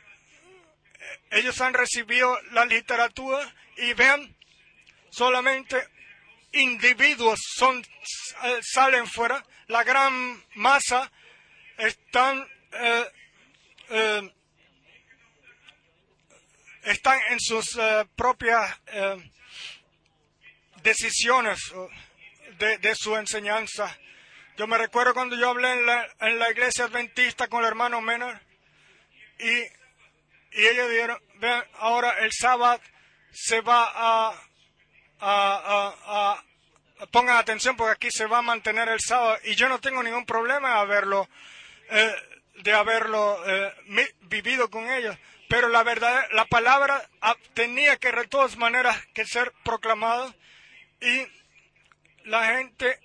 ellos 1.31 1.61
han 1.61 1.75
recibido 1.75 2.39
la 2.53 2.65
literatura 2.65 3.55
y 3.77 3.93
vean, 3.95 4.35
solamente 5.11 5.89
individuos 6.53 7.39
son, 7.57 7.85
eh, 8.45 8.61
salen 8.63 9.07
fuera, 9.07 9.45
la 9.69 9.85
gran 9.85 10.43
masa 10.55 11.11
están, 11.79 12.47
eh, 12.73 13.05
eh, 13.91 14.35
están 16.85 17.19
en 17.31 17.41
sus 17.41 17.79
propias 18.17 18.81
decisiones 20.83 21.59
de, 22.59 22.95
su 22.95 23.17
enseñanza. 23.17 23.97
Yo 24.57 24.67
me 24.67 24.79
recuerdo 24.79 25.15
cuando 25.15 25.37
yo 25.37 25.49
hablé 25.49 25.73
en 25.73 25.87
la, 25.87 26.09
en 26.21 26.39
la 26.39 26.51
iglesia 26.51 26.85
adventista 26.85 27.49
con 27.49 27.61
el 27.61 27.69
hermano 27.69 28.01
Menor 28.01 28.41
y 29.39 29.65
y 30.53 30.67
ellos 30.67 30.91
dijeron, 30.91 31.23
vean, 31.37 31.65
ahora 31.79 32.11
el 32.21 32.33
sábado 32.33 32.81
se 33.33 33.61
va 33.61 33.91
a, 33.95 34.35
a, 35.21 36.45
pongan 37.13 37.37
atención 37.37 37.77
porque 37.77 37.93
aquí 37.93 38.11
se 38.11 38.27
va 38.27 38.39
a 38.39 38.43
mantener 38.43 38.89
el 38.89 39.01
sábado 39.01 39.39
y 39.45 39.55
yo 39.55 39.69
no 39.69 39.81
tengo 39.81 40.03
ningún 40.03 40.27
problema 40.27 40.71
de 40.71 40.79
haberlo, 40.81 41.29
eh, 41.91 42.15
de 42.63 42.73
haberlo 42.73 43.41
eh, 43.47 43.73
vivido 44.23 44.69
con 44.71 44.91
ellos. 44.91 45.17
Pero 45.51 45.69
la 45.69 45.83
verdad, 45.83 46.29
la 46.31 46.45
palabra 46.45 47.11
ah, 47.21 47.35
tenía 47.55 47.97
que 47.97 48.13
de 48.13 48.29
todas 48.29 48.57
maneras 48.57 48.97
que 49.13 49.27
ser 49.27 49.53
proclamada 49.65 50.33
y 51.01 51.27
la 52.23 52.55
gente 52.55 53.01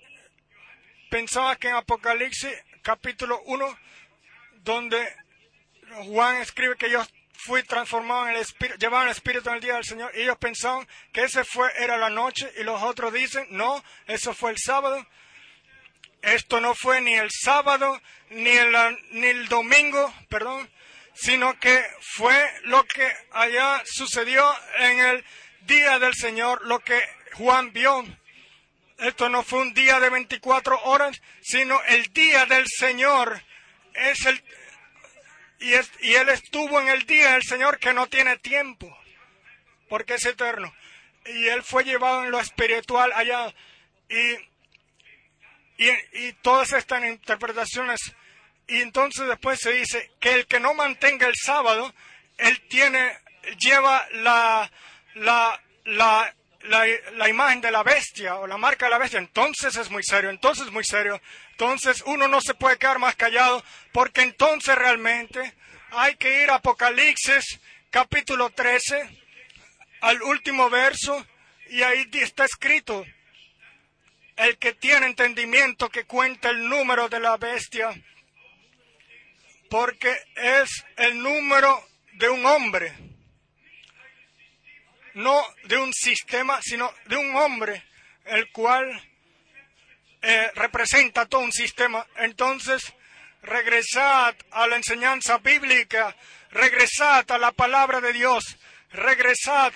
pensaba 1.10 1.56
que 1.56 1.70
en 1.70 1.74
Apocalipsis 1.74 2.52
capítulo 2.82 3.42
1, 3.46 3.78
donde 4.62 5.12
Juan 6.04 6.36
escribe 6.36 6.76
que 6.76 6.86
ellos 6.86 7.12
fui 7.32 7.64
transformado 7.64 8.28
en 8.28 8.36
el 8.36 8.40
espíritu, 8.42 8.78
llevaban 8.78 9.08
el 9.08 9.12
espíritu 9.12 9.48
en 9.48 9.56
el 9.56 9.60
día 9.60 9.74
del 9.74 9.84
Señor 9.84 10.12
y 10.14 10.22
ellos 10.22 10.38
pensaban 10.38 10.86
que 11.12 11.24
ese 11.24 11.42
fue, 11.42 11.68
era 11.82 11.96
la 11.96 12.10
noche 12.10 12.48
y 12.60 12.62
los 12.62 12.80
otros 12.80 13.12
dicen, 13.12 13.44
no, 13.50 13.82
eso 14.06 14.32
fue 14.32 14.52
el 14.52 14.58
sábado. 14.58 15.04
Esto 16.22 16.60
no 16.60 16.76
fue 16.76 17.00
ni 17.00 17.14
el 17.14 17.30
sábado 17.32 18.00
ni 18.30 18.50
el, 18.50 18.72
ni 19.10 19.26
el 19.26 19.48
domingo, 19.48 20.14
perdón, 20.28 20.70
sino 21.16 21.58
que 21.58 21.84
fue 22.00 22.36
lo 22.64 22.84
que 22.84 23.10
allá 23.32 23.82
sucedió 23.84 24.44
en 24.78 25.00
el 25.00 25.24
día 25.62 25.98
del 25.98 26.14
Señor, 26.14 26.64
lo 26.66 26.78
que 26.80 27.02
Juan 27.34 27.72
vio. 27.72 28.04
Esto 28.98 29.28
no 29.28 29.42
fue 29.42 29.60
un 29.60 29.74
día 29.74 30.00
de 30.00 30.10
24 30.10 30.82
horas, 30.84 31.20
sino 31.42 31.82
el 31.84 32.04
día 32.12 32.46
del 32.46 32.66
Señor 32.66 33.42
es 33.94 34.24
el, 34.26 34.42
y, 35.58 35.72
Él 36.14 36.28
estuvo 36.28 36.80
en 36.80 36.88
el 36.88 37.06
día 37.06 37.32
del 37.32 37.42
Señor 37.42 37.78
que 37.78 37.94
no 37.94 38.06
tiene 38.08 38.36
tiempo, 38.38 38.94
porque 39.88 40.14
es 40.14 40.26
eterno. 40.26 40.72
Y 41.26 41.46
Él 41.48 41.62
fue 41.62 41.84
llevado 41.84 42.24
en 42.24 42.30
lo 42.30 42.40
espiritual 42.40 43.12
allá. 43.14 43.54
Y, 44.08 44.36
y, 45.78 46.32
todas 46.42 46.72
estas 46.72 47.04
interpretaciones. 47.04 48.00
Y 48.68 48.80
entonces 48.80 49.26
después 49.28 49.60
se 49.60 49.72
dice 49.72 50.10
que 50.18 50.32
el 50.32 50.46
que 50.46 50.58
no 50.58 50.74
mantenga 50.74 51.26
el 51.26 51.36
sábado, 51.36 51.94
Él 52.36 52.60
tiene, 52.68 53.16
lleva 53.58 54.06
la, 54.12 54.70
la, 55.14 55.62
la, 55.84 56.34
la, 56.62 57.28
imagen 57.28 57.60
de 57.60 57.70
la 57.70 57.84
bestia 57.84 58.36
o 58.36 58.46
la 58.46 58.56
marca 58.56 58.86
de 58.86 58.90
la 58.90 58.98
bestia, 58.98 59.20
entonces 59.20 59.76
es 59.76 59.88
muy 59.90 60.02
serio, 60.02 60.30
entonces 60.30 60.66
es 60.66 60.72
muy 60.72 60.84
serio. 60.84 61.20
Entonces 61.52 62.02
uno 62.06 62.26
no 62.26 62.40
se 62.40 62.54
puede 62.54 62.76
quedar 62.76 62.98
más 62.98 63.14
callado 63.14 63.62
porque 63.92 64.22
entonces 64.22 64.74
realmente 64.74 65.54
hay 65.90 66.16
que 66.16 66.42
ir 66.42 66.50
a 66.50 66.56
Apocalipsis 66.56 67.60
capítulo 67.90 68.50
13 68.50 69.08
al 70.00 70.22
último 70.22 70.68
verso 70.70 71.24
y 71.70 71.82
ahí 71.82 72.08
está 72.14 72.44
escrito 72.44 73.06
el 74.36 74.58
que 74.58 74.74
tiene 74.74 75.06
entendimiento 75.06 75.88
que 75.88 76.04
cuenta 76.04 76.50
el 76.50 76.68
número 76.68 77.08
de 77.08 77.20
la 77.20 77.36
bestia 77.36 77.90
porque 79.68 80.16
es 80.36 80.84
el 80.96 81.22
número 81.22 81.84
de 82.14 82.28
un 82.28 82.44
hombre 82.46 83.06
no 85.16 85.42
de 85.64 85.78
un 85.78 85.92
sistema, 85.94 86.60
sino 86.62 86.92
de 87.06 87.16
un 87.16 87.34
hombre, 87.36 87.84
el 88.26 88.50
cual 88.52 89.02
eh, 90.20 90.50
representa 90.54 91.24
todo 91.26 91.40
un 91.40 91.52
sistema. 91.52 92.06
Entonces, 92.16 92.94
regresad 93.42 94.34
a 94.50 94.66
la 94.66 94.76
enseñanza 94.76 95.38
bíblica, 95.38 96.14
regresad 96.50 97.30
a 97.30 97.38
la 97.38 97.52
palabra 97.52 98.02
de 98.02 98.12
Dios, 98.12 98.58
regresad 98.90 99.72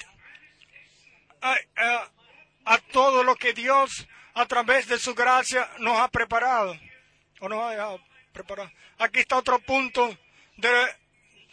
a, 1.40 2.78
todo 2.92 3.24
lo 3.24 3.34
que 3.36 3.54
Dios 3.54 4.06
a 4.34 4.44
través 4.44 4.88
de 4.88 4.98
su 4.98 5.14
gracia 5.14 5.70
nos 5.78 5.98
ha 5.98 6.08
preparado. 6.08 6.78
O 7.40 7.48
nos 7.48 7.62
ha 7.62 7.96
Aquí 8.98 9.20
está 9.20 9.36
otro 9.36 9.58
punto 9.60 10.16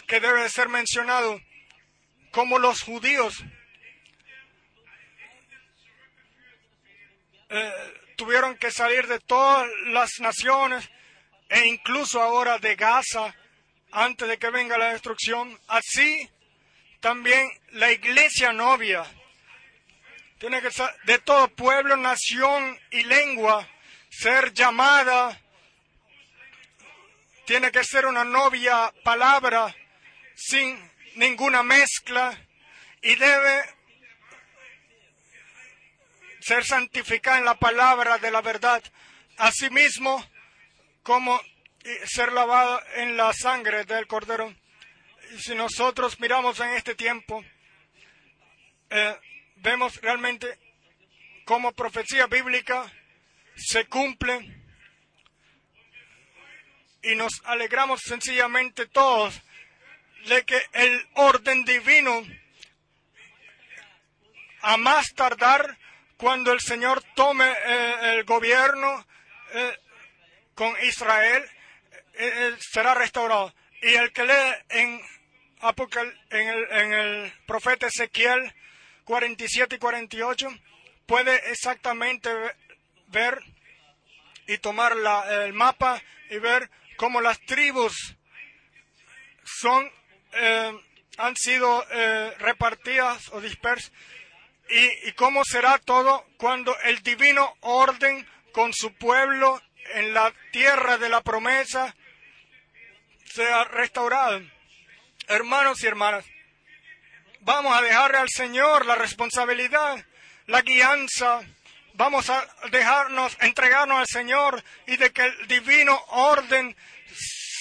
que 0.08 0.20
debe 0.20 0.50
ser 0.50 0.70
mencionado. 0.70 1.42
Como 2.32 2.60
los 2.60 2.82
judíos 2.82 3.44
Eh, 7.50 7.94
tuvieron 8.18 8.58
que 8.58 8.72
salir 8.72 9.08
de 9.08 9.20
todas 9.22 9.66
las 9.86 10.20
naciones 10.20 10.90
e 11.48 11.66
incluso 11.68 12.22
ahora 12.22 12.60
de 12.60 12.76
Gaza 12.76 13.34
antes 13.92 14.28
de 14.28 14.38
que 14.38 14.50
venga 14.50 14.78
la 14.78 14.92
destrucción. 14.92 15.58
Así 15.68 16.30
también 17.00 17.50
la 17.72 17.92
iglesia 17.92 18.52
novia 18.52 19.06
tiene 20.40 20.62
que 20.62 20.70
de 21.06 21.20
todo 21.20 21.48
pueblo, 21.48 21.96
nación 21.96 22.78
y 22.92 23.04
lengua 23.04 23.66
ser 24.10 24.54
llamada. 24.54 25.40
Tiene 27.48 27.72
que 27.72 27.82
ser 27.86 28.06
una 28.06 28.26
novia 28.26 28.94
palabra 29.06 29.74
sin 30.36 30.78
ninguna 31.16 31.64
mezcla 31.64 32.38
y 33.02 33.16
debe 33.16 33.64
ser 36.42 36.66
santificada 36.66 37.38
en 37.38 37.46
la 37.46 37.56
palabra 37.56 38.18
de 38.18 38.32
la 38.32 38.42
verdad, 38.42 38.84
asimismo 39.38 40.22
como 41.04 41.40
ser 42.04 42.34
lavada 42.34 42.84
en 42.96 43.16
la 43.16 43.32
sangre 43.32 43.86
del 43.86 44.08
Cordero. 44.08 44.54
Y 45.34 45.40
si 45.40 45.56
nosotros 45.56 46.20
miramos 46.20 46.60
en 46.60 46.72
este 46.72 46.96
tiempo, 46.96 47.46
eh, 48.90 49.18
vemos 49.56 50.02
realmente 50.02 50.60
cómo 51.46 51.72
profecía 51.72 52.28
bíblica 52.28 52.92
se 53.56 53.86
cumple 53.86 54.57
y 57.08 57.16
nos 57.16 57.42
alegramos 57.46 58.02
sencillamente 58.02 58.86
todos 58.86 59.42
de 60.28 60.44
que 60.44 60.62
el 60.74 61.08
orden 61.14 61.64
divino 61.64 62.22
a 64.62 64.76
más 64.76 65.14
tardar 65.16 65.78
cuando 66.18 66.52
el 66.52 66.60
Señor 66.60 67.02
tome 67.16 67.50
eh, 67.50 67.96
el 68.14 68.26
gobierno 68.26 69.08
eh, 69.54 69.78
con 70.54 70.74
Israel, 70.84 71.46
eh, 72.16 72.56
será 72.60 72.94
restaurado. 72.94 73.54
Y 73.82 73.94
el 73.94 74.12
que 74.12 74.26
lee 74.26 74.56
en, 74.70 75.02
en, 76.32 76.50
el, 76.50 76.72
en 76.72 76.94
el 76.94 77.34
profeta 77.46 77.88
Ezequiel 77.88 78.54
47 79.06 79.76
y 79.76 79.80
48 79.80 80.50
puede 81.06 81.52
exactamente 81.52 82.30
ver 83.08 83.40
y 84.48 84.58
tomar 84.58 84.94
el 85.30 85.54
mapa 85.54 86.02
y 86.30 86.40
ver 86.40 86.70
cómo 86.98 87.22
las 87.22 87.40
tribus 87.42 88.16
son 89.44 89.90
han 91.18 91.36
sido 91.36 91.86
repartidas 92.40 93.30
o 93.32 93.42
dispersas 93.42 93.92
¿Y, 94.70 95.14
cómo 95.14 95.44
será 95.46 95.78
todo 95.78 96.26
cuando 96.38 96.78
el 96.82 97.02
divino 97.02 97.56
orden 97.62 98.28
con 98.52 98.74
su 98.74 98.94
pueblo 98.94 99.62
en 99.94 100.14
la 100.14 100.34
tierra 100.52 100.98
de 100.98 101.10
la 101.10 101.22
promesa 101.22 101.96
sea 103.26 103.64
restaurado? 103.64 104.42
Hermanos 105.28 105.82
y 105.84 105.88
hermanas, 105.88 106.26
vamos 107.42 107.78
a 107.78 107.82
dejarle 107.82 108.18
al 108.18 108.30
Señor 108.30 108.86
la 108.86 108.96
responsabilidad, 108.96 110.06
la 110.48 110.62
guianza, 110.62 111.44
vamos 111.98 112.30
a 112.30 112.48
dejarnos, 112.72 113.36
entregarnos 113.42 114.00
al 114.00 114.08
Señor 114.08 114.64
y 114.86 114.98
de 114.98 115.12
que 115.12 115.24
el 115.24 115.48
divino 115.48 116.00
orden 116.10 116.76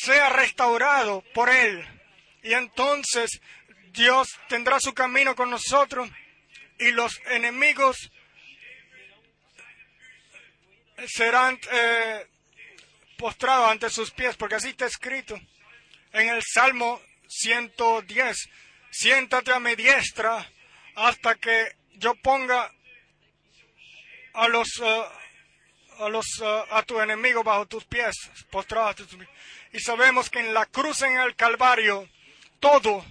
sea 0.05 0.29
restaurado 0.29 1.25
por 1.35 1.49
Él. 1.49 1.85
Y 2.43 2.53
entonces 2.53 3.41
Dios 3.89 4.29
tendrá 4.49 4.79
su 4.79 4.93
camino 4.93 5.35
con 5.35 5.51
nosotros 5.51 6.09
y 6.79 6.93
los 6.93 7.19
enemigos 7.31 8.11
serán 11.09 11.59
eh, 11.73 12.27
postrados 13.17 13.71
ante 13.71 13.89
sus 13.89 14.11
pies, 14.11 14.37
porque 14.37 14.57
así 14.57 14.69
está 14.69 14.87
escrito 14.87 15.41
en 16.13 16.29
el 16.29 16.43
Salmo 16.43 17.01
110. 17.27 18.37
Siéntate 18.91 19.53
a 19.53 19.61
mi 19.61 19.75
diestra 19.75 20.47
hasta 20.95 21.35
que 21.37 21.77
yo 21.95 22.15
ponga 22.17 22.71
a 24.37 24.49
los 24.49 24.69
eh, 24.83 25.05
a 25.99 26.09
los 26.09 26.27
eh, 26.43 26.65
a 26.71 26.83
tu 26.83 27.01
enemigo 27.01 27.43
bajo 27.43 27.67
tus 27.67 27.85
pies, 27.85 28.15
postrados. 28.51 28.97
Y 29.73 29.81
sabemos 29.81 30.31
que 30.31 30.41
en 30.41 30.55
la 30.55 30.67
cruz 30.67 31.03
en 31.03 31.19
el 31.19 31.35
Calvario 31.35 32.09
todo 32.61 33.05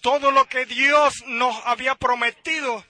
todo 0.00 0.30
lo 0.30 0.48
que 0.48 0.64
Dios 0.66 1.24
nos 1.26 1.56
había 1.66 1.94
prometido, 1.94 2.84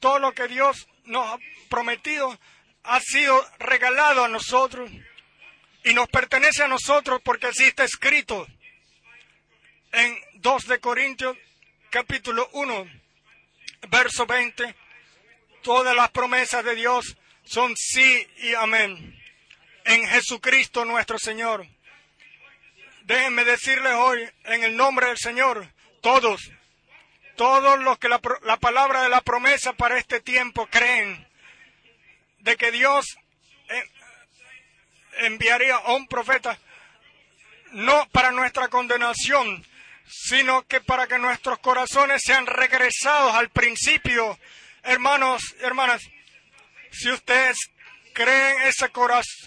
todo 0.00 0.18
lo 0.18 0.32
que 0.32 0.48
Dios 0.48 0.88
nos 1.04 1.26
ha 1.32 1.38
prometido 1.68 2.38
ha 2.84 3.00
sido 3.00 3.42
regalado 3.58 4.24
a 4.24 4.28
nosotros 4.28 4.90
y 5.84 5.94
nos 5.94 6.08
pertenece 6.08 6.62
a 6.62 6.68
nosotros 6.68 7.20
porque 7.22 7.46
así 7.46 7.64
está 7.64 7.84
escrito 7.84 8.46
en 9.92 10.18
2 10.34 10.66
de 10.66 10.80
Corintios 10.80 11.36
capítulo 11.90 12.48
1 12.52 12.86
verso 13.88 14.26
20 14.26 14.74
todas 15.64 15.96
las 15.96 16.10
promesas 16.10 16.64
de 16.64 16.76
Dios 16.76 17.16
son 17.42 17.74
sí 17.76 18.28
y 18.36 18.54
amén 18.54 19.18
en 19.84 20.06
Jesucristo 20.06 20.84
nuestro 20.84 21.18
Señor. 21.18 21.66
Déjenme 23.02 23.44
decirles 23.44 23.92
hoy 23.94 24.30
en 24.44 24.62
el 24.62 24.76
nombre 24.76 25.08
del 25.08 25.18
Señor 25.18 25.66
todos, 26.00 26.50
todos 27.36 27.80
los 27.80 27.98
que 27.98 28.08
la, 28.08 28.18
palabra 28.18 29.02
de 29.02 29.08
la 29.08 29.22
promesa 29.22 29.72
para 29.72 29.98
este 29.98 30.20
tiempo 30.20 30.66
creen 30.66 31.26
de 32.40 32.56
que 32.56 32.70
Dios 32.70 33.16
eh, 33.68 33.90
enviaría 35.20 35.76
a 35.76 35.94
un 35.94 36.06
profeta 36.06 36.58
no 37.72 38.06
para 38.10 38.30
nuestra 38.30 38.68
condenación, 38.68 39.64
sino 40.06 40.66
que 40.66 40.80
para 40.80 41.06
que 41.06 41.18
nuestros 41.18 41.58
corazones 41.58 42.22
sean 42.22 42.46
regresados 42.46 43.34
al 43.34 43.48
principio. 43.48 44.38
Hermanos, 44.84 45.42
hermanas, 45.60 46.02
si 46.90 47.10
ustedes 47.10 47.56
creen 48.12 48.62
esa, 48.62 48.90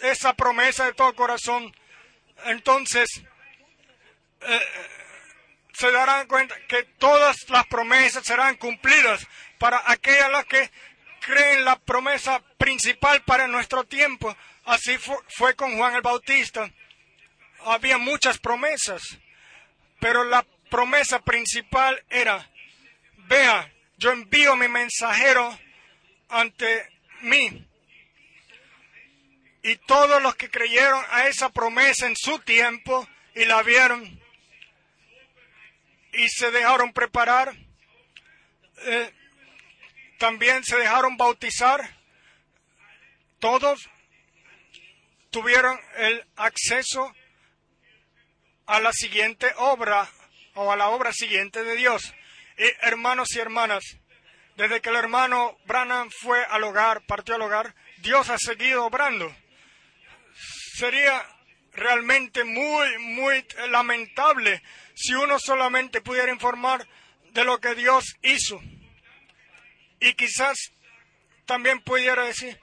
esa 0.02 0.34
promesa 0.34 0.86
de 0.86 0.94
todo 0.94 1.14
corazón, 1.16 1.74
entonces 2.46 3.08
eh, 4.42 4.62
se 5.74 5.92
darán 5.92 6.28
cuenta 6.28 6.56
que 6.68 6.84
todas 6.98 7.50
las 7.50 7.68
promesas 7.68 8.26
serán 8.26 8.56
cumplidas 8.56 9.26
para 9.60 9.82
aquellas 9.86 10.32
las 10.32 10.46
que 10.46 10.72
creen 11.20 11.66
la 11.66 11.78
promesa 11.78 12.42
principal 12.58 13.22
para 13.24 13.48
nuestro 13.48 13.84
tiempo. 13.84 14.36
Así 14.66 14.98
fue, 14.98 15.56
con 15.56 15.78
Juan 15.78 15.96
el 15.96 16.02
Bautista. 16.02 16.72
Había 17.66 17.98
muchas 17.98 18.40
promesas, 18.40 19.02
pero 20.00 20.24
la 20.24 20.46
promesa 20.70 21.20
principal 21.20 22.04
era, 22.10 22.50
vea, 23.28 23.72
yo 23.98 24.12
envío 24.12 24.56
mi 24.56 24.68
mensajero 24.68 25.58
ante 26.30 26.90
mí. 27.22 27.68
Y 29.64 29.76
todos 29.78 30.22
los 30.22 30.36
que 30.36 30.50
creyeron 30.50 31.04
a 31.10 31.28
esa 31.28 31.50
promesa 31.50 32.08
en 32.08 32.16
su 32.16 32.40
tiempo 32.40 33.08
y 33.36 33.46
la 33.46 33.62
vieron, 33.64 34.22
y 36.14 36.30
se 36.30 36.52
dejaron 36.52 36.94
preparar. 36.94 37.54
Eh, 38.80 39.14
también 40.18 40.64
se 40.64 40.78
dejaron 40.78 41.18
bautizar. 41.18 41.96
Todos 43.40 43.90
tuvieron 45.30 45.80
el 45.98 46.26
acceso 46.36 47.14
a 48.66 48.80
la 48.80 48.92
siguiente 48.94 49.52
obra 49.58 50.10
o 50.56 50.72
a 50.72 50.76
la 50.76 50.90
obra 50.90 51.14
siguiente 51.14 51.64
de 51.64 51.76
Dios. 51.76 52.14
Hermanos 52.58 53.36
y 53.36 53.40
hermanas, 53.40 53.84
desde 54.56 54.82
que 54.82 54.90
el 54.90 54.96
hermano 54.96 55.58
Branham 55.66 56.10
fue 56.10 56.44
al 56.44 56.64
hogar, 56.64 57.06
partió 57.06 57.36
al 57.36 57.44
hogar, 57.44 57.76
Dios 57.98 58.30
ha 58.30 58.38
seguido 58.38 58.86
obrando. 58.86 59.34
Sería 60.76 61.24
realmente 61.74 62.44
muy, 62.44 62.98
muy 62.98 63.46
lamentable 63.70 64.62
si 64.96 65.14
uno 65.14 65.38
solamente 65.40 66.02
pudiera 66.02 66.32
informar 66.32 66.88
de 67.32 67.44
lo 67.44 67.60
que 67.60 67.76
Dios 67.76 68.16
hizo. 68.24 68.60
Y 70.00 70.14
quizás 70.14 70.58
también 71.46 71.82
pudiera 71.82 72.26
decir, 72.26 72.60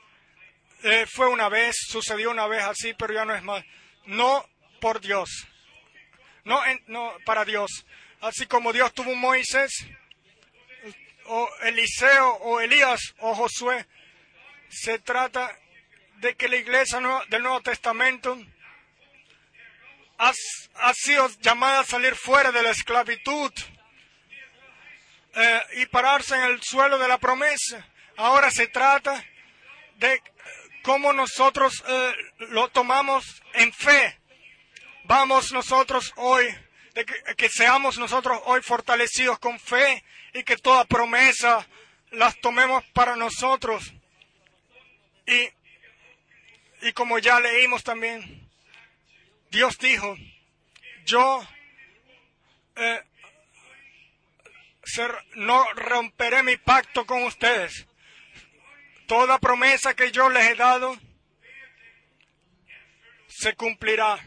eh, 0.83 1.07
fue 1.07 1.29
una 1.29 1.49
vez, 1.49 1.77
sucedió 1.89 2.31
una 2.31 2.47
vez 2.47 2.63
así, 2.65 2.93
pero 2.95 3.15
ya 3.15 3.25
no 3.25 3.35
es 3.35 3.43
más. 3.43 3.65
No 4.07 4.49
por 4.81 5.01
Dios. 5.01 5.31
No, 6.45 6.61
no 6.89 7.15
para 7.25 7.45
Dios. 7.45 7.87
Así 8.25 8.47
como 8.47 8.73
Dios 8.73 8.95
tuvo 8.95 9.15
Moisés, 9.15 9.87
o 11.27 11.47
Eliseo, 11.65 12.33
o 12.37 12.59
Elías, 12.59 13.15
o 13.19 13.35
Josué. 13.35 13.87
Se 14.71 14.99
trata 14.99 15.55
de 16.21 16.35
que 16.35 16.49
la 16.49 16.57
iglesia 16.57 17.01
del 17.29 17.43
Nuevo 17.43 17.61
Testamento 17.61 18.43
ha, 20.17 20.33
sido 20.95 21.29
llamada 21.43 21.81
a 21.81 21.85
salir 21.85 22.15
fuera 22.15 22.51
de 22.51 22.63
la 22.63 22.71
esclavitud 22.71 23.53
eh, 25.35 25.63
y 25.75 25.87
pararse 25.87 26.35
en 26.35 26.45
el 26.45 26.63
suelo 26.63 26.99
de 26.99 27.09
la 27.09 27.19
promesa. 27.19 27.87
Ahora 28.17 28.51
se 28.51 28.69
trata 28.69 29.23
de 29.97 30.23
cómo 30.83 31.13
nosotros 31.13 31.85
eh, 31.87 32.15
lo 32.39 32.71
tomamos 32.71 33.43
en 33.53 33.71
fe. 33.71 34.19
Vamos 35.05 35.53
nosotros 35.53 36.11
hoy, 36.17 36.49
de 36.95 37.05
que, 37.05 37.49
seamos 37.49 37.99
nosotros 37.99 38.41
hoy 38.45 38.63
fortalecidos 38.63 39.39
con 39.39 39.59
fe 39.59 40.05
y 40.33 40.45
que 40.45 40.57
toda 40.57 40.85
promesa 40.85 41.67
las 42.13 42.39
tomemos 42.41 42.85
para 42.93 43.17
nosotros. 43.17 43.93
Y, 45.27 45.49
y 46.87 46.93
como 46.93 47.19
ya 47.19 47.41
leímos 47.41 47.83
también, 47.83 48.49
Dios 49.51 49.77
dijo, 49.79 50.17
yo 51.05 51.47
eh, 52.77 53.03
no 55.35 55.65
romperé 55.75 56.43
mi 56.43 56.57
pacto 56.57 57.07
con 57.07 57.25
ustedes. 57.25 57.87
Toda 59.07 59.39
promesa 59.39 59.95
que 59.95 60.13
yo 60.13 60.29
les 60.29 60.45
he 60.45 60.55
dado 60.55 60.97
se 63.29 63.55
cumplirá. 63.55 64.19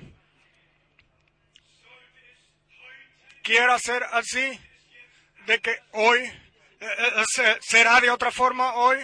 Quiero 3.48 3.74
hacer 3.74 4.04
así, 4.12 4.60
de 5.46 5.60
que 5.60 5.76
hoy 5.94 6.20
eh, 6.20 6.88
eh, 7.40 7.58
será 7.62 8.00
de 8.02 8.12
otra 8.12 8.30
forma 8.30 8.76
hoy. 8.76 8.98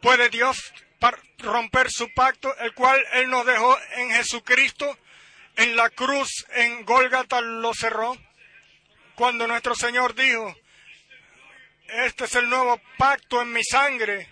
¿Puede 0.00 0.28
Dios 0.28 0.72
romper 1.38 1.90
su 1.90 2.12
pacto, 2.14 2.56
el 2.58 2.72
cual 2.74 3.02
Él 3.14 3.28
nos 3.30 3.44
dejó 3.44 3.76
en 3.96 4.10
Jesucristo? 4.10 4.96
en 5.56 5.74
la 5.74 5.88
cruz 5.90 6.46
en 6.50 6.84
Gólgata 6.84 7.40
lo 7.40 7.72
cerró 7.74 8.16
cuando 9.14 9.46
nuestro 9.46 9.74
Señor 9.74 10.14
dijo, 10.14 10.54
este 11.88 12.24
es 12.24 12.34
el 12.34 12.48
nuevo 12.50 12.78
pacto 12.98 13.40
en 13.40 13.52
mi 13.52 13.64
sangre. 13.64 14.28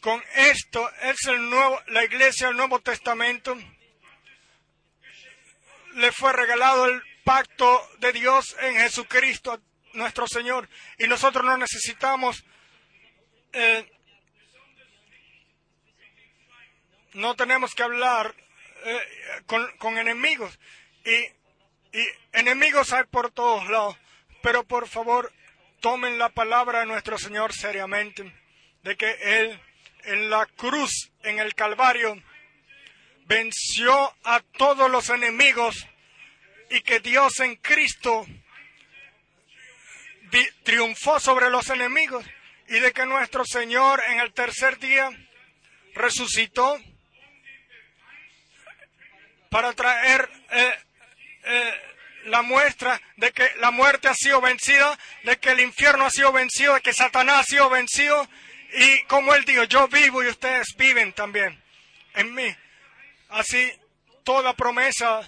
Con 0.00 0.22
esto 0.36 0.88
es 1.02 1.26
el 1.26 1.50
nuevo, 1.50 1.82
la 1.88 2.04
iglesia 2.04 2.46
del 2.46 2.56
Nuevo 2.56 2.78
Testamento. 2.78 3.58
Le 5.94 6.12
fue 6.12 6.32
regalado 6.32 6.86
el 6.86 7.02
pacto 7.28 7.86
de 7.98 8.14
Dios 8.14 8.56
en 8.62 8.76
Jesucristo, 8.76 9.60
nuestro 9.92 10.26
Señor. 10.26 10.66
Y 10.96 11.06
nosotros 11.08 11.44
no 11.44 11.58
necesitamos, 11.58 12.42
eh, 13.52 13.86
no 17.12 17.36
tenemos 17.36 17.74
que 17.74 17.82
hablar 17.82 18.34
eh, 18.82 19.02
con, 19.44 19.98
enemigos. 19.98 20.58
Y, 21.04 21.98
y 21.98 22.08
enemigos 22.32 22.94
hay 22.94 23.04
por 23.04 23.30
todos 23.30 23.68
lados. 23.68 23.98
Pero 24.42 24.64
por 24.64 24.88
favor, 24.88 25.30
tomen 25.80 26.16
la 26.16 26.30
palabra 26.30 26.80
de 26.80 26.86
nuestro 26.86 27.18
Señor 27.18 27.52
seriamente, 27.52 28.32
de 28.84 28.96
que 28.96 29.10
Él 29.20 29.60
en 30.04 30.30
la 30.30 30.46
cruz, 30.46 31.12
en 31.24 31.40
el 31.40 31.54
Calvario, 31.54 32.22
venció 33.26 34.14
a 34.24 34.40
todos 34.56 34.90
los 34.90 35.10
enemigos 35.10 35.86
y 36.70 36.80
que 36.80 37.00
Dios 37.00 37.40
en 37.40 37.56
Cristo 37.56 38.26
triunfó 40.62 41.18
sobre 41.20 41.50
los 41.50 41.70
enemigos 41.70 42.24
y 42.68 42.80
de 42.80 42.92
que 42.92 43.06
nuestro 43.06 43.44
Señor 43.44 44.02
en 44.08 44.20
el 44.20 44.32
tercer 44.32 44.78
día 44.78 45.10
resucitó 45.94 46.78
para 49.48 49.72
traer 49.72 50.28
eh, 50.50 50.74
eh, 51.44 51.80
la 52.24 52.42
muestra 52.42 53.00
de 53.16 53.32
que 53.32 53.50
la 53.58 53.70
muerte 53.70 54.08
ha 54.08 54.14
sido 54.14 54.40
vencida, 54.40 54.98
de 55.24 55.38
que 55.38 55.50
el 55.50 55.60
infierno 55.60 56.04
ha 56.04 56.10
sido 56.10 56.32
vencido, 56.32 56.74
de 56.74 56.82
que 56.82 56.92
Satanás 56.92 57.40
ha 57.40 57.44
sido 57.44 57.70
vencido. 57.70 58.28
Y 58.74 59.02
como 59.04 59.34
él 59.34 59.46
dijo, 59.46 59.64
yo 59.64 59.88
vivo 59.88 60.22
y 60.22 60.28
ustedes 60.28 60.74
viven 60.76 61.14
también 61.14 61.58
en 62.14 62.34
mí. 62.34 62.54
Así, 63.30 63.72
toda 64.24 64.54
promesa 64.54 65.26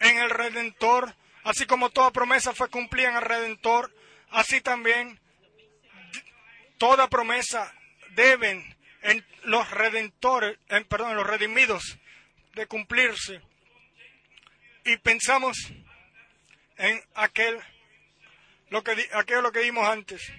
en 0.00 0.18
el 0.18 0.30
Redentor, 0.30 1.14
así 1.44 1.66
como 1.66 1.90
toda 1.90 2.10
promesa 2.10 2.54
fue 2.54 2.68
cumplida 2.70 3.10
en 3.10 3.16
el 3.16 3.22
Redentor, 3.22 3.94
así 4.30 4.60
también 4.60 5.20
toda 6.78 7.08
promesa 7.08 7.72
deben 8.10 8.76
en 9.02 9.24
los 9.44 9.70
redentores, 9.70 10.58
en, 10.68 10.84
perdón, 10.84 11.10
en 11.10 11.16
los 11.16 11.26
redimidos 11.26 11.98
de 12.54 12.66
cumplirse. 12.66 13.40
Y 14.84 14.96
pensamos 14.98 15.56
en 16.76 17.02
aquel 17.14 17.60
lo 18.70 18.82
que 18.82 19.08
aquello 19.12 19.42
lo 19.42 19.52
que 19.52 19.60
vimos 19.60 19.86
antes. 19.88 20.32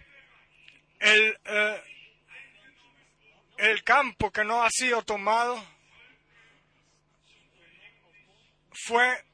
El, 1.00 1.40
eh, 1.46 1.84
el 3.58 3.84
campo 3.84 4.32
que 4.32 4.44
no 4.44 4.64
ha 4.64 4.70
sido 4.70 5.04
tomado 5.04 5.64
fue 8.72 9.27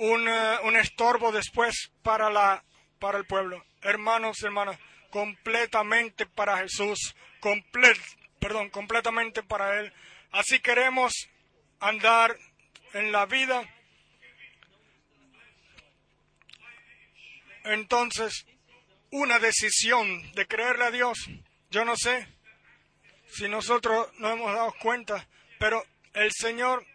un, 0.00 0.28
eh, 0.28 0.58
un 0.64 0.76
estorbo 0.76 1.30
después 1.30 1.92
para 2.02 2.30
la 2.30 2.64
para 2.98 3.18
el 3.18 3.24
pueblo. 3.24 3.64
Hermanos, 3.82 4.42
hermanas, 4.42 4.78
completamente 5.10 6.26
para 6.26 6.58
Jesús, 6.58 7.14
complet, 7.40 7.98
perdón, 8.38 8.68
completamente 8.70 9.42
para 9.42 9.80
Él. 9.80 9.92
Así 10.32 10.60
queremos 10.60 11.12
andar 11.80 12.36
en 12.92 13.10
la 13.10 13.24
vida 13.26 13.62
entonces 17.64 18.46
una 19.10 19.38
decisión 19.38 20.32
de 20.32 20.46
creerle 20.46 20.84
a 20.84 20.90
Dios. 20.90 21.18
Yo 21.70 21.84
no 21.84 21.96
sé 21.96 22.26
si 23.32 23.48
nosotros 23.48 24.08
nos 24.18 24.32
hemos 24.32 24.52
dado 24.52 24.74
cuenta, 24.80 25.26
pero 25.58 25.84
el 26.14 26.30
Señor 26.32 26.86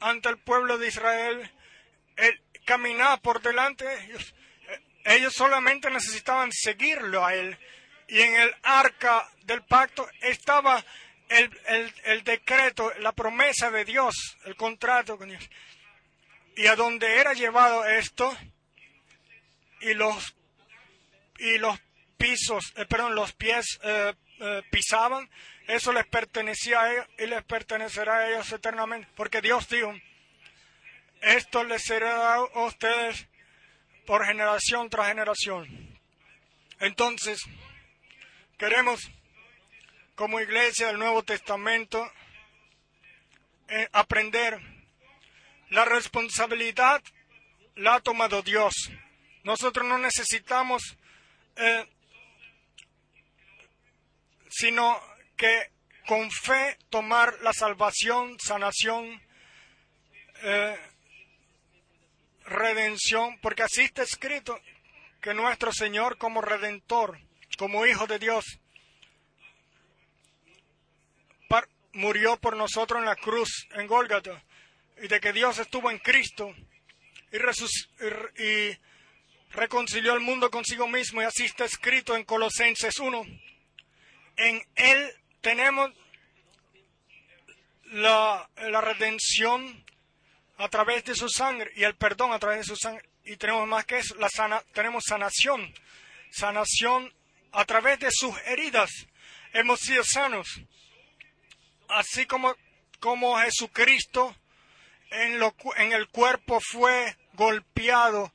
ante 0.00 0.28
el 0.28 0.38
pueblo 0.38 0.78
de 0.78 0.88
Israel, 0.88 1.50
él 2.16 2.40
caminaba 2.64 3.16
por 3.18 3.40
delante 3.40 3.84
de 3.84 4.04
ellos. 4.04 4.34
Ellos 5.04 5.34
solamente 5.34 5.90
necesitaban 5.90 6.50
seguirlo 6.52 7.24
a 7.24 7.34
Él. 7.34 7.56
Y 8.08 8.20
en 8.20 8.34
el 8.34 8.54
arca 8.62 9.28
del 9.44 9.62
pacto 9.62 10.08
estaba 10.20 10.84
el, 11.28 11.60
el, 11.66 11.94
el 12.04 12.24
decreto, 12.24 12.92
la 12.98 13.12
promesa 13.12 13.70
de 13.70 13.84
Dios, 13.84 14.36
el 14.44 14.56
contrato 14.56 15.16
con 15.16 15.28
Dios 15.28 15.48
y 16.56 16.66
a 16.66 16.74
donde 16.74 17.20
era 17.20 17.34
llevado 17.34 17.84
esto 17.84 18.34
y 19.80 19.92
los 19.94 20.34
y 21.38 21.58
los 21.58 21.78
pisos, 22.16 22.72
eh, 22.76 22.86
perdón, 22.86 23.14
los 23.14 23.34
pies 23.34 23.78
eh, 23.82 24.14
eh, 24.40 24.62
pisaban, 24.70 25.28
eso 25.66 25.92
les 25.92 26.06
pertenecía 26.06 26.80
a 26.80 26.92
ellos 26.92 27.06
y 27.18 27.26
les 27.26 27.44
pertenecerá 27.44 28.18
a 28.18 28.30
ellos 28.30 28.50
eternamente, 28.52 29.08
porque 29.16 29.40
Dios 29.40 29.68
dijo, 29.68 29.92
esto 31.20 31.64
les 31.64 31.82
será 31.82 32.34
a 32.34 32.64
ustedes 32.64 33.26
por 34.06 34.24
generación 34.24 34.88
tras 34.88 35.08
generación. 35.08 35.98
Entonces, 36.78 37.42
queremos, 38.58 39.10
como 40.14 40.40
iglesia 40.40 40.88
del 40.88 40.98
Nuevo 40.98 41.22
Testamento, 41.22 42.12
aprender 43.92 44.60
la 45.70 45.84
responsabilidad 45.84 47.02
la 47.74 47.96
ha 47.96 48.00
tomado 48.00 48.42
Dios. 48.42 48.90
Nosotros 49.42 49.86
no 49.86 49.98
necesitamos 49.98 50.96
eh, 51.56 51.86
sino 54.48 55.00
que 55.36 55.70
con 56.06 56.30
fe 56.30 56.78
tomar 56.90 57.38
la 57.42 57.52
salvación, 57.52 58.38
sanación, 58.38 59.20
eh, 60.42 60.78
redención, 62.44 63.38
porque 63.40 63.64
así 63.64 63.82
está 63.82 64.02
escrito 64.02 64.58
que 65.20 65.34
nuestro 65.34 65.72
Señor 65.72 66.18
como 66.18 66.40
redentor, 66.40 67.18
como 67.58 67.86
Hijo 67.86 68.06
de 68.06 68.18
Dios, 68.18 68.60
murió 71.96 72.36
por 72.36 72.56
nosotros 72.56 73.00
en 73.00 73.06
la 73.06 73.16
cruz, 73.16 73.66
en 73.72 73.86
Gólgata 73.86 74.42
y 75.02 75.08
de 75.08 75.20
que 75.20 75.32
Dios 75.32 75.58
estuvo 75.58 75.90
en 75.90 75.98
Cristo 75.98 76.54
y, 77.32 78.76
reconcilió 79.50 80.12
el 80.12 80.20
mundo 80.20 80.50
consigo 80.50 80.86
mismo, 80.86 81.22
y 81.22 81.24
así 81.24 81.44
está 81.44 81.64
escrito 81.64 82.14
en 82.14 82.24
Colosenses 82.24 82.98
1. 82.98 83.24
En 84.36 84.62
Él 84.74 85.14
tenemos 85.46 85.92
la, 87.84 88.50
la, 88.56 88.80
redención 88.80 89.84
a 90.56 90.68
través 90.68 91.04
de 91.04 91.14
su 91.14 91.28
sangre 91.28 91.70
y 91.76 91.84
el 91.84 91.94
perdón 91.94 92.32
a 92.32 92.40
través 92.40 92.58
de 92.58 92.64
su 92.64 92.74
sangre. 92.74 93.08
Y 93.24 93.36
tenemos 93.36 93.64
más 93.68 93.84
que 93.84 93.98
eso, 93.98 94.16
la 94.16 94.28
sana, 94.28 94.60
tenemos 94.72 95.04
sanación, 95.06 95.72
sanación 96.32 97.14
a 97.52 97.64
través 97.64 98.00
de 98.00 98.08
sus 98.10 98.36
heridas. 98.46 98.90
Hemos 99.52 99.78
sido 99.78 100.02
sanos. 100.02 100.48
Así 101.90 102.26
como, 102.26 102.52
como 102.98 103.38
Jesucristo 103.38 104.34
en, 105.12 105.38
lo, 105.38 105.54
en 105.76 105.92
el 105.92 106.08
cuerpo 106.08 106.58
fue 106.60 107.16
golpeado. 107.34 108.32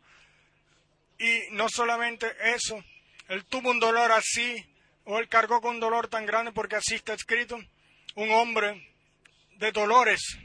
Y 1.20 1.52
no 1.52 1.68
solamente 1.68 2.34
eso, 2.56 2.82
él 3.28 3.44
tuvo 3.48 3.70
un 3.70 3.82
dolor 3.82 4.14
así, 4.14 4.66
o 5.06 5.20
él 5.20 5.28
cargó 5.28 5.62
con 5.62 5.80
dolor 5.80 6.08
tan 6.08 6.26
grande 6.26 6.52
porque 6.52 6.76
así 6.76 6.96
está 6.96 7.14
escrito, 7.14 7.60
un 8.16 8.32
hombre 8.32 8.88
de 9.58 9.72
dolores, 9.72 10.38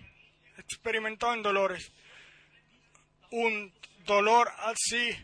experimentado 0.59 1.35
en 1.35 1.43
dolores, 1.43 1.93
un 3.31 3.73
dolor 4.05 4.51
así, 4.59 5.17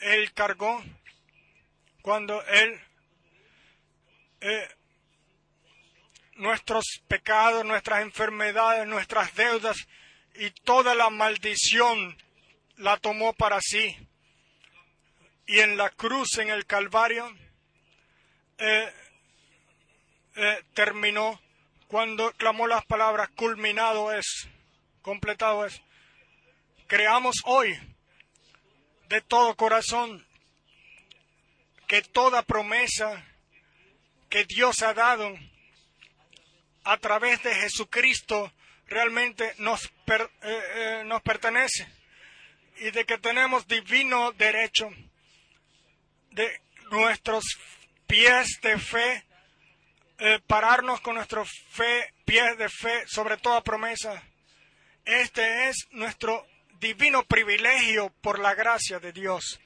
él 0.00 0.32
cargó 0.32 0.82
cuando 2.02 2.42
él 2.46 2.80
eh, 4.40 4.68
nuestros 6.36 6.84
pecados, 7.08 7.64
nuestras 7.64 8.02
enfermedades, 8.02 8.86
nuestras 8.86 9.34
deudas 9.34 9.76
y 10.34 10.50
toda 10.50 10.94
la 10.94 11.10
maldición 11.10 12.16
la 12.76 12.96
tomó 12.96 13.32
para 13.32 13.60
sí. 13.60 13.96
Y 15.46 15.60
en 15.60 15.76
la 15.76 15.90
cruz, 15.90 16.38
en 16.38 16.50
el 16.50 16.66
Calvario, 16.66 17.34
eh, 18.58 18.92
eh, 20.36 20.64
terminó 20.74 21.40
cuando 21.88 22.32
clamó 22.32 22.66
las 22.66 22.84
palabras, 22.84 23.30
culminado 23.30 24.12
es, 24.12 24.48
completado 25.02 25.64
es. 25.64 25.80
Creamos 26.86 27.36
hoy 27.44 27.78
de 29.08 29.20
todo 29.22 29.56
corazón 29.56 30.26
que 31.86 32.02
toda 32.02 32.42
promesa 32.42 33.24
que 34.28 34.44
Dios 34.44 34.82
ha 34.82 34.92
dado 34.92 35.34
a 36.84 36.96
través 36.98 37.42
de 37.42 37.54
Jesucristo 37.54 38.52
realmente 38.86 39.54
nos, 39.58 39.86
eh, 39.86 40.28
eh, 40.42 41.02
nos 41.06 41.22
pertenece 41.22 41.88
y 42.76 42.90
de 42.90 43.04
que 43.04 43.18
tenemos 43.18 43.66
divino 43.66 44.32
derecho 44.32 44.90
de 46.30 46.60
nuestros 46.90 47.44
pies 48.08 48.58
de 48.62 48.78
fe, 48.78 49.24
eh, 50.18 50.40
pararnos 50.48 51.00
con 51.00 51.14
nuestros 51.14 51.48
fe, 51.70 52.12
pies 52.24 52.58
de 52.58 52.68
fe 52.68 53.04
sobre 53.06 53.36
toda 53.36 53.62
promesa. 53.62 54.20
Este 55.04 55.68
es 55.68 55.86
nuestro 55.92 56.44
divino 56.80 57.24
privilegio 57.24 58.12
por 58.20 58.40
la 58.40 58.54
gracia 58.54 58.98
de 58.98 59.12
Dios. 59.12 59.60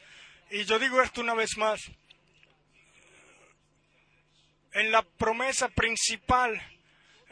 Y 0.50 0.64
yo 0.64 0.78
digo 0.78 1.00
esto 1.00 1.22
una 1.22 1.34
vez 1.34 1.56
más. 1.56 1.80
En 4.72 4.92
la 4.92 5.02
promesa 5.02 5.68
principal 5.68 6.60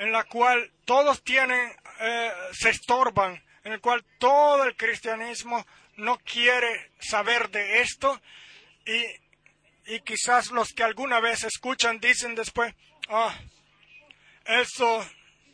en 0.00 0.12
la 0.12 0.24
cual 0.24 0.72
todos 0.86 1.22
tienen, 1.22 1.76
eh, 2.00 2.32
se 2.52 2.70
estorban, 2.70 3.44
en 3.64 3.72
el 3.72 3.80
cual 3.82 4.02
todo 4.18 4.64
el 4.64 4.74
cristianismo 4.74 5.66
no 5.96 6.18
quiere 6.20 6.90
saber 6.98 7.50
de 7.50 7.82
esto 7.82 8.18
y, 8.86 9.04
y 9.90 10.00
quizás 10.02 10.52
los 10.52 10.68
que 10.68 10.84
alguna 10.84 11.18
vez 11.18 11.42
escuchan 11.42 11.98
dicen 11.98 12.36
después, 12.36 12.72
ah, 13.08 13.36
eso 14.46 15.04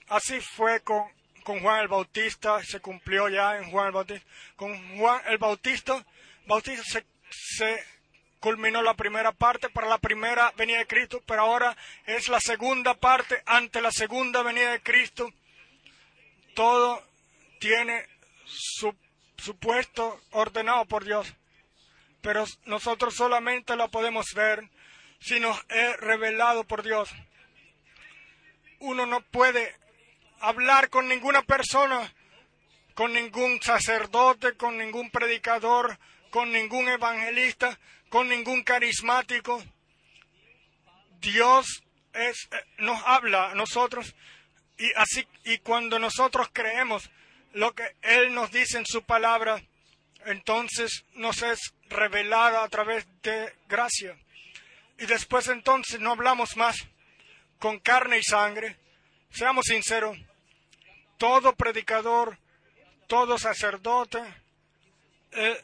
así 0.09 0.41
fue 0.41 0.83
con, 0.83 1.05
con 1.43 1.61
Juan 1.61 1.81
el 1.81 1.89
Bautista, 1.89 2.63
se 2.63 2.81
cumplió 2.81 3.31
ya 3.31 3.57
en 3.57 3.71
Juan 3.71 3.87
el 3.87 3.93
Bautista. 3.93 4.27
Con 4.55 4.99
Juan 4.99 5.23
el 5.29 5.39
Bautista, 5.39 6.05
Bautista 6.47 6.85
se, 6.85 7.07
se 7.31 7.83
culminó 8.39 8.83
la 8.83 8.93
primera 8.93 9.33
parte 9.33 9.71
para 9.71 9.89
la 9.89 9.97
primera 9.97 10.53
venida 10.55 10.79
de 10.79 10.87
Cristo, 10.87 11.23
pero 11.25 11.41
ahora 11.41 11.75
es 12.05 12.29
la 12.29 12.39
segunda 12.39 12.93
parte 12.93 13.43
ante 13.47 13.81
la 13.81 13.91
segunda 13.91 14.43
venida 14.43 14.73
de 14.73 14.83
Cristo. 14.83 15.33
Todo 16.55 17.03
tiene 17.59 18.07
su, 18.45 18.95
su 19.39 19.57
puesto 19.57 20.21
ordenado 20.33 20.85
por 20.85 21.07
Dios, 21.07 21.33
pero 22.27 22.45
nosotros 22.65 23.15
solamente 23.15 23.77
lo 23.77 23.89
podemos 23.89 24.27
ver 24.35 24.69
si 25.21 25.39
nos 25.39 25.57
es 25.69 25.97
revelado 25.99 26.65
por 26.65 26.83
Dios. 26.83 27.09
Uno 28.81 29.07
no 29.07 29.21
puede 29.21 29.73
hablar 30.41 30.91
con 30.91 31.07
ninguna 31.07 31.43
persona, 31.43 32.13
con 32.95 33.13
ningún 33.13 33.63
sacerdote, 33.63 34.57
con 34.57 34.77
ningún 34.77 35.09
predicador, 35.13 36.01
con 36.31 36.51
ningún 36.51 36.89
evangelista, 36.89 37.79
con 38.09 38.29
ningún 38.29 38.65
carismático. 38.65 39.63
Dios 41.21 41.85
eh, 42.13 42.33
nos 42.79 43.01
habla 43.05 43.53
a 43.53 43.55
nosotros 43.55 44.17
y 44.77 44.93
así 44.97 45.25
y 45.45 45.59
cuando 45.59 46.01
nosotros 46.01 46.49
creemos 46.53 47.09
lo 47.53 47.73
que 47.73 47.95
Él 48.03 48.35
nos 48.35 48.51
dice 48.51 48.79
en 48.79 48.85
su 48.85 49.05
palabra, 49.05 49.63
entonces 50.25 51.05
nos 51.15 51.41
es 51.43 51.76
revelada 51.89 52.63
a 52.63 52.69
través 52.69 53.07
de 53.23 53.53
gracia. 53.69 54.17
Y 54.99 55.07
después 55.07 55.49
entonces 55.49 56.01
no 56.01 56.13
hablamos 56.13 56.57
más 56.57 56.77
con 57.59 57.79
carne 57.81 58.19
y 58.19 58.23
sangre. 58.23 58.77
Seamos 59.31 59.67
sinceros, 59.67 60.17
todo 61.19 61.55
predicador, 61.55 62.39
todo 63.07 63.39
sacerdote, 63.39 64.21
eh, 65.33 65.63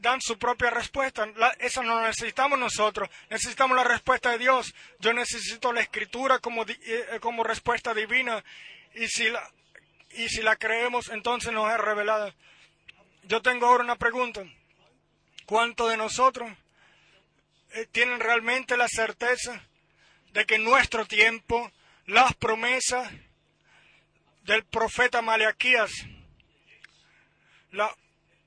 dan 0.00 0.20
su 0.20 0.38
propia 0.38 0.70
respuesta. 0.70 1.26
esa 1.58 1.82
no 1.82 2.00
la 2.00 2.08
necesitamos 2.08 2.58
nosotros. 2.58 3.08
Necesitamos 3.28 3.76
la 3.76 3.84
respuesta 3.84 4.30
de 4.32 4.38
Dios. 4.38 4.72
Yo 4.98 5.12
necesito 5.12 5.72
la 5.72 5.80
escritura 5.80 6.38
como, 6.38 6.64
eh, 6.66 7.18
como 7.20 7.42
respuesta 7.42 7.92
divina. 7.94 8.44
Y 8.94 9.08
si, 9.08 9.28
la, 9.28 9.50
y 10.10 10.28
si 10.28 10.42
la 10.42 10.56
creemos, 10.56 11.08
entonces 11.08 11.52
nos 11.52 11.70
es 11.70 11.78
revelada. 11.78 12.34
Yo 13.30 13.40
tengo 13.40 13.66
ahora 13.66 13.84
una 13.84 13.94
pregunta. 13.94 14.42
¿Cuántos 15.46 15.88
de 15.88 15.96
nosotros 15.96 16.50
eh, 17.74 17.86
tienen 17.92 18.18
realmente 18.18 18.76
la 18.76 18.88
certeza 18.88 19.64
de 20.32 20.44
que 20.46 20.56
en 20.56 20.64
nuestro 20.64 21.06
tiempo 21.06 21.70
las 22.06 22.34
promesas 22.34 23.08
del 24.42 24.64
profeta 24.64 25.22
Malaquías 25.22 25.92
la, 27.70 27.94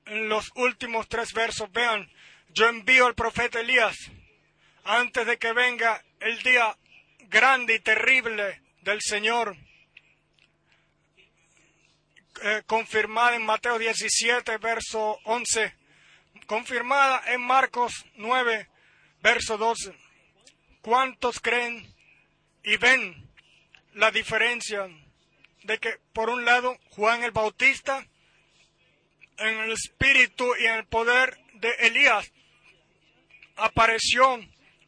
en 0.04 0.28
los 0.28 0.50
últimos 0.54 1.08
tres 1.08 1.32
versos, 1.32 1.72
vean, 1.72 2.12
yo 2.50 2.68
envío 2.68 3.06
al 3.06 3.14
profeta 3.14 3.60
Elías 3.60 3.96
antes 4.84 5.26
de 5.26 5.38
que 5.38 5.54
venga 5.54 6.04
el 6.20 6.42
día 6.42 6.76
grande 7.30 7.76
y 7.76 7.80
terrible 7.80 8.60
del 8.82 9.00
Señor, 9.00 9.56
eh, 12.42 12.62
confirmada 12.66 13.36
en 13.36 13.44
Mateo 13.44 13.78
17, 13.78 14.58
verso 14.58 15.18
11, 15.24 15.74
confirmada 16.46 17.22
en 17.32 17.40
Marcos 17.40 18.04
9, 18.16 18.68
verso 19.22 19.56
12. 19.56 19.94
¿Cuántos 20.82 21.40
creen 21.40 21.94
y 22.62 22.76
ven 22.76 23.30
la 23.94 24.10
diferencia 24.10 24.88
de 25.62 25.78
que, 25.78 25.98
por 26.12 26.30
un 26.30 26.44
lado, 26.44 26.78
Juan 26.90 27.22
el 27.24 27.30
Bautista 27.30 28.06
en 29.38 29.58
el 29.60 29.72
espíritu 29.72 30.54
y 30.58 30.66
en 30.66 30.74
el 30.74 30.86
poder 30.86 31.38
de 31.54 31.70
Elías. 31.80 32.32
Apareció, 33.56 34.40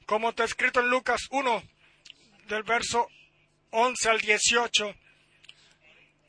como 0.07 0.31
está 0.31 0.45
escrito 0.45 0.81
en 0.81 0.91
Lucas 0.91 1.23
1, 1.31 1.63
del 2.49 2.63
verso 2.63 3.09
11 3.71 4.09
al 4.09 4.21
18, 4.21 4.95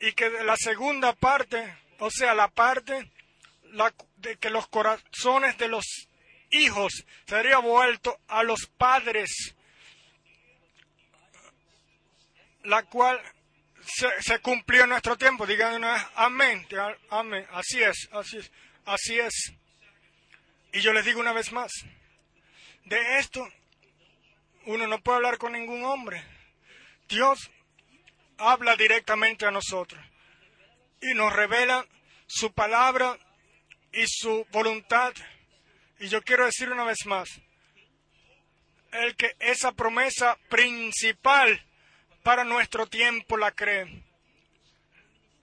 y 0.00 0.12
que 0.12 0.30
la 0.30 0.56
segunda 0.56 1.12
parte, 1.12 1.76
o 1.98 2.10
sea, 2.10 2.34
la 2.34 2.48
parte 2.48 3.10
de 4.16 4.36
que 4.38 4.50
los 4.50 4.68
corazones 4.68 5.58
de 5.58 5.68
los 5.68 6.08
hijos 6.50 7.04
sería 7.26 7.58
vuelto 7.58 8.18
a 8.28 8.42
los 8.42 8.66
padres, 8.66 9.54
la 12.64 12.84
cual 12.84 13.20
se, 14.20 14.38
cumplió 14.40 14.84
en 14.84 14.90
nuestro 14.90 15.16
tiempo. 15.16 15.46
Digan 15.46 15.82
amén, 16.14 16.66
amén. 17.10 17.46
Así 17.52 17.82
es, 17.82 18.08
así 18.12 18.38
es, 18.38 18.52
así 18.84 19.18
es. 19.18 19.52
Y 20.72 20.80
yo 20.80 20.92
les 20.92 21.04
digo 21.04 21.20
una 21.20 21.32
vez 21.32 21.52
más, 21.52 21.72
de 22.84 23.18
esto 23.18 23.46
uno 24.66 24.86
no 24.86 25.00
puede 25.00 25.16
hablar 25.16 25.38
con 25.38 25.52
ningún 25.52 25.84
hombre. 25.84 26.22
Dios 27.08 27.50
habla 28.38 28.76
directamente 28.76 29.46
a 29.46 29.50
nosotros 29.50 30.02
y 31.00 31.14
nos 31.14 31.32
revela 31.32 31.86
su 32.26 32.52
palabra 32.52 33.18
y 33.92 34.04
su 34.06 34.46
voluntad. 34.50 35.12
Y 36.00 36.08
yo 36.08 36.22
quiero 36.22 36.46
decir 36.46 36.70
una 36.70 36.84
vez 36.84 37.06
más, 37.06 37.28
el 38.92 39.16
que 39.16 39.36
esa 39.40 39.72
promesa 39.72 40.38
principal 40.48 41.62
para 42.22 42.44
nuestro 42.44 42.86
tiempo 42.86 43.36
la 43.36 43.52
cree 43.52 44.04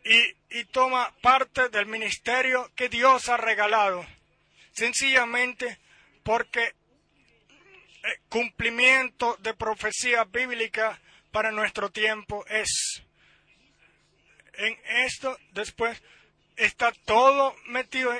y, 0.05 0.63
toma 0.65 1.13
parte 1.21 1.69
del 1.69 1.85
ministerio 1.87 2.71
que 2.75 2.89
Dios 2.89 3.27
ha 3.27 3.37
regalado, 3.37 4.05
sencillamente 4.71 5.79
porque 6.23 6.63
eh, 6.63 6.73
cumplimiento 8.29 9.35
de 9.41 9.53
profecía 9.53 10.23
bíblica 10.25 10.99
para 11.35 11.51
nuestro 11.51 11.91
tiempo 11.91 12.45
es. 12.47 13.03
En 14.53 14.79
esto 15.05 15.37
después 15.51 16.01
está 16.55 16.93
todo 17.03 17.53
metido 17.65 18.13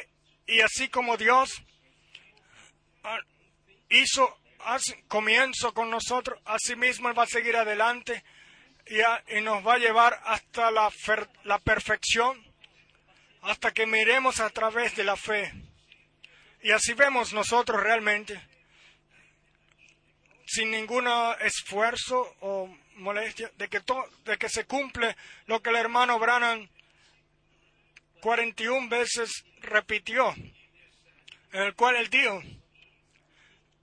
y 0.46 0.60
así 0.60 0.90
como 0.90 1.16
Dios 1.16 1.64
hizo 3.88 4.38
comienzo 5.08 5.74
con 5.74 5.90
nosotros, 5.90 6.42
así 6.44 6.76
mismo 6.76 7.08
Él 7.08 7.18
va 7.18 7.24
a 7.24 7.28
seguir 7.28 7.56
adelante 7.56 8.22
y, 8.86 9.40
nos 9.40 9.66
va 9.66 9.76
a 9.76 9.80
llevar 9.80 10.22
hasta 10.26 10.70
la, 10.70 10.92
la 11.46 11.60
perfección, 11.60 12.44
hasta 13.44 13.72
que 13.72 13.86
miremos 13.86 14.42
a 14.42 14.50
través 14.50 14.94
de 14.98 15.06
la 15.06 15.16
fe. 15.16 15.54
Y 16.64 16.72
así 16.72 16.94
vemos 16.94 17.32
nosotros 17.32 17.82
realmente, 17.82 18.46
sin 20.46 20.70
ningún 20.70 21.08
esfuerzo 21.40 22.36
o 22.42 22.78
molestia, 22.96 23.52
de 23.58 23.68
que, 23.68 23.82
de 24.26 24.38
que 24.38 24.50
se 24.50 24.66
cumple 24.66 25.16
lo 25.48 25.62
que 25.62 25.70
el 25.70 25.76
hermano 25.76 26.20
Branham 26.20 26.68
41 28.22 28.90
veces 28.90 29.46
repitió, 29.62 30.34
en 31.52 31.62
el 31.62 31.76
cual 31.76 31.96
él 31.98 32.10
dijo, 32.10 32.42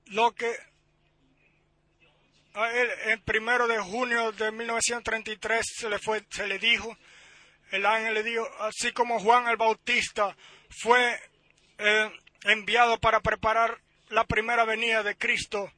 lo 0.07 0.35
que 0.35 0.53
a 2.55 2.71
él 2.71 2.91
el 3.07 3.21
primero 3.23 3.67
de 3.67 3.79
junio 3.79 4.33
de 4.33 4.51
1933 4.53 5.65
se 5.77 5.89
le 5.89 5.99
fue, 5.99 6.25
se 6.31 6.47
le 6.47 6.59
dijo, 6.59 6.97
el 7.71 7.87
ángel 7.87 8.15
le 8.15 8.23
dijo, 8.23 8.47
así 8.61 8.93
como 8.93 9.21
Juan 9.21 9.49
el 9.49 9.57
Bautista 9.57 10.37
fue 10.69 11.19
eh, 11.79 12.11
enviado 12.45 12.99
para 12.99 13.21
preparar 13.21 13.81
la 14.09 14.25
primera 14.25 14.65
venida 14.65 15.03
de 15.03 15.17
Cristo, 15.17 15.73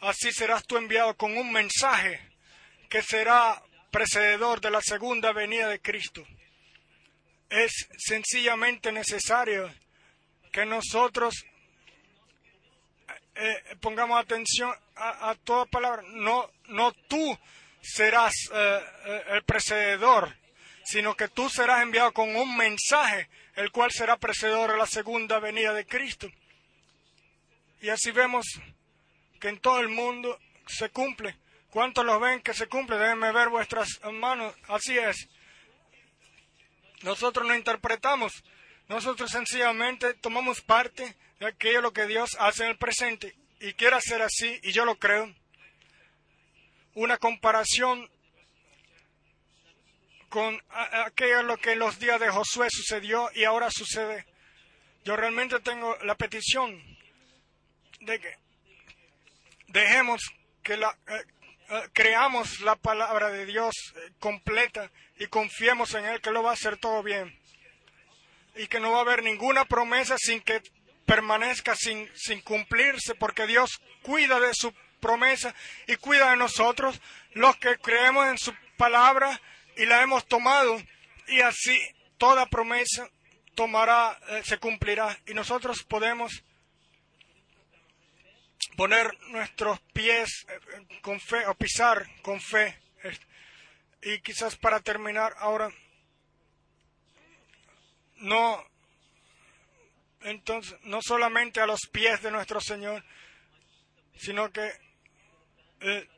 así 0.00 0.32
serás 0.32 0.64
tú 0.66 0.76
enviado 0.76 1.16
con 1.16 1.36
un 1.36 1.52
mensaje 1.52 2.20
que 2.88 3.02
será 3.02 3.62
precededor 3.90 4.60
de 4.60 4.70
la 4.70 4.80
segunda 4.80 5.32
venida 5.32 5.68
de 5.68 5.80
Cristo. 5.80 6.26
Es 7.48 7.88
sencillamente 7.96 8.92
necesario 8.92 9.72
que 10.52 10.66
nosotros 10.66 11.44
eh, 13.34 13.76
pongamos 13.80 14.20
atención 14.20 14.72
a, 14.96 15.34
toda 15.44 15.66
palabra. 15.66 16.02
No, 16.08 16.50
no 16.68 16.92
tú 16.92 17.38
serás 17.80 18.32
eh, 18.52 18.80
eh, 19.06 19.22
el 19.28 19.44
precededor, 19.44 20.36
sino 20.84 21.14
que 21.14 21.28
tú 21.28 21.48
serás 21.48 21.82
enviado 21.82 22.12
con 22.12 22.34
un 22.34 22.56
mensaje, 22.56 23.28
el 23.54 23.70
cual 23.70 23.90
será 23.92 24.16
precededor 24.16 24.72
a 24.72 24.76
la 24.76 24.86
segunda 24.86 25.38
venida 25.38 25.72
de 25.72 25.86
Cristo. 25.86 26.28
Y 27.80 27.90
así 27.90 28.10
vemos 28.10 28.44
que 29.40 29.48
en 29.48 29.60
todo 29.60 29.78
el 29.80 29.88
mundo 29.88 30.38
se 30.66 30.90
cumple. 30.90 31.36
¿Cuántos 31.70 32.04
lo 32.04 32.18
ven 32.18 32.40
que 32.40 32.54
se 32.54 32.66
cumple? 32.66 32.98
Déjenme 32.98 33.32
ver 33.32 33.48
vuestras 33.48 33.88
manos. 34.12 34.54
Así 34.68 34.96
es. 34.98 35.28
Nosotros 37.02 37.46
no 37.46 37.54
interpretamos. 37.54 38.32
Nosotros 38.88 39.30
sencillamente 39.30 40.14
tomamos 40.14 40.62
parte 40.62 41.16
de 41.38 41.46
aquello 41.46 41.82
lo 41.82 41.92
que 41.92 42.06
Dios 42.06 42.36
hace 42.38 42.64
en 42.64 42.70
el 42.70 42.78
presente 42.78 43.36
y 43.60 43.74
quiere 43.74 43.96
hacer 43.96 44.22
así, 44.22 44.58
y 44.62 44.72
yo 44.72 44.84
lo 44.84 44.98
creo, 44.98 45.34
una 46.94 47.18
comparación 47.18 48.08
con 50.28 50.62
aquello 51.06 51.42
lo 51.42 51.56
que 51.56 51.72
en 51.72 51.78
los 51.78 51.98
días 51.98 52.20
de 52.20 52.30
Josué 52.30 52.68
sucedió 52.70 53.30
y 53.34 53.44
ahora 53.44 53.70
sucede. 53.70 54.26
Yo 55.04 55.16
realmente 55.16 55.58
tengo 55.60 55.96
la 56.02 56.16
petición 56.16 56.80
de 58.00 58.20
que 58.20 58.36
dejemos 59.68 60.22
que 60.62 60.76
la, 60.76 60.96
eh, 61.08 61.24
creamos 61.92 62.60
la 62.60 62.76
palabra 62.76 63.30
de 63.30 63.46
Dios 63.46 63.74
eh, 63.94 64.10
completa 64.18 64.90
y 65.18 65.26
confiemos 65.26 65.94
en 65.94 66.04
Él 66.06 66.20
que 66.20 66.30
lo 66.30 66.42
va 66.42 66.50
a 66.50 66.54
hacer 66.54 66.78
todo 66.78 67.02
bien. 67.02 67.38
Y 68.56 68.66
que 68.66 68.80
no 68.80 68.92
va 68.92 68.98
a 68.98 69.02
haber 69.02 69.22
ninguna 69.22 69.64
promesa 69.64 70.16
sin 70.18 70.40
que 70.40 70.62
permanezca, 71.06 71.76
sin, 71.76 72.10
sin 72.14 72.40
cumplirse, 72.40 73.14
porque 73.14 73.46
Dios 73.46 73.80
cuida 74.02 74.40
de 74.40 74.52
su 74.54 74.72
promesa 75.00 75.54
y 75.86 75.96
cuida 75.96 76.30
de 76.30 76.36
nosotros, 76.36 77.00
los 77.32 77.56
que 77.56 77.76
creemos 77.78 78.26
en 78.26 78.38
su 78.38 78.52
palabra 78.76 79.40
y 79.76 79.86
la 79.86 80.02
hemos 80.02 80.26
tomado. 80.26 80.76
Y 81.28 81.40
así 81.40 81.78
toda 82.16 82.46
promesa 82.46 83.08
tomará, 83.54 84.18
se 84.44 84.58
cumplirá. 84.58 85.16
Y 85.26 85.34
nosotros 85.34 85.84
podemos 85.84 86.42
poner 88.78 89.12
nuestros 89.30 89.80
pies 89.92 90.46
eh, 90.48 91.00
con 91.02 91.18
fe 91.18 91.44
o 91.48 91.54
pisar 91.54 92.06
con 92.22 92.40
fe. 92.40 92.78
Y 94.02 94.20
quizás 94.20 94.54
para 94.54 94.78
terminar 94.78 95.34
ahora, 95.38 95.68
no, 98.18 98.64
entonces, 100.20 100.78
no 100.84 101.00
solamente 101.02 101.60
a 101.60 101.66
los 101.66 101.88
pies 101.90 102.22
de 102.22 102.30
nuestro 102.30 102.60
Señor, 102.60 103.04
sino 104.16 104.52
que 104.52 104.70
eh, 105.80 106.08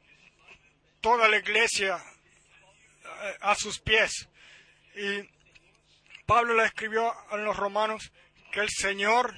toda 1.00 1.28
la 1.28 1.38
iglesia 1.38 1.96
eh, 1.96 3.36
a 3.40 3.54
sus 3.54 3.80
pies. 3.80 4.28
Y 4.96 5.26
Pablo 6.26 6.52
le 6.52 6.66
escribió 6.66 7.10
a 7.30 7.38
los 7.38 7.56
romanos 7.56 8.12
que 8.52 8.60
el 8.60 8.68
Señor 8.68 9.34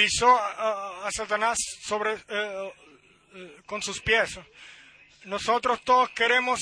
pisó 0.00 0.34
a, 0.34 1.10
Satanás 1.12 1.58
sobre, 1.82 2.14
eh, 2.14 2.72
eh, 3.34 3.56
con 3.66 3.82
sus 3.82 4.00
pies. 4.00 4.38
Nosotros 5.24 5.82
todos 5.84 6.08
queremos 6.10 6.60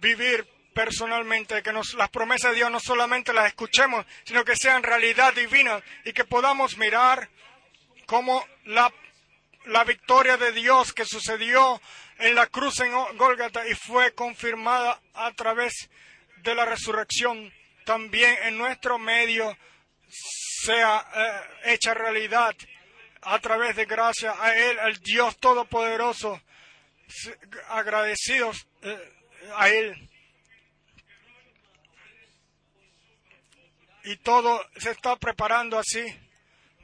vivir 0.00 0.46
personalmente, 0.72 1.62
que 1.62 1.74
nos, 1.74 1.92
las 1.92 2.08
promesas 2.08 2.52
de 2.52 2.58
Dios 2.58 2.70
no 2.70 2.80
solamente 2.80 3.34
las 3.34 3.48
escuchemos, 3.48 4.06
sino 4.24 4.46
que 4.46 4.56
sean 4.56 4.82
realidad 4.82 5.34
divina 5.34 5.82
y 6.06 6.14
que 6.14 6.24
podamos 6.24 6.78
mirar 6.78 7.28
cómo 8.06 8.42
la, 8.64 8.90
la 9.66 9.84
victoria 9.84 10.38
de 10.38 10.52
Dios 10.52 10.94
que 10.94 11.04
sucedió 11.04 11.78
en 12.18 12.34
la 12.34 12.46
cruz 12.46 12.80
en 12.80 12.92
Gólgata 13.18 13.68
y 13.68 13.74
fue 13.74 14.14
confirmada 14.14 15.02
a 15.12 15.32
través 15.32 15.90
de 16.38 16.54
la 16.54 16.64
resurrección, 16.64 17.52
también 17.84 18.34
en 18.44 18.56
nuestro 18.56 18.98
medio 18.98 19.54
sea 20.64 21.06
eh, 21.14 21.72
hecha 21.72 21.94
realidad 21.94 22.54
a 23.22 23.38
través 23.38 23.76
de 23.76 23.84
gracia 23.84 24.34
a 24.38 24.56
Él, 24.56 24.78
al 24.78 24.96
Dios 24.98 25.38
Todopoderoso, 25.38 26.40
agradecidos 27.68 28.66
eh, 28.82 29.12
a 29.54 29.68
Él. 29.68 30.08
Y 34.04 34.16
todo 34.16 34.64
se 34.76 34.90
está 34.90 35.16
preparando 35.16 35.78
así, 35.78 36.04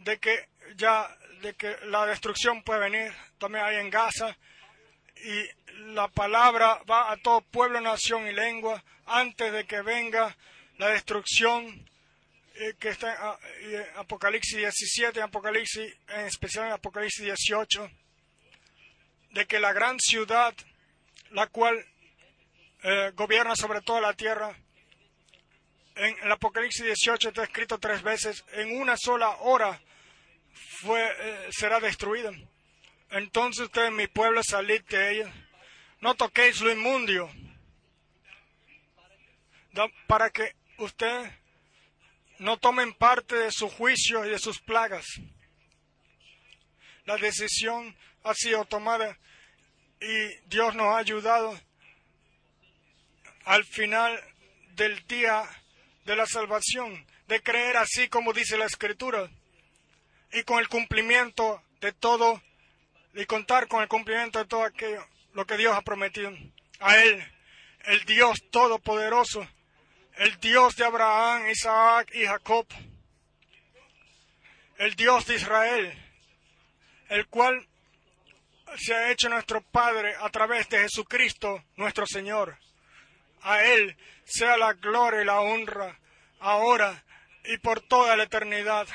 de 0.01 0.18
que 0.18 0.48
ya, 0.76 1.09
de 1.40 1.55
que 1.55 1.76
la 1.84 2.06
destrucción 2.06 2.62
puede 2.62 2.90
venir, 2.90 3.12
también 3.38 3.64
hay 3.64 3.76
en 3.76 3.90
Gaza, 3.90 4.36
y 5.16 5.48
la 5.94 6.09
palabra 6.09 6.82
va 6.90 7.10
a 7.10 7.16
todo 7.16 7.40
pueblo, 7.40 7.80
nación 7.80 8.26
y 8.26 8.32
lengua, 8.32 8.82
antes 9.06 9.52
de 9.52 9.66
que 9.66 9.80
venga 9.80 10.36
la 10.76 10.88
destrucción 10.88 11.88
que 12.78 12.89
está 12.89 13.12
en 13.12 13.18
ah, 13.20 13.39
eh, 13.60 13.93
Apocalipsis 13.97 14.56
17, 14.56 15.20
Apocalipsis, 15.20 15.93
en 16.09 16.26
especial 16.26 16.66
en 16.66 16.72
Apocalipsis 16.72 17.24
18, 17.24 17.90
de 19.31 19.47
que 19.47 19.59
la 19.59 19.72
gran 19.72 19.98
ciudad, 19.98 20.55
la 21.31 21.48
cual 21.48 21.85
eh, 22.85 23.12
gobierna 23.14 23.56
sobre 23.56 23.81
toda 23.81 24.01
la 24.01 24.14
tierra, 24.14 24.56
en 25.97 26.16
el 26.22 26.31
Apocalipsis 26.31 26.85
18 26.85 27.28
está 27.28 27.44
escrito 27.44 27.78
tres 27.78 28.02
veces, 28.02 28.44
en 28.52 28.81
una 28.81 28.97
sola 28.97 29.31
hora 29.40 29.81
fue, 30.81 31.51
será 31.51 31.81
destruida. 31.81 32.31
Entonces 33.10 33.66
ustedes, 33.66 33.93
mi 33.93 34.09
pueblo, 34.09 34.43
salid 34.43 34.82
de 34.85 35.12
ella. 35.12 35.32
No 36.01 36.14
toquéis 36.14 36.60
lo 36.60 36.72
inmundio. 36.72 37.31
Para 40.06 40.31
que 40.31 40.55
usted 40.78 41.31
no 42.39 42.59
tomen 42.59 42.93
parte 42.94 43.36
de 43.36 43.51
su 43.52 43.69
juicio 43.69 44.24
y 44.24 44.31
de 44.31 44.39
sus 44.39 44.61
plagas. 44.61 45.06
La 47.05 47.16
decisión 47.16 47.97
ha 48.23 48.35
sido 48.35 48.65
tomada 48.65 49.19
y 50.01 50.48
Dios 50.48 50.74
nos 50.74 50.86
ha 50.86 50.98
ayudado 50.98 51.59
al 53.44 53.65
final 53.65 54.19
del 54.74 55.06
día 55.06 55.44
de 56.05 56.16
la 56.16 56.27
salvación, 56.27 57.06
de 57.28 57.43
creer 57.43 57.77
así 57.77 58.09
como 58.09 58.32
dice 58.32 58.59
la 58.59 58.66
Escritura, 58.66 59.31
y 60.32 60.43
con 60.43 60.59
el 60.59 60.69
cumplimiento 60.69 61.62
de 61.81 61.93
todo, 61.93 62.43
y 63.15 63.24
contar 63.27 63.69
con 63.69 63.82
el 63.82 63.89
cumplimiento 63.89 64.39
de 64.39 64.47
todo 64.47 64.65
aquello, 64.65 65.06
lo 65.32 65.47
que 65.47 65.56
Dios 65.56 65.74
ha 65.77 65.82
prometido. 65.82 66.32
A 66.81 66.98
Él, 66.98 67.24
el 67.85 68.05
Dios 68.05 68.43
Todopoderoso, 68.51 69.47
el 70.16 70.39
Dios 70.41 70.77
de 70.77 70.85
Abraham, 70.85 71.49
Isaac 71.49 72.11
y 72.15 72.24
Jacob, 72.24 72.66
el 74.78 74.95
Dios 74.95 75.27
de 75.27 75.35
Israel, 75.36 75.93
el 77.09 77.27
cual 77.28 77.66
se 78.77 78.95
ha 78.95 79.11
hecho 79.11 79.28
nuestro 79.28 79.61
Padre 79.61 80.15
a 80.20 80.28
través 80.31 80.69
de 80.69 80.81
Jesucristo, 80.81 81.62
nuestro 81.77 82.07
Señor. 82.07 82.59
A 83.43 83.62
Él 83.65 83.97
sea 84.24 84.57
la 84.57 84.73
gloria 84.73 85.23
y 85.23 85.24
la 85.24 85.41
honra, 85.41 85.99
ahora 86.41 87.05
y 87.45 87.59
por 87.59 87.81
toda 87.81 88.16
la 88.16 88.24
eternidad. 88.24 88.86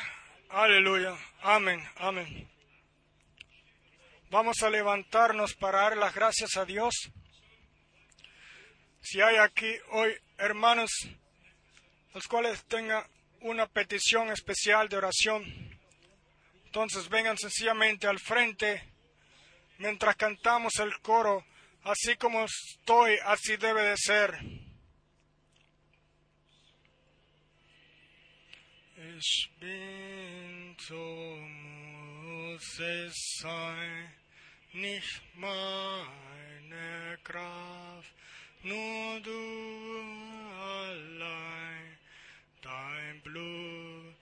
Aleluya. 0.49 1.15
Amén. 1.41 1.87
Amén. 1.97 2.49
Vamos 4.31 4.61
a 4.63 4.69
levantarnos 4.69 5.55
para 5.55 5.81
dar 5.81 5.97
las 5.97 6.13
gracias 6.13 6.57
a 6.57 6.65
Dios. 6.65 7.11
Si 9.01 9.21
hay 9.21 9.37
aquí 9.37 9.75
hoy 9.91 10.15
hermanos, 10.39 10.89
los 12.13 12.27
cuales 12.27 12.65
tengan 12.65 13.03
una 13.41 13.67
petición 13.67 14.29
especial 14.29 14.89
de 14.89 14.97
oración, 14.97 15.43
entonces 16.65 17.09
vengan 17.09 17.37
sencillamente 17.37 18.07
al 18.07 18.19
frente 18.19 18.83
mientras 19.77 20.15
cantamos 20.15 20.77
el 20.79 20.99
coro, 21.01 21.45
así 21.83 22.15
como 22.15 22.45
estoy, 22.45 23.17
así 23.25 23.57
debe 23.57 23.83
de 23.83 23.97
ser. 23.97 24.37
Ich 29.17 29.49
bin 29.59 30.75
nicht 34.73 35.21
meine 35.35 37.17
Kraft, 37.23 38.13
nur 38.63 39.19
du 39.21 39.31
allein. 40.59 41.97
Dein 42.61 43.21
Blut 43.21 44.15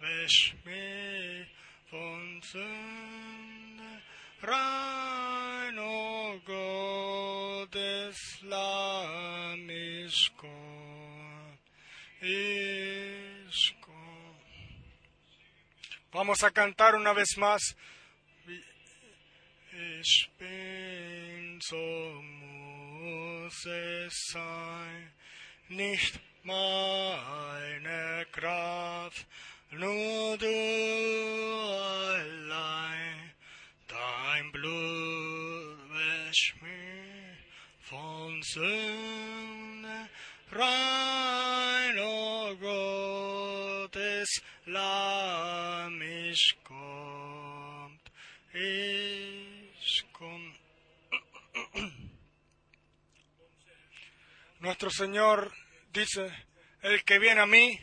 wäscht 0.00 0.54
mich 0.64 1.48
von 1.90 2.42
Sünde 2.42 4.02
rein, 4.42 5.78
o 5.78 6.32
oh 6.32 6.40
Gottes 6.44 8.40
Lamm, 8.42 9.70
ich 9.70 10.32
komm, 10.36 11.58
ich 12.20 13.74
komm. 13.80 13.94
Vamos 16.12 16.42
a 16.44 16.50
cantar 16.50 16.94
una 16.94 17.12
vez 17.12 17.36
más. 17.36 17.76
Ich 19.76 20.30
bin 20.38 21.60
so 21.60 21.76
muss 23.44 23.66
es 23.66 24.14
sein 24.32 25.12
nicht 25.68 26.18
meine 26.44 28.26
Kraft, 28.32 29.26
nur 29.70 30.38
du 30.38 30.46
allein, 32.06 33.32
dein 33.86 34.52
Blut 34.52 35.78
wäscht 35.92 36.54
mich 36.62 37.38
von 37.80 38.42
Sünde 38.42 40.08
rein, 40.52 41.98
o 41.98 42.48
oh 42.48 42.56
Gottes 43.90 44.42
Lamm, 44.64 46.00
ich 46.00 46.56
kommt, 46.64 48.10
ich 48.54 50.04
komm. 50.14 50.53
Nuestro 54.64 54.90
Señor 54.90 55.52
dice, 55.92 56.32
el 56.80 57.04
que 57.04 57.18
viene 57.18 57.42
a 57.42 57.46
mí, 57.46 57.78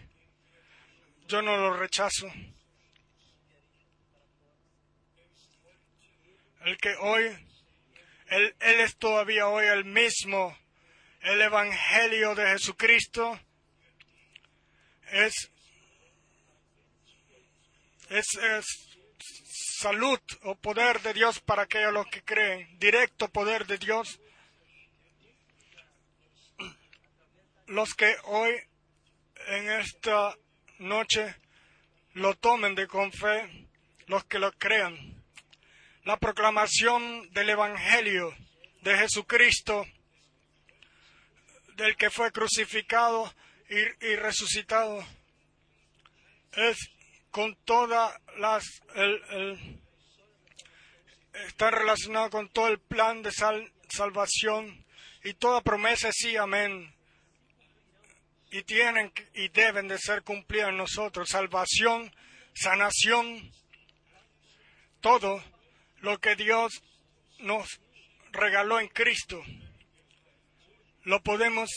yo 1.28 1.44
no 1.44 1.56
lo 1.56 1.78
rechazo. 1.78 2.26
El 6.62 6.78
que 6.78 6.96
hoy, 6.96 7.26
él, 8.30 8.56
él 8.60 8.80
es 8.80 8.98
todavía 8.98 9.48
hoy 9.48 9.68
el 9.68 9.86
mismo, 9.86 10.58
el 11.20 11.40
Evangelio 11.42 12.34
de 12.34 12.48
Jesucristo 12.48 13.40
es, 15.12 15.52
es, 18.10 18.26
es 18.42 18.66
salud 19.82 20.20
o 20.46 20.56
poder 20.56 21.00
de 21.02 21.14
Dios 21.14 21.42
para 21.42 21.62
aquellos 21.62 21.94
los 21.94 22.08
que 22.08 22.24
creen, 22.24 22.80
directo 22.80 23.28
poder 23.28 23.68
de 23.68 23.78
Dios. 23.78 24.20
Los 27.72 27.94
que 27.94 28.14
hoy 28.26 28.52
en 29.48 29.72
esta 29.72 30.36
noche 30.80 31.38
lo 32.16 32.36
tomen 32.36 32.76
de 32.76 32.86
con 32.86 33.14
fe, 33.14 33.70
los 34.08 34.26
que 34.26 34.40
lo 34.40 34.52
crean. 34.52 35.24
La 36.04 36.18
proclamación 36.18 37.32
del 37.32 37.52
Evangelio 37.52 38.36
de 38.82 38.98
Jesucristo, 38.98 39.86
del 41.78 41.96
que 41.96 42.10
fue 42.10 42.34
crucificado 42.34 43.34
y, 43.70 44.16
resucitado, 44.18 45.06
es 46.52 46.78
con 47.30 47.56
todas 47.64 48.20
las... 48.36 48.66
está 51.48 51.72
relacionado 51.72 52.32
con 52.32 52.50
todo 52.50 52.68
el 52.68 52.80
plan 52.80 53.24
de 53.24 53.32
salvación 53.32 54.86
y 55.24 55.36
toda 55.36 55.62
promesa 55.62 56.10
sí, 56.12 56.36
amén. 56.36 56.94
Y 58.52 58.64
tienen 58.64 59.12
y 59.34 59.48
deben 59.48 59.88
de 59.88 59.98
ser 59.98 60.24
cumplidas 60.24 60.70
en 60.70 60.78
nosotros. 60.78 61.30
Salvación, 61.30 62.14
sanación, 62.54 63.52
todo 65.00 65.44
lo 66.02 66.20
que 66.20 66.36
Dios 66.36 66.84
nos 67.40 67.80
regaló 68.32 68.80
en 68.80 68.88
Cristo. 68.90 69.42
Lo 71.04 71.22
podemos 71.24 71.70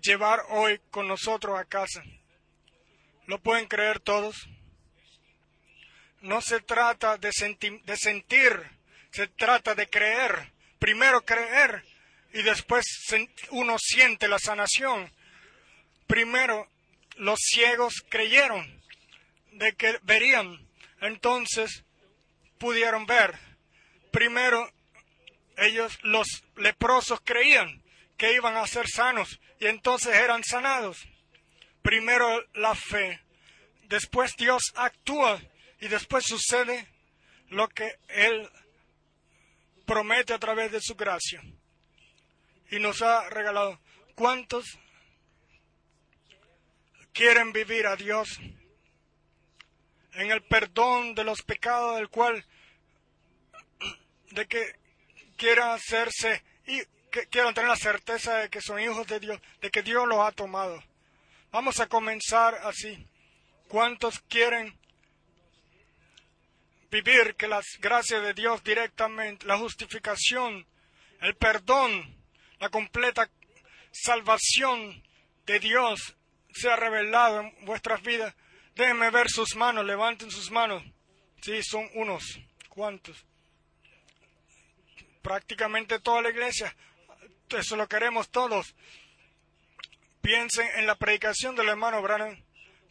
llevar 0.00 0.40
hoy 0.48 0.80
con 0.90 1.08
nosotros 1.08 1.58
a 1.58 1.64
casa. 1.64 2.02
¿Lo 3.26 3.38
pueden 3.40 3.66
creer 3.66 4.00
todos? 4.00 4.48
No 6.22 6.40
se 6.40 6.60
trata 6.60 7.18
de, 7.18 7.30
de 7.84 7.96
sentir, 7.96 8.52
se 9.10 9.26
trata 9.28 9.74
de 9.74 9.88
creer. 9.88 10.52
Primero 10.78 11.24
creer 11.24 11.84
y 12.32 12.42
después 12.42 12.84
uno 13.50 13.76
siente 13.78 14.28
la 14.28 14.38
sanación. 14.38 15.10
Primero 16.06 16.68
los 17.16 17.38
ciegos 17.40 18.02
creyeron 18.08 18.82
de 19.52 19.74
que 19.74 19.98
verían, 20.02 20.66
entonces 21.00 21.84
pudieron 22.58 23.06
ver. 23.06 23.38
Primero 24.10 24.70
ellos, 25.56 25.98
los 26.02 26.44
leprosos, 26.56 27.20
creían 27.22 27.82
que 28.16 28.34
iban 28.34 28.56
a 28.56 28.66
ser 28.66 28.88
sanos 28.88 29.40
y 29.60 29.66
entonces 29.66 30.14
eran 30.16 30.42
sanados. 30.44 30.98
Primero 31.82 32.44
la 32.54 32.74
fe, 32.74 33.20
después 33.88 34.36
Dios 34.36 34.72
actúa 34.74 35.40
y 35.80 35.88
después 35.88 36.24
sucede 36.24 36.88
lo 37.48 37.68
que 37.68 37.98
Él 38.08 38.48
promete 39.84 40.32
a 40.32 40.38
través 40.38 40.72
de 40.72 40.80
su 40.80 40.94
gracia. 40.94 41.42
Y 42.72 42.78
nos 42.80 43.02
ha 43.02 43.28
regalado. 43.28 43.78
¿Cuántos 44.14 44.78
quieren 47.12 47.52
vivir 47.52 47.86
a 47.86 47.96
Dios 47.96 48.40
en 50.14 50.30
el 50.30 50.42
perdón 50.42 51.14
de 51.14 51.22
los 51.22 51.42
pecados 51.42 51.96
del 51.96 52.08
cual 52.08 52.42
de 54.30 54.46
que 54.46 54.74
quieran 55.36 55.72
hacerse 55.72 56.42
y 56.66 56.80
que 57.10 57.26
quieran 57.26 57.52
tener 57.52 57.68
la 57.68 57.76
certeza 57.76 58.38
de 58.38 58.48
que 58.48 58.62
son 58.62 58.80
hijos 58.80 59.06
de 59.06 59.20
Dios, 59.20 59.38
de 59.60 59.70
que 59.70 59.82
Dios 59.82 60.08
los 60.08 60.20
ha 60.20 60.32
tomado. 60.32 60.82
Vamos 61.50 61.78
a 61.78 61.88
comenzar 61.88 62.54
así. 62.64 63.06
¿Cuántos 63.68 64.18
quieren 64.20 64.78
vivir 66.90 67.34
que 67.36 67.48
las 67.48 67.66
gracias 67.80 68.22
de 68.22 68.32
Dios 68.32 68.64
directamente, 68.64 69.46
la 69.46 69.58
justificación, 69.58 70.66
el 71.20 71.36
perdón, 71.36 72.21
la 72.62 72.70
completa 72.70 73.28
salvación 73.90 75.02
de 75.44 75.58
Dios 75.58 76.16
sea 76.54 76.76
revelado 76.76 77.40
en 77.40 77.64
vuestras 77.66 78.00
vidas? 78.02 78.34
Déjenme 78.74 79.10
ver 79.10 79.28
sus 79.28 79.54
manos, 79.56 79.84
levanten 79.84 80.30
sus 80.30 80.50
manos. 80.50 80.82
Sí, 81.42 81.60
son 81.62 81.90
unos. 81.94 82.40
¿Cuántos? 82.68 83.26
Prácticamente 85.20 85.98
toda 86.00 86.22
la 86.22 86.30
iglesia 86.30 86.74
eso 87.58 87.76
lo 87.76 87.88
queremos 87.88 88.30
todos. 88.30 88.74
Piensen 90.20 90.68
en 90.76 90.86
la 90.86 90.94
predicación 90.94 91.56
del 91.56 91.68
hermano 91.68 92.00
Branham, 92.02 92.42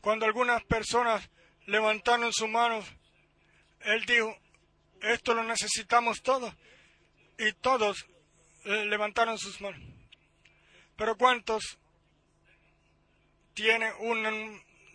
cuando 0.01 0.25
algunas 0.25 0.63
personas 0.63 1.29
levantaron 1.65 2.33
sus 2.33 2.49
manos, 2.49 2.85
él 3.81 4.05
dijo, 4.05 4.37
esto 5.01 5.33
lo 5.33 5.43
necesitamos 5.43 6.21
todos, 6.21 6.53
y 7.37 7.53
todos 7.53 8.05
eh, 8.65 8.85
levantaron 8.85 9.37
sus 9.37 9.59
manos. 9.61 9.81
Pero 10.95 11.17
¿cuántos 11.17 11.79
tienen 13.53 13.91
una 13.99 14.31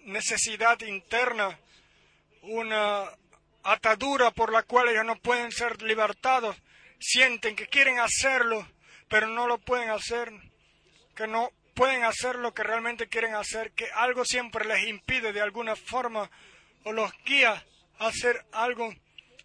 necesidad 0.04 0.80
interna, 0.82 1.58
una 2.42 3.10
atadura 3.64 4.30
por 4.30 4.52
la 4.52 4.62
cual 4.62 4.88
ellos 4.88 5.04
no 5.04 5.16
pueden 5.16 5.50
ser 5.50 5.82
libertados, 5.82 6.56
sienten 6.98 7.56
que 7.56 7.66
quieren 7.66 7.98
hacerlo, 7.98 8.66
pero 9.08 9.26
no 9.26 9.46
lo 9.46 9.58
pueden 9.58 9.90
hacer, 9.90 10.32
que 11.14 11.26
no 11.26 11.50
pueden 11.74 12.04
hacer 12.04 12.36
lo 12.36 12.54
que 12.54 12.62
realmente 12.62 13.08
quieren 13.08 13.34
hacer, 13.34 13.72
que 13.72 13.86
algo 13.94 14.24
siempre 14.24 14.64
les 14.64 14.86
impide 14.86 15.32
de 15.32 15.40
alguna 15.40 15.76
forma 15.76 16.30
o 16.84 16.92
los 16.92 17.12
guía 17.24 17.64
a 17.98 18.06
hacer 18.06 18.44
algo 18.52 18.94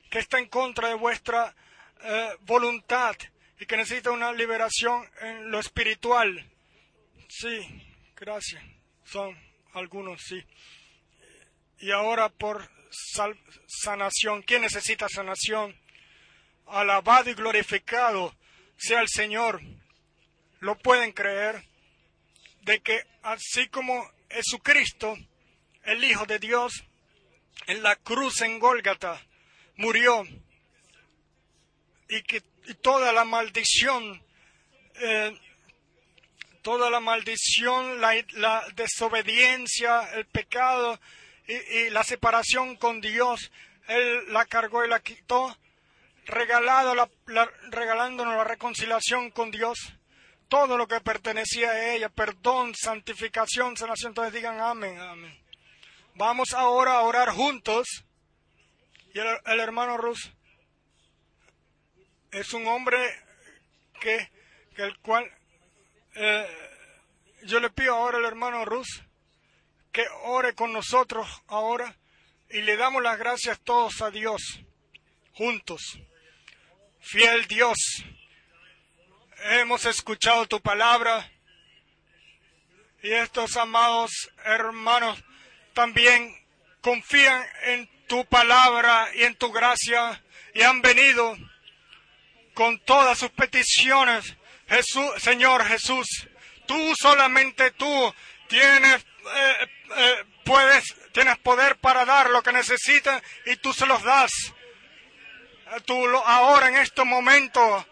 que 0.09 0.19
está 0.19 0.39
en 0.39 0.47
contra 0.47 0.89
de 0.89 0.95
vuestra 0.95 1.55
eh, 2.03 2.35
voluntad 2.41 3.15
y 3.61 3.67
que 3.67 3.77
necesita 3.77 4.09
una 4.09 4.33
liberación 4.33 5.07
en 5.21 5.51
lo 5.51 5.59
espiritual. 5.59 6.49
Sí, 7.29 7.59
gracias. 8.15 8.63
Son 9.03 9.37
algunos, 9.73 10.19
sí. 10.23 10.43
Y 11.77 11.91
ahora 11.91 12.29
por 12.29 12.67
sanación. 13.67 14.41
¿Quién 14.41 14.63
necesita 14.63 15.07
sanación? 15.07 15.79
Alabado 16.65 17.29
y 17.29 17.35
glorificado 17.35 18.35
sea 18.77 18.99
el 19.01 19.09
Señor. 19.09 19.61
Lo 20.59 20.79
pueden 20.79 21.11
creer 21.11 21.63
de 22.63 22.79
que 22.79 23.05
así 23.21 23.67
como 23.67 24.11
Jesucristo, 24.31 25.15
el 25.83 26.03
Hijo 26.03 26.25
de 26.25 26.39
Dios, 26.39 26.83
en 27.67 27.83
la 27.83 27.95
cruz 27.95 28.41
en 28.41 28.57
Gólgata 28.57 29.21
murió 29.77 30.23
y 32.09 32.23
que 32.23 32.41
toda 32.81 33.11
la 33.13 33.25
maldición, 33.25 34.23
eh, 34.95 35.37
toda 36.61 36.89
la 36.89 36.99
maldición, 36.99 38.01
la, 38.01 38.63
desobediencia, 38.75 40.11
el 40.13 40.25
pecado 40.25 40.99
y, 41.47 41.53
y 41.53 41.89
la 41.89 42.03
separación 42.03 42.75
con 42.75 43.01
Dios, 43.01 43.51
Él 43.87 44.33
la 44.33 44.45
cargó 44.45 44.85
y 44.85 44.89
la 44.89 44.99
quitó 44.99 45.57
regalado 46.25 46.95
la, 46.95 47.09
regalándonos 47.69 48.35
la 48.35 48.43
reconciliación 48.43 49.31
con 49.31 49.51
Dios, 49.51 49.77
todo 50.47 50.77
lo 50.77 50.87
que 50.87 51.01
pertenecía 51.01 51.71
a 51.71 51.93
ella, 51.93 52.09
perdón, 52.09 52.73
santificación, 52.75 53.77
sanación, 53.77 54.11
entonces 54.11 54.33
digan 54.33 54.59
amén, 54.59 54.99
amén. 54.99 55.37
Vamos 56.15 56.53
ahora 56.53 56.93
a 56.95 57.01
orar 57.01 57.29
juntos. 57.29 57.87
Y 59.13 59.19
el, 59.19 59.59
hermano 59.59 59.97
Rus 59.97 60.31
es 62.31 62.53
un 62.53 62.65
hombre 62.67 62.97
que, 63.99 64.29
el 64.77 64.97
cual 64.99 65.29
eh, 66.15 66.47
yo 67.43 67.59
le 67.59 67.69
pido 67.69 67.95
ahora 67.95 68.17
al 68.17 68.25
hermano 68.25 68.65
Rus 68.65 69.03
que 69.91 70.05
ore 70.23 70.55
con 70.55 70.71
nosotros 70.71 71.27
ahora 71.47 71.95
y 72.49 72.61
le 72.61 72.77
damos 72.77 73.03
las 73.03 73.19
gracias 73.19 73.59
todos 73.59 74.01
a 74.01 74.09
Dios 74.09 74.61
juntos. 75.33 75.99
Fiel 77.01 77.47
Dios, 77.47 77.77
hemos 79.51 79.85
escuchado 79.85 80.47
tu 80.47 80.61
palabra 80.61 81.29
y 83.03 83.11
estos 83.11 83.57
amados 83.57 84.31
hermanos 84.45 85.21
también 85.73 86.35
confían 86.81 87.43
en 87.63 87.89
tu 88.07 88.25
palabra 88.25 89.09
y 89.15 89.23
en 89.23 89.35
tu 89.35 89.51
gracia 89.51 90.23
y 90.53 90.61
han 90.61 90.81
venido 90.81 91.37
con 92.53 92.79
todas 92.79 93.17
sus 93.17 93.29
peticiones 93.31 94.35
Jesús, 94.67 95.11
Señor 95.17 95.65
Jesús, 95.65 96.07
tú 96.65 96.93
solamente 96.95 97.71
tú 97.71 98.13
tienes, 98.47 99.05
eh, 99.35 99.67
eh, 99.97 100.25
puedes, 100.45 100.95
tienes 101.11 101.37
poder 101.39 101.75
para 101.77 102.05
dar 102.05 102.29
lo 102.29 102.41
que 102.41 102.53
necesitan 102.53 103.21
y 103.45 103.57
tú 103.57 103.73
se 103.73 103.85
los 103.85 104.01
das. 104.03 104.31
Tú 105.85 106.07
lo, 106.07 106.25
ahora 106.25 106.67
en 106.67 106.77
este 106.77 107.03
momento 107.03 107.85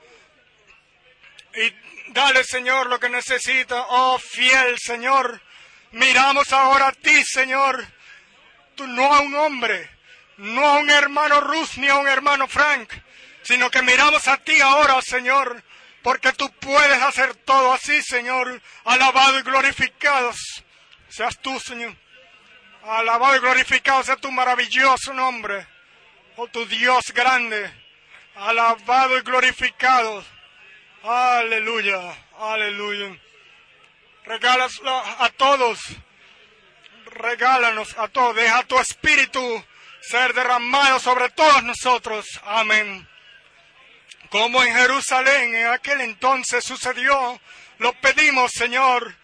y 1.55 1.73
dale 2.13 2.43
Señor 2.43 2.87
lo 2.87 2.99
que 2.99 3.09
necesita. 3.09 3.85
Oh 3.89 4.19
fiel 4.19 4.77
Señor, 4.79 5.41
miramos 5.91 6.51
ahora 6.53 6.87
a 6.87 6.91
ti 6.91 7.23
Señor, 7.23 7.85
tú 8.75 8.87
no 8.87 9.13
a 9.13 9.19
un 9.21 9.35
hombre, 9.35 9.89
no 10.37 10.65
a 10.65 10.79
un 10.79 10.89
hermano 10.89 11.41
Rus 11.41 11.77
ni 11.77 11.87
a 11.87 11.95
un 11.95 12.07
hermano 12.07 12.47
Frank, 12.47 12.89
sino 13.43 13.69
que 13.69 13.81
miramos 13.81 14.27
a 14.27 14.37
ti 14.37 14.59
ahora 14.61 15.01
Señor 15.01 15.63
porque 16.01 16.31
tú 16.33 16.49
puedes 16.59 17.01
hacer 17.01 17.35
todo 17.35 17.73
así, 17.73 18.01
Señor. 18.01 18.61
Alabado 18.85 19.39
y 19.39 19.43
glorificado 19.43 20.31
seas 21.09 21.37
tú, 21.39 21.59
Señor. 21.59 21.95
Alabado 22.83 23.35
y 23.35 23.39
glorificado 23.39 24.03
sea 24.03 24.15
tu 24.15 24.31
maravilloso 24.31 25.13
nombre. 25.13 25.67
Oh, 26.37 26.47
tu 26.47 26.65
Dios 26.65 27.11
grande. 27.13 27.71
Alabado 28.35 29.17
y 29.17 29.21
glorificado. 29.21 30.23
Aleluya, 31.03 31.99
aleluya. 32.37 33.17
Regálanos 34.23 34.81
a 34.85 35.29
todos. 35.35 35.79
Regálanos 37.07 37.97
a 37.97 38.07
todos. 38.07 38.35
Deja 38.35 38.63
tu 38.63 38.79
espíritu 38.79 39.65
ser 40.01 40.33
derramado 40.33 40.99
sobre 40.99 41.29
todos 41.31 41.63
nosotros. 41.63 42.25
Amén 42.45 43.08
como 44.29 44.63
en 44.63 44.73
Jerusalén 44.75 45.55
en 45.55 45.67
aquel 45.67 46.01
entonces 46.01 46.63
sucedió, 46.63 47.39
lo 47.79 47.93
pedimos, 47.93 48.51
Señor, 48.51 49.15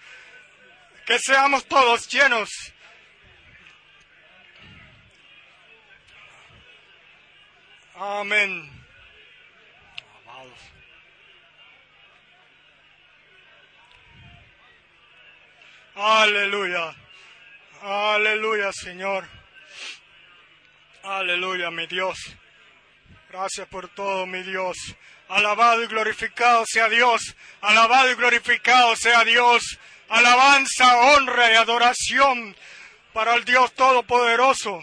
que 1.06 1.20
seamos 1.20 1.66
todos 1.66 2.08
llenos. 2.10 2.50
Amén. 7.96 8.76
Aleluya. 15.96 16.94
Aleluya, 17.82 18.74
Señor. 18.74 19.26
Aleluya, 21.04 21.72
mi 21.72 21.88
Dios. 21.88 22.36
Gracias 23.38 23.68
por 23.68 23.90
todo, 23.90 24.26
mi 24.26 24.44
Dios. 24.44 24.78
Alabado 25.28 25.84
y 25.84 25.88
glorificado 25.88 26.64
sea 26.66 26.88
Dios. 26.88 27.36
Alabado 27.60 28.10
y 28.10 28.16
glorificado 28.16 28.96
sea 28.96 29.26
Dios. 29.26 29.78
Alabanza, 30.08 30.98
honra 31.00 31.52
y 31.52 31.56
adoración 31.56 32.56
para 33.12 33.36
el 33.36 33.44
Dios 33.44 33.74
Todopoderoso. 33.74 34.82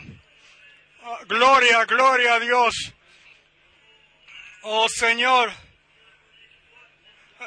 Ah, 1.03 1.20
gloria, 1.27 1.87
gloria 1.87 2.35
a 2.35 2.41
Dios. 2.41 2.93
Oh 4.61 4.87
Señor, 4.87 5.51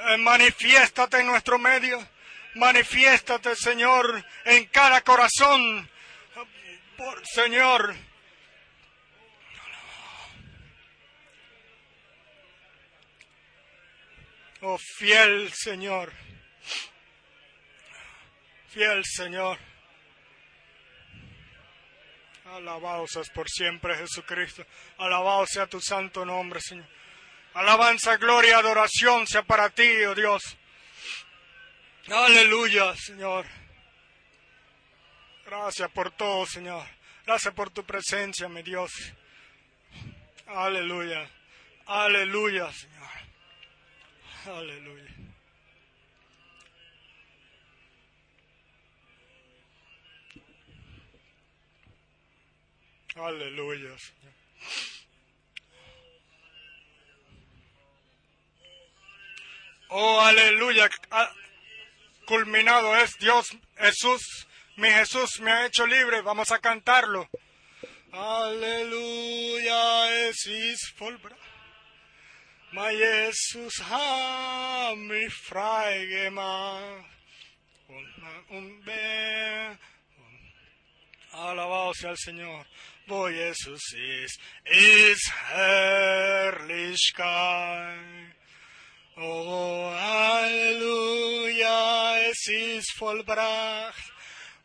eh, 0.10 0.18
manifiéstate 0.18 1.20
en 1.20 1.28
nuestro 1.28 1.60
medio. 1.60 2.04
Manifiéstate, 2.56 3.56
Señor, 3.56 4.26
en 4.44 4.66
cada 4.70 5.02
corazón. 5.02 5.88
Por, 6.98 7.28
Señor, 7.28 7.96
Oh, 14.62 14.78
fiel 14.78 15.52
Señor. 15.54 16.12
Fiel 18.70 19.04
Señor. 19.06 19.58
Alabado 22.46 23.08
seas 23.08 23.30
por 23.30 23.50
siempre, 23.50 23.96
Jesucristo. 23.96 24.66
Alabado 24.98 25.46
sea 25.48 25.68
tu 25.68 25.82
santo 25.82 26.26
nombre, 26.26 26.62
Señor. 26.62 26.88
Alabanza, 27.54 28.18
gloria, 28.18 28.58
adoración 28.58 29.26
sea 29.28 29.44
para 29.44 29.70
ti, 29.70 30.04
oh 30.06 30.14
Dios. 30.14 30.58
Aleluya, 32.08 32.96
Señor. 32.96 33.46
Gracias 35.46 35.90
por 35.92 36.12
todo, 36.12 36.46
Señor. 36.46 36.86
Gracias 37.26 37.54
por 37.54 37.70
tu 37.72 37.84
presencia, 37.86 38.50
mi 38.50 38.62
Dios. 38.62 38.92
Aleluya. 40.48 41.30
Aleluya, 41.86 42.72
Señor. 42.72 42.95
Aleluya. 44.48 45.10
Aleluya, 53.16 53.98
Señor. 53.98 54.34
Oh, 59.90 60.22
aleluya. 60.22 60.92
Culminado 62.28 62.96
es 62.98 63.18
Dios, 63.18 63.48
Jesús. 63.78 64.48
Mi 64.76 64.90
Jesús 64.90 65.40
me 65.40 65.52
ha 65.52 65.66
hecho 65.66 65.88
libre. 65.88 66.22
Vamos 66.22 66.52
a 66.52 66.60
cantarlo. 66.60 67.28
Aleluya, 68.12 70.28
es 70.28 70.48
Ma 72.76 72.90
Jesus 72.90 73.80
hat 73.90 74.98
mich 74.98 75.34
frei 75.34 76.06
gemacht 76.08 77.06
und, 77.88 78.58
und 78.58 78.86
Alabado 81.32 81.94
sea 81.94 82.12
el 82.12 82.18
Señor. 82.18 82.66
Wo 83.08 83.30
Jesus 83.30 83.94
ist, 83.94 84.40
ist 84.66 85.32
Herrlichkeit. 85.52 86.66
Oh, 89.16 89.92
Halleluja, 89.98 90.98
es 92.30 92.48
ist 92.48 92.92
vollbracht. 92.98 94.12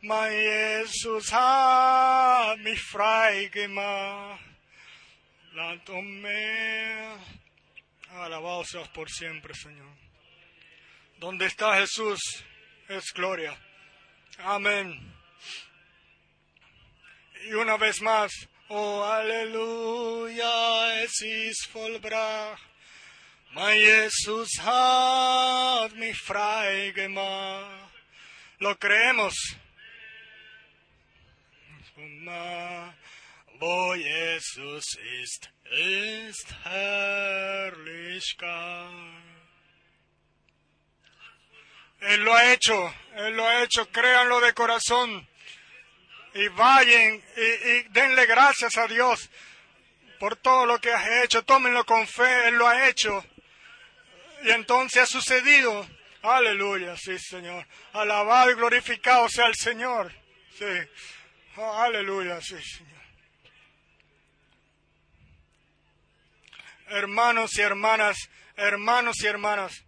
Mein 0.01 0.33
Jesus 0.33 1.33
hat 1.33 2.59
mich 2.59 2.83
frei 2.83 3.47
gemacht. 3.53 4.41
Land 5.53 5.91
um 5.91 6.21
Meer. 6.21 7.19
Alabado 8.11 8.65
seas 8.65 8.89
por 8.89 9.09
siempre, 9.11 9.55
Señor. 9.55 9.97
Donde 11.19 11.47
está 11.47 11.77
Jesús 11.77 12.21
es 12.89 13.13
gloria. 13.13 13.57
Amén. 14.39 15.15
Y 17.47 17.53
una 17.53 17.77
vez 17.77 18.03
más, 18.03 18.33
oh 18.69 19.05
aleluya, 19.05 21.03
es 21.03 21.23
ist. 21.23 21.71
Mein 23.53 23.81
Jesus 23.81 24.51
hat 24.61 25.93
mich 25.95 26.17
frei 26.17 26.93
gemacht. 26.93 27.91
Lo 28.61 28.77
creemos. 28.77 29.35
Wo 33.61 33.95
Jesus 33.95 34.97
ist, 35.23 35.51
ist 35.71 36.47
Herrlichkeit. 36.65 37.71
Él 42.01 42.25
lo 42.25 42.35
ha 42.35 42.53
hecho, 42.55 42.95
Él 43.17 43.37
lo 43.37 43.47
ha 43.47 43.63
hecho, 43.63 43.87
créanlo 43.91 44.41
de 44.41 44.55
corazón. 44.55 45.29
Y 46.33 46.49
vayan 46.49 47.23
y, 47.37 47.83
denle 47.91 48.25
gracias 48.25 48.79
a 48.79 48.87
Dios 48.87 49.29
por 50.19 50.37
todo 50.37 50.65
lo 50.65 50.81
que 50.81 50.91
has 50.91 51.25
hecho. 51.25 51.43
Tómenlo 51.45 51.85
con 51.85 52.07
fe, 52.07 52.49
Él 52.49 52.55
lo 52.55 52.67
ha 52.67 52.89
hecho. 52.89 53.23
Y 54.43 54.53
entonces 54.53 55.03
ha 55.03 55.07
sucedido. 55.07 55.87
Aleluya, 56.23 56.97
sí, 56.97 57.19
Señor. 57.19 57.67
Alabado 57.93 58.53
y 58.53 58.55
glorificado 58.55 59.29
sea 59.29 59.49
el 59.49 59.55
Señor. 59.55 60.11
Sí. 60.59 60.65
Oh, 61.57 61.79
aleluya, 61.79 62.41
sí, 62.41 62.57
Señor. 62.63 63.00
Hermanos 66.91 67.57
y 67.57 67.61
hermanas, 67.61 68.29
hermanos 68.57 69.23
y 69.23 69.27
hermanas, 69.27 69.85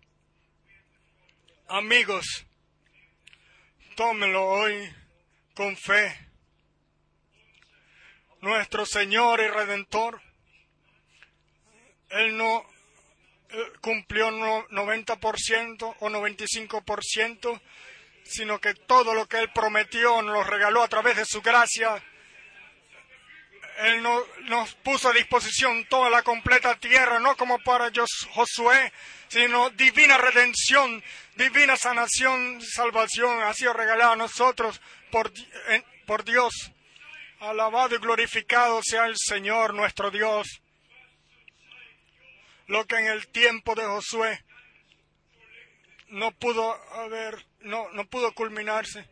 amigos, 1.68 2.46
tómenlo 3.96 4.46
hoy 4.46 4.94
con 5.54 5.76
fe. 5.76 6.16
Nuestro 8.40 8.86
Señor 8.86 9.40
y 9.40 9.48
Redentor, 9.48 10.20
Él 12.10 12.36
no 12.36 12.64
cumplió 13.80 14.30
90% 14.30 15.96
o 15.98 16.08
95%, 16.08 17.60
sino 18.24 18.60
que 18.60 18.74
todo 18.74 19.14
lo 19.14 19.26
que 19.26 19.38
Él 19.38 19.50
prometió 19.52 20.22
nos 20.22 20.34
lo 20.34 20.44
regaló 20.44 20.82
a 20.82 20.88
través 20.88 21.16
de 21.16 21.24
su 21.24 21.42
gracia 21.42 22.02
Él 23.78 24.02
no- 24.02 24.24
nos 24.42 24.74
puso 24.74 25.08
a 25.08 25.12
disposición 25.12 25.84
toda 25.86 26.10
la 26.10 26.22
completa 26.22 26.76
tierra, 26.78 27.18
no 27.18 27.36
como 27.36 27.58
para 27.60 27.90
Jos- 27.90 28.28
Josué, 28.30 28.92
sino 29.28 29.70
divina 29.70 30.18
redención, 30.18 31.02
divina 31.36 31.76
sanación, 31.76 32.60
salvación, 32.60 33.42
ha 33.42 33.54
sido 33.54 33.72
regalada 33.72 34.12
a 34.12 34.16
nosotros 34.16 34.80
por, 35.10 35.32
en- 35.68 35.84
por 36.06 36.24
Dios. 36.24 36.52
Alabado 37.40 37.94
y 37.96 37.98
glorificado 37.98 38.80
sea 38.84 39.06
el 39.06 39.16
Señor 39.16 39.74
nuestro 39.74 40.10
Dios. 40.10 40.46
Lo 42.68 42.86
que 42.86 42.96
en 42.96 43.06
el 43.06 43.26
tiempo 43.28 43.74
de 43.74 43.84
Josué 43.84 44.44
no 46.08 46.30
pudo 46.32 46.72
haber, 46.92 47.44
no, 47.60 47.90
no 47.92 48.06
pudo 48.06 48.32
culminarse, 48.32 49.08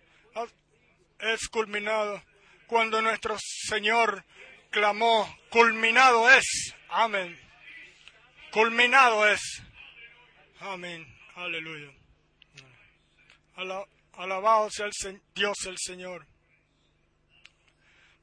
es 1.19 1.49
culminado 1.49 2.23
cuando 2.67 3.03
nuestro 3.03 3.37
Señor 3.39 4.25
clamó, 4.71 5.29
culminado 5.51 6.31
es, 6.31 6.75
amén, 6.89 7.39
culminado 8.53 9.27
es, 9.29 9.41
amén, 10.61 11.07
aleluya. 11.35 11.93
Ala- 13.57 13.87
alabado 14.15 14.71
sea 14.71 14.87
el 14.87 15.21
Dios 15.35 15.57
el 15.67 15.77
Señor. 15.79 16.27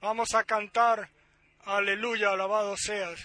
Vamos 0.02 0.34
a 0.34 0.44
cantar, 0.44 1.10
aleluya, 1.65 2.32
alabado 2.32 2.76
seas. 2.78 3.19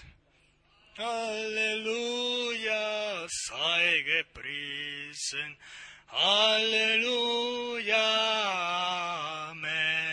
Halleluja, 0.97 2.77
sei 3.29 4.03
gepriesen. 4.03 5.57
Halleluja, 6.07 7.09
Amen. 9.49 10.12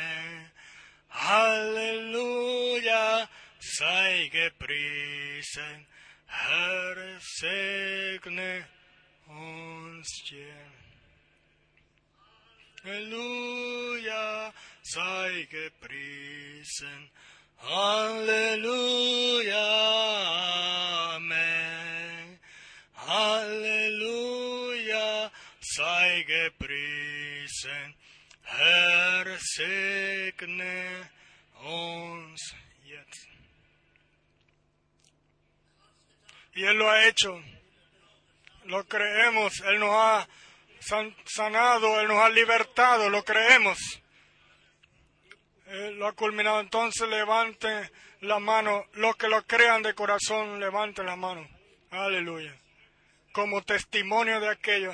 Halleluja, 1.20 3.28
sei 3.60 4.30
gepriesen. 4.32 5.86
Herr, 6.26 7.20
segne 7.20 8.64
uns 9.28 10.08
jen. 10.30 10.72
Halleluja, 12.84 14.52
sei 14.82 15.46
gepriesen. 15.50 17.10
Halleluja, 17.58 19.66
Amen. 21.16 22.38
Halleluja, 22.96 24.30
sei 25.60 26.24
gepriesen. 26.24 27.94
Y 36.54 36.64
Él 36.64 36.76
lo 36.76 36.90
ha 36.90 37.06
hecho. 37.06 37.40
Lo 38.64 38.84
creemos. 38.86 39.60
Él 39.60 39.78
nos 39.80 39.90
ha 39.92 40.28
san- 40.80 41.14
sanado, 41.24 42.00
Él 42.00 42.08
nos 42.08 42.18
ha 42.18 42.28
libertado. 42.28 43.08
Lo 43.08 43.24
creemos. 43.24 43.78
Él 45.66 45.96
lo 45.98 46.08
ha 46.08 46.12
culminado. 46.12 46.60
Entonces 46.60 47.08
levanten 47.08 47.90
la 48.20 48.38
mano. 48.38 48.84
Los 48.94 49.16
que 49.16 49.28
lo 49.28 49.46
crean 49.46 49.82
de 49.82 49.94
corazón, 49.94 50.58
levanten 50.60 51.06
la 51.06 51.16
mano. 51.16 51.48
Aleluya. 51.90 52.54
Como 53.32 53.62
testimonio 53.62 54.40
de 54.40 54.48
aquello, 54.48 54.92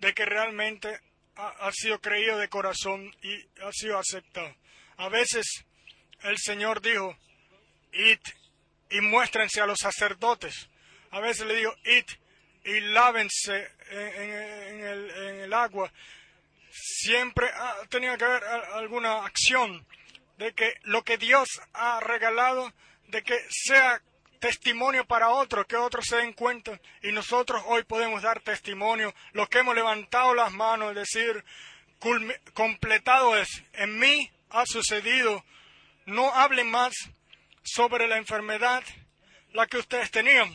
de 0.00 0.12
que 0.12 0.26
realmente 0.26 1.00
ha, 1.36 1.70
sido 1.72 2.00
creído 2.00 2.38
de 2.38 2.48
corazón 2.48 3.14
y 3.22 3.34
ha 3.62 3.72
sido 3.72 3.98
aceptado. 3.98 4.54
A 4.96 5.08
veces 5.08 5.64
el 6.22 6.38
Señor 6.38 6.80
dijo, 6.80 7.16
id 7.92 8.20
y 8.90 9.00
muéstrense 9.00 9.60
a 9.60 9.66
los 9.66 9.78
sacerdotes. 9.78 10.68
A 11.10 11.20
veces 11.20 11.46
le 11.46 11.56
digo, 11.56 11.74
id 11.84 12.04
y 12.64 12.80
lávense 12.80 13.70
en, 13.90 14.80
el, 14.80 15.10
en 15.10 15.40
el 15.40 15.52
agua. 15.52 15.92
Siempre 16.70 17.48
ha 17.48 17.86
tenido 17.88 18.16
que 18.16 18.24
haber 18.24 18.44
alguna 18.44 19.24
acción 19.24 19.86
de 20.38 20.52
que 20.52 20.74
lo 20.82 21.02
que 21.02 21.18
Dios 21.18 21.48
ha 21.72 22.00
regalado, 22.00 22.72
de 23.08 23.22
que 23.22 23.38
sea 23.50 24.02
testimonio 24.44 25.06
para 25.06 25.30
otros, 25.30 25.64
que 25.66 25.74
otros 25.76 26.04
se 26.06 26.16
den 26.16 26.34
cuenta. 26.34 26.78
Y 27.02 27.12
nosotros 27.12 27.62
hoy 27.64 27.82
podemos 27.84 28.20
dar 28.20 28.40
testimonio, 28.40 29.14
los 29.32 29.48
que 29.48 29.60
hemos 29.60 29.74
levantado 29.74 30.34
las 30.34 30.52
manos, 30.52 30.94
decir, 30.94 31.42
culmi- 31.98 32.38
completado 32.52 33.38
es, 33.38 33.48
en 33.72 33.98
mí 33.98 34.30
ha 34.50 34.66
sucedido. 34.66 35.42
No 36.04 36.30
hablen 36.34 36.70
más 36.70 36.92
sobre 37.62 38.06
la 38.06 38.18
enfermedad, 38.18 38.84
la 39.54 39.66
que 39.66 39.78
ustedes 39.78 40.10
tenían, 40.10 40.52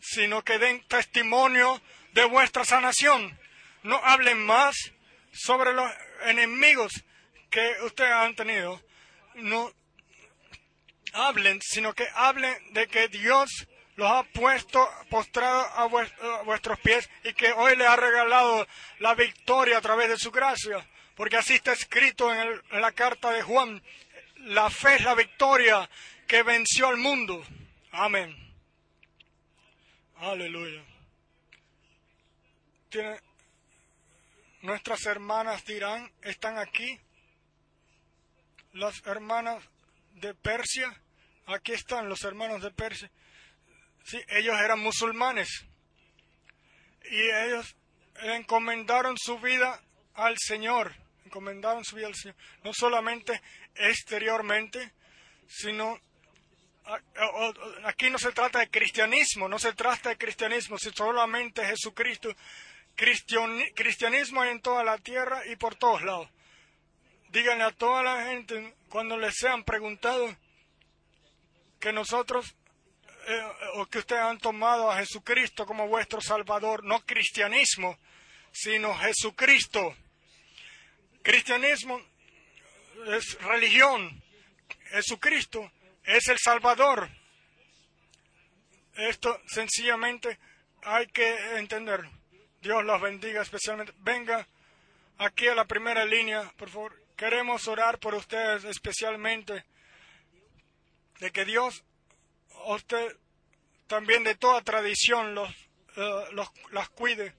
sino 0.00 0.42
que 0.42 0.58
den 0.58 0.82
testimonio 0.88 1.82
de 2.12 2.24
vuestra 2.24 2.64
sanación. 2.64 3.38
No 3.82 4.00
hablen 4.02 4.38
más 4.46 4.74
sobre 5.34 5.74
los 5.74 5.90
enemigos 6.22 6.92
que 7.50 7.74
ustedes 7.82 8.12
han 8.12 8.34
tenido. 8.34 8.82
No 9.34 9.70
hablen, 11.14 11.60
sino 11.62 11.94
que 11.94 12.06
hablen 12.14 12.54
de 12.74 12.86
que 12.88 13.08
Dios 13.08 13.66
los 13.96 14.10
ha 14.10 14.24
puesto 14.24 14.86
postrados 15.08 15.66
a, 15.76 15.86
vues- 15.86 16.12
a 16.20 16.42
vuestros 16.42 16.78
pies 16.80 17.08
y 17.22 17.32
que 17.32 17.52
hoy 17.52 17.76
les 17.76 17.86
ha 17.88 17.96
regalado 17.96 18.66
la 18.98 19.14
victoria 19.14 19.78
a 19.78 19.80
través 19.80 20.08
de 20.08 20.18
su 20.18 20.30
gracia. 20.30 20.86
Porque 21.16 21.36
así 21.36 21.54
está 21.54 21.72
escrito 21.72 22.32
en, 22.34 22.40
el- 22.40 22.62
la 22.80 22.92
carta 22.92 23.30
de 23.30 23.42
Juan. 23.42 23.82
La 24.38 24.68
fe 24.68 24.96
es 24.96 25.04
la 25.04 25.14
victoria 25.14 25.88
que 26.26 26.42
venció 26.42 26.88
al 26.88 26.96
mundo. 26.96 27.44
Amén. 27.92 28.36
Aleluya. 30.16 30.82
Tiene- 32.90 33.20
nuestras 34.62 35.04
hermanas 35.06 35.64
dirán, 35.64 36.10
están 36.22 36.58
aquí. 36.58 36.98
Las 38.72 39.00
hermanas 39.06 39.62
de 40.14 40.34
Persia, 40.34 41.00
aquí 41.46 41.72
están 41.72 42.08
los 42.08 42.22
hermanos 42.24 42.62
de 42.62 42.70
Persia. 42.70 43.10
Sí, 44.04 44.20
ellos 44.28 44.58
eran 44.60 44.80
musulmanes. 44.80 45.48
Y 47.10 47.20
ellos 47.20 47.76
encomendaron 48.22 49.16
su 49.18 49.38
vida 49.38 49.80
al 50.14 50.36
Señor. 50.38 50.94
Encomendaron 51.24 51.84
su 51.84 51.96
vida 51.96 52.06
al 52.06 52.14
Señor. 52.14 52.36
No 52.62 52.72
solamente 52.72 53.40
exteriormente, 53.74 54.92
sino 55.48 55.98
aquí 57.84 58.10
no 58.10 58.18
se 58.18 58.32
trata 58.32 58.58
de 58.58 58.68
cristianismo, 58.70 59.48
no 59.48 59.58
se 59.58 59.72
trata 59.72 60.10
de 60.10 60.18
cristianismo, 60.18 60.78
sino 60.78 60.94
solamente 60.94 61.64
Jesucristo. 61.64 62.34
Cristiani- 62.96 63.72
cristianismo 63.74 64.44
en 64.44 64.60
toda 64.60 64.84
la 64.84 64.98
tierra 64.98 65.44
y 65.46 65.56
por 65.56 65.74
todos 65.74 66.02
lados. 66.02 66.28
Díganle 67.30 67.64
a 67.64 67.72
toda 67.72 68.02
la 68.04 68.26
gente 68.26 68.74
cuando 68.88 69.16
les 69.16 69.34
sean 69.34 69.64
preguntado 69.64 70.36
que 71.84 71.92
nosotros 71.92 72.56
eh, 73.26 73.42
o 73.74 73.84
que 73.84 73.98
ustedes 73.98 74.22
han 74.22 74.38
tomado 74.38 74.90
a 74.90 74.96
Jesucristo 74.96 75.66
como 75.66 75.86
vuestro 75.86 76.18
Salvador, 76.22 76.82
no 76.82 77.00
cristianismo, 77.00 77.98
sino 78.50 78.94
Jesucristo. 78.94 79.94
Cristianismo 81.22 82.00
es 83.08 83.38
religión, 83.42 84.22
Jesucristo 84.92 85.70
es 86.04 86.26
el 86.28 86.38
Salvador. 86.38 87.10
Esto 88.94 89.42
sencillamente 89.46 90.38
hay 90.84 91.06
que 91.08 91.58
entender. 91.58 92.00
Dios 92.62 92.82
los 92.82 92.98
bendiga 93.02 93.42
especialmente. 93.42 93.92
Venga 93.98 94.48
aquí 95.18 95.48
a 95.48 95.54
la 95.54 95.66
primera 95.66 96.06
línea, 96.06 96.50
por 96.56 96.70
favor. 96.70 96.98
Queremos 97.14 97.68
orar 97.68 97.98
por 97.98 98.14
ustedes 98.14 98.64
especialmente. 98.64 99.66
De 101.24 101.32
que 101.32 101.46
Dios, 101.46 101.82
usted 102.66 103.16
también 103.86 104.24
de 104.24 104.34
toda 104.34 104.60
tradición, 104.60 105.34
los, 105.34 105.48
eh, 105.96 106.24
los- 106.32 106.50
las 106.70 106.90
cuide. 106.90 107.34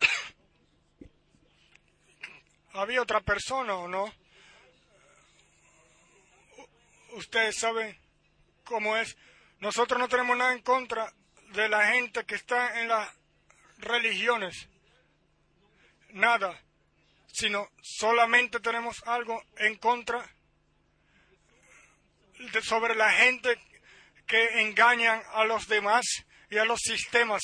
¿Había 2.72 3.00
otra 3.00 3.20
persona 3.20 3.76
o 3.76 3.86
no? 3.86 4.12
Ustedes 7.12 7.60
saben 7.60 7.96
cómo 8.64 8.96
es. 8.96 9.16
Nosotros 9.60 10.00
no 10.00 10.08
tenemos 10.08 10.36
nada 10.36 10.52
en 10.52 10.62
contra 10.62 11.14
de 11.52 11.68
la 11.68 11.86
gente 11.92 12.26
que 12.26 12.34
está 12.34 12.80
en 12.80 12.88
las 12.88 13.14
religiones. 13.78 14.68
Nada. 16.08 16.60
Sino 17.28 17.70
solamente 17.80 18.58
tenemos 18.58 19.06
algo 19.06 19.40
en 19.58 19.76
contra 19.76 20.34
sobre 22.62 22.94
la 22.94 23.10
gente 23.12 23.58
que 24.26 24.60
engañan 24.62 25.22
a 25.32 25.44
los 25.44 25.66
demás 25.66 26.04
y 26.50 26.58
a 26.58 26.64
los 26.64 26.80
sistemas. 26.80 27.42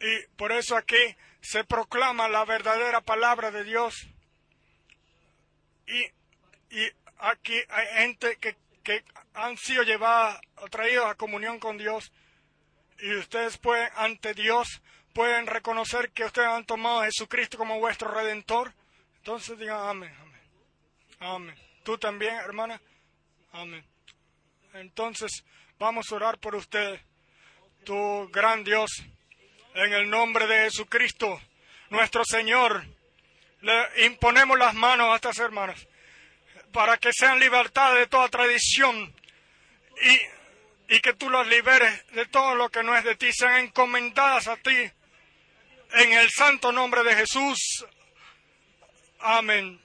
Y 0.00 0.26
por 0.36 0.52
eso 0.52 0.76
aquí 0.76 1.16
se 1.40 1.64
proclama 1.64 2.28
la 2.28 2.44
verdadera 2.44 3.00
palabra 3.00 3.50
de 3.50 3.64
Dios. 3.64 3.94
Y, 5.86 6.00
y 6.76 6.90
aquí 7.18 7.58
hay 7.68 7.86
gente 7.98 8.36
que, 8.36 8.56
que 8.82 9.04
han 9.34 9.56
sido 9.56 9.82
llevadas 9.82 10.40
traídos 10.70 11.06
a 11.06 11.14
comunión 11.14 11.58
con 11.58 11.78
Dios 11.78 12.12
y 13.02 13.14
ustedes 13.14 13.58
pueden, 13.58 13.88
ante 13.96 14.34
Dios, 14.34 14.82
pueden 15.14 15.46
reconocer 15.46 16.10
que 16.10 16.24
ustedes 16.24 16.48
han 16.48 16.64
tomado 16.64 17.00
a 17.00 17.04
Jesucristo 17.06 17.58
como 17.58 17.78
vuestro 17.78 18.10
redentor. 18.10 18.72
Entonces 19.18 19.58
digan 19.58 19.80
amén, 19.88 20.14
amén. 20.20 20.40
Amén. 21.20 21.54
Tú 21.82 21.98
también, 21.98 22.34
hermana. 22.36 22.80
Amén. 23.52 23.84
Entonces, 24.74 25.44
vamos 25.78 26.10
a 26.10 26.14
orar 26.14 26.38
por 26.38 26.54
ustedes. 26.54 27.00
Tu 27.84 28.28
gran 28.30 28.62
Dios, 28.62 28.90
en 29.74 29.92
el 29.92 30.08
nombre 30.08 30.46
de 30.46 30.64
Jesucristo, 30.64 31.40
nuestro 31.88 32.24
Señor, 32.24 32.84
le 33.62 34.06
imponemos 34.06 34.58
las 34.58 34.74
manos 34.74 35.08
a 35.08 35.16
estas 35.16 35.38
hermanas 35.38 35.88
para 36.72 36.98
que 36.98 37.12
sean 37.12 37.40
libertadas 37.40 37.98
de 37.98 38.06
toda 38.06 38.28
tradición 38.28 39.14
y, 40.02 40.94
y 40.94 41.00
que 41.00 41.14
tú 41.14 41.28
las 41.30 41.46
liberes 41.48 42.06
de 42.12 42.26
todo 42.26 42.54
lo 42.54 42.68
que 42.68 42.82
no 42.82 42.96
es 42.96 43.04
de 43.04 43.16
ti, 43.16 43.32
sean 43.32 43.64
encomendadas 43.64 44.46
a 44.46 44.56
ti 44.56 44.90
en 45.92 46.12
el 46.12 46.30
santo 46.30 46.70
nombre 46.70 47.02
de 47.02 47.16
Jesús. 47.16 47.84
Amén. 49.18 49.80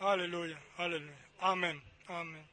Aleluya, 0.00 0.58
aleluya. 0.78 1.14
Amén, 1.40 1.82
amén. 2.08 2.46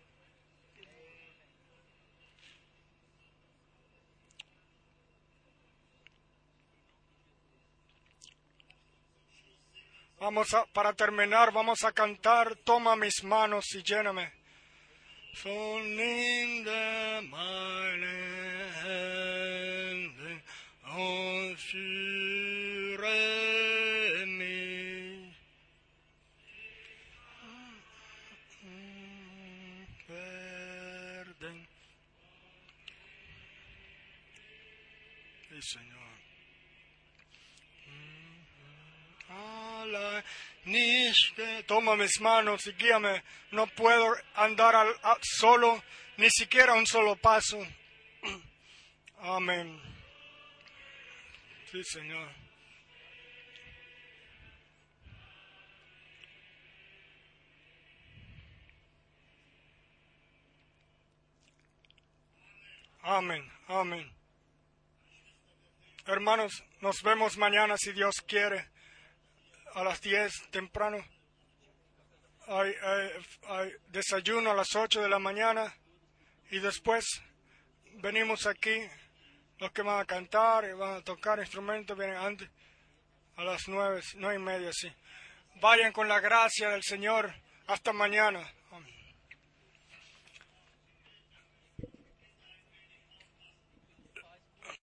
Vamos 10.19 10.53
a, 10.53 10.65
para 10.73 10.91
terminar, 10.91 11.53
vamos 11.53 11.85
a 11.85 11.93
cantar 11.93 12.57
Toma 12.65 12.97
mis 12.97 13.23
manos 13.23 13.73
y 13.75 13.81
lléname. 13.81 14.33
Sí, 35.57 35.79
Señor. 35.79 35.97
Ala, 39.27 40.23
Nishke, 40.65 41.63
toma 41.65 41.95
mis 41.95 42.21
manos 42.21 42.67
y 42.67 42.73
guíame. 42.73 43.23
No 43.49 43.65
puedo 43.65 44.15
andar 44.35 44.75
al, 44.75 44.95
solo, 45.21 45.83
ni 46.17 46.29
siquiera 46.29 46.75
un 46.75 46.85
solo 46.85 47.15
paso. 47.15 47.57
Amén. 49.19 49.81
Sí, 51.71 51.83
Señor. 51.83 52.29
Amén, 63.01 63.51
amén. 63.67 64.16
Hermanos, 66.07 66.63
nos 66.79 67.03
vemos 67.03 67.37
mañana 67.37 67.75
si 67.77 67.91
Dios 67.91 68.23
quiere, 68.25 68.69
a 69.73 69.83
las 69.83 69.99
10 69.99 70.51
temprano. 70.51 71.05
Hay, 72.47 72.73
desayuno 73.89 74.51
a 74.51 74.55
las 74.55 74.73
8 74.73 75.01
de 75.01 75.09
la 75.09 75.19
mañana 75.19 75.75
y 76.49 76.59
después 76.59 77.03
venimos 77.95 78.45
aquí. 78.45 78.87
Los 79.57 79.73
que 79.73 79.81
van 79.81 79.99
a 79.99 80.05
cantar 80.05 80.63
y 80.63 80.71
van 80.71 80.93
a 80.93 81.01
tocar 81.01 81.39
instrumentos 81.39 81.97
vienen 81.97 82.15
antes, 82.15 82.49
a 83.35 83.43
las 83.43 83.67
9, 83.67 84.01
nueve 84.15 84.35
y 84.35 84.39
media, 84.41 84.71
sí. 84.71 84.89
Vayan 85.55 85.91
con 85.91 86.07
la 86.07 86.21
gracia 86.21 86.69
del 86.69 86.83
Señor. 86.83 87.35
Hasta 87.67 87.91
mañana. 87.91 88.49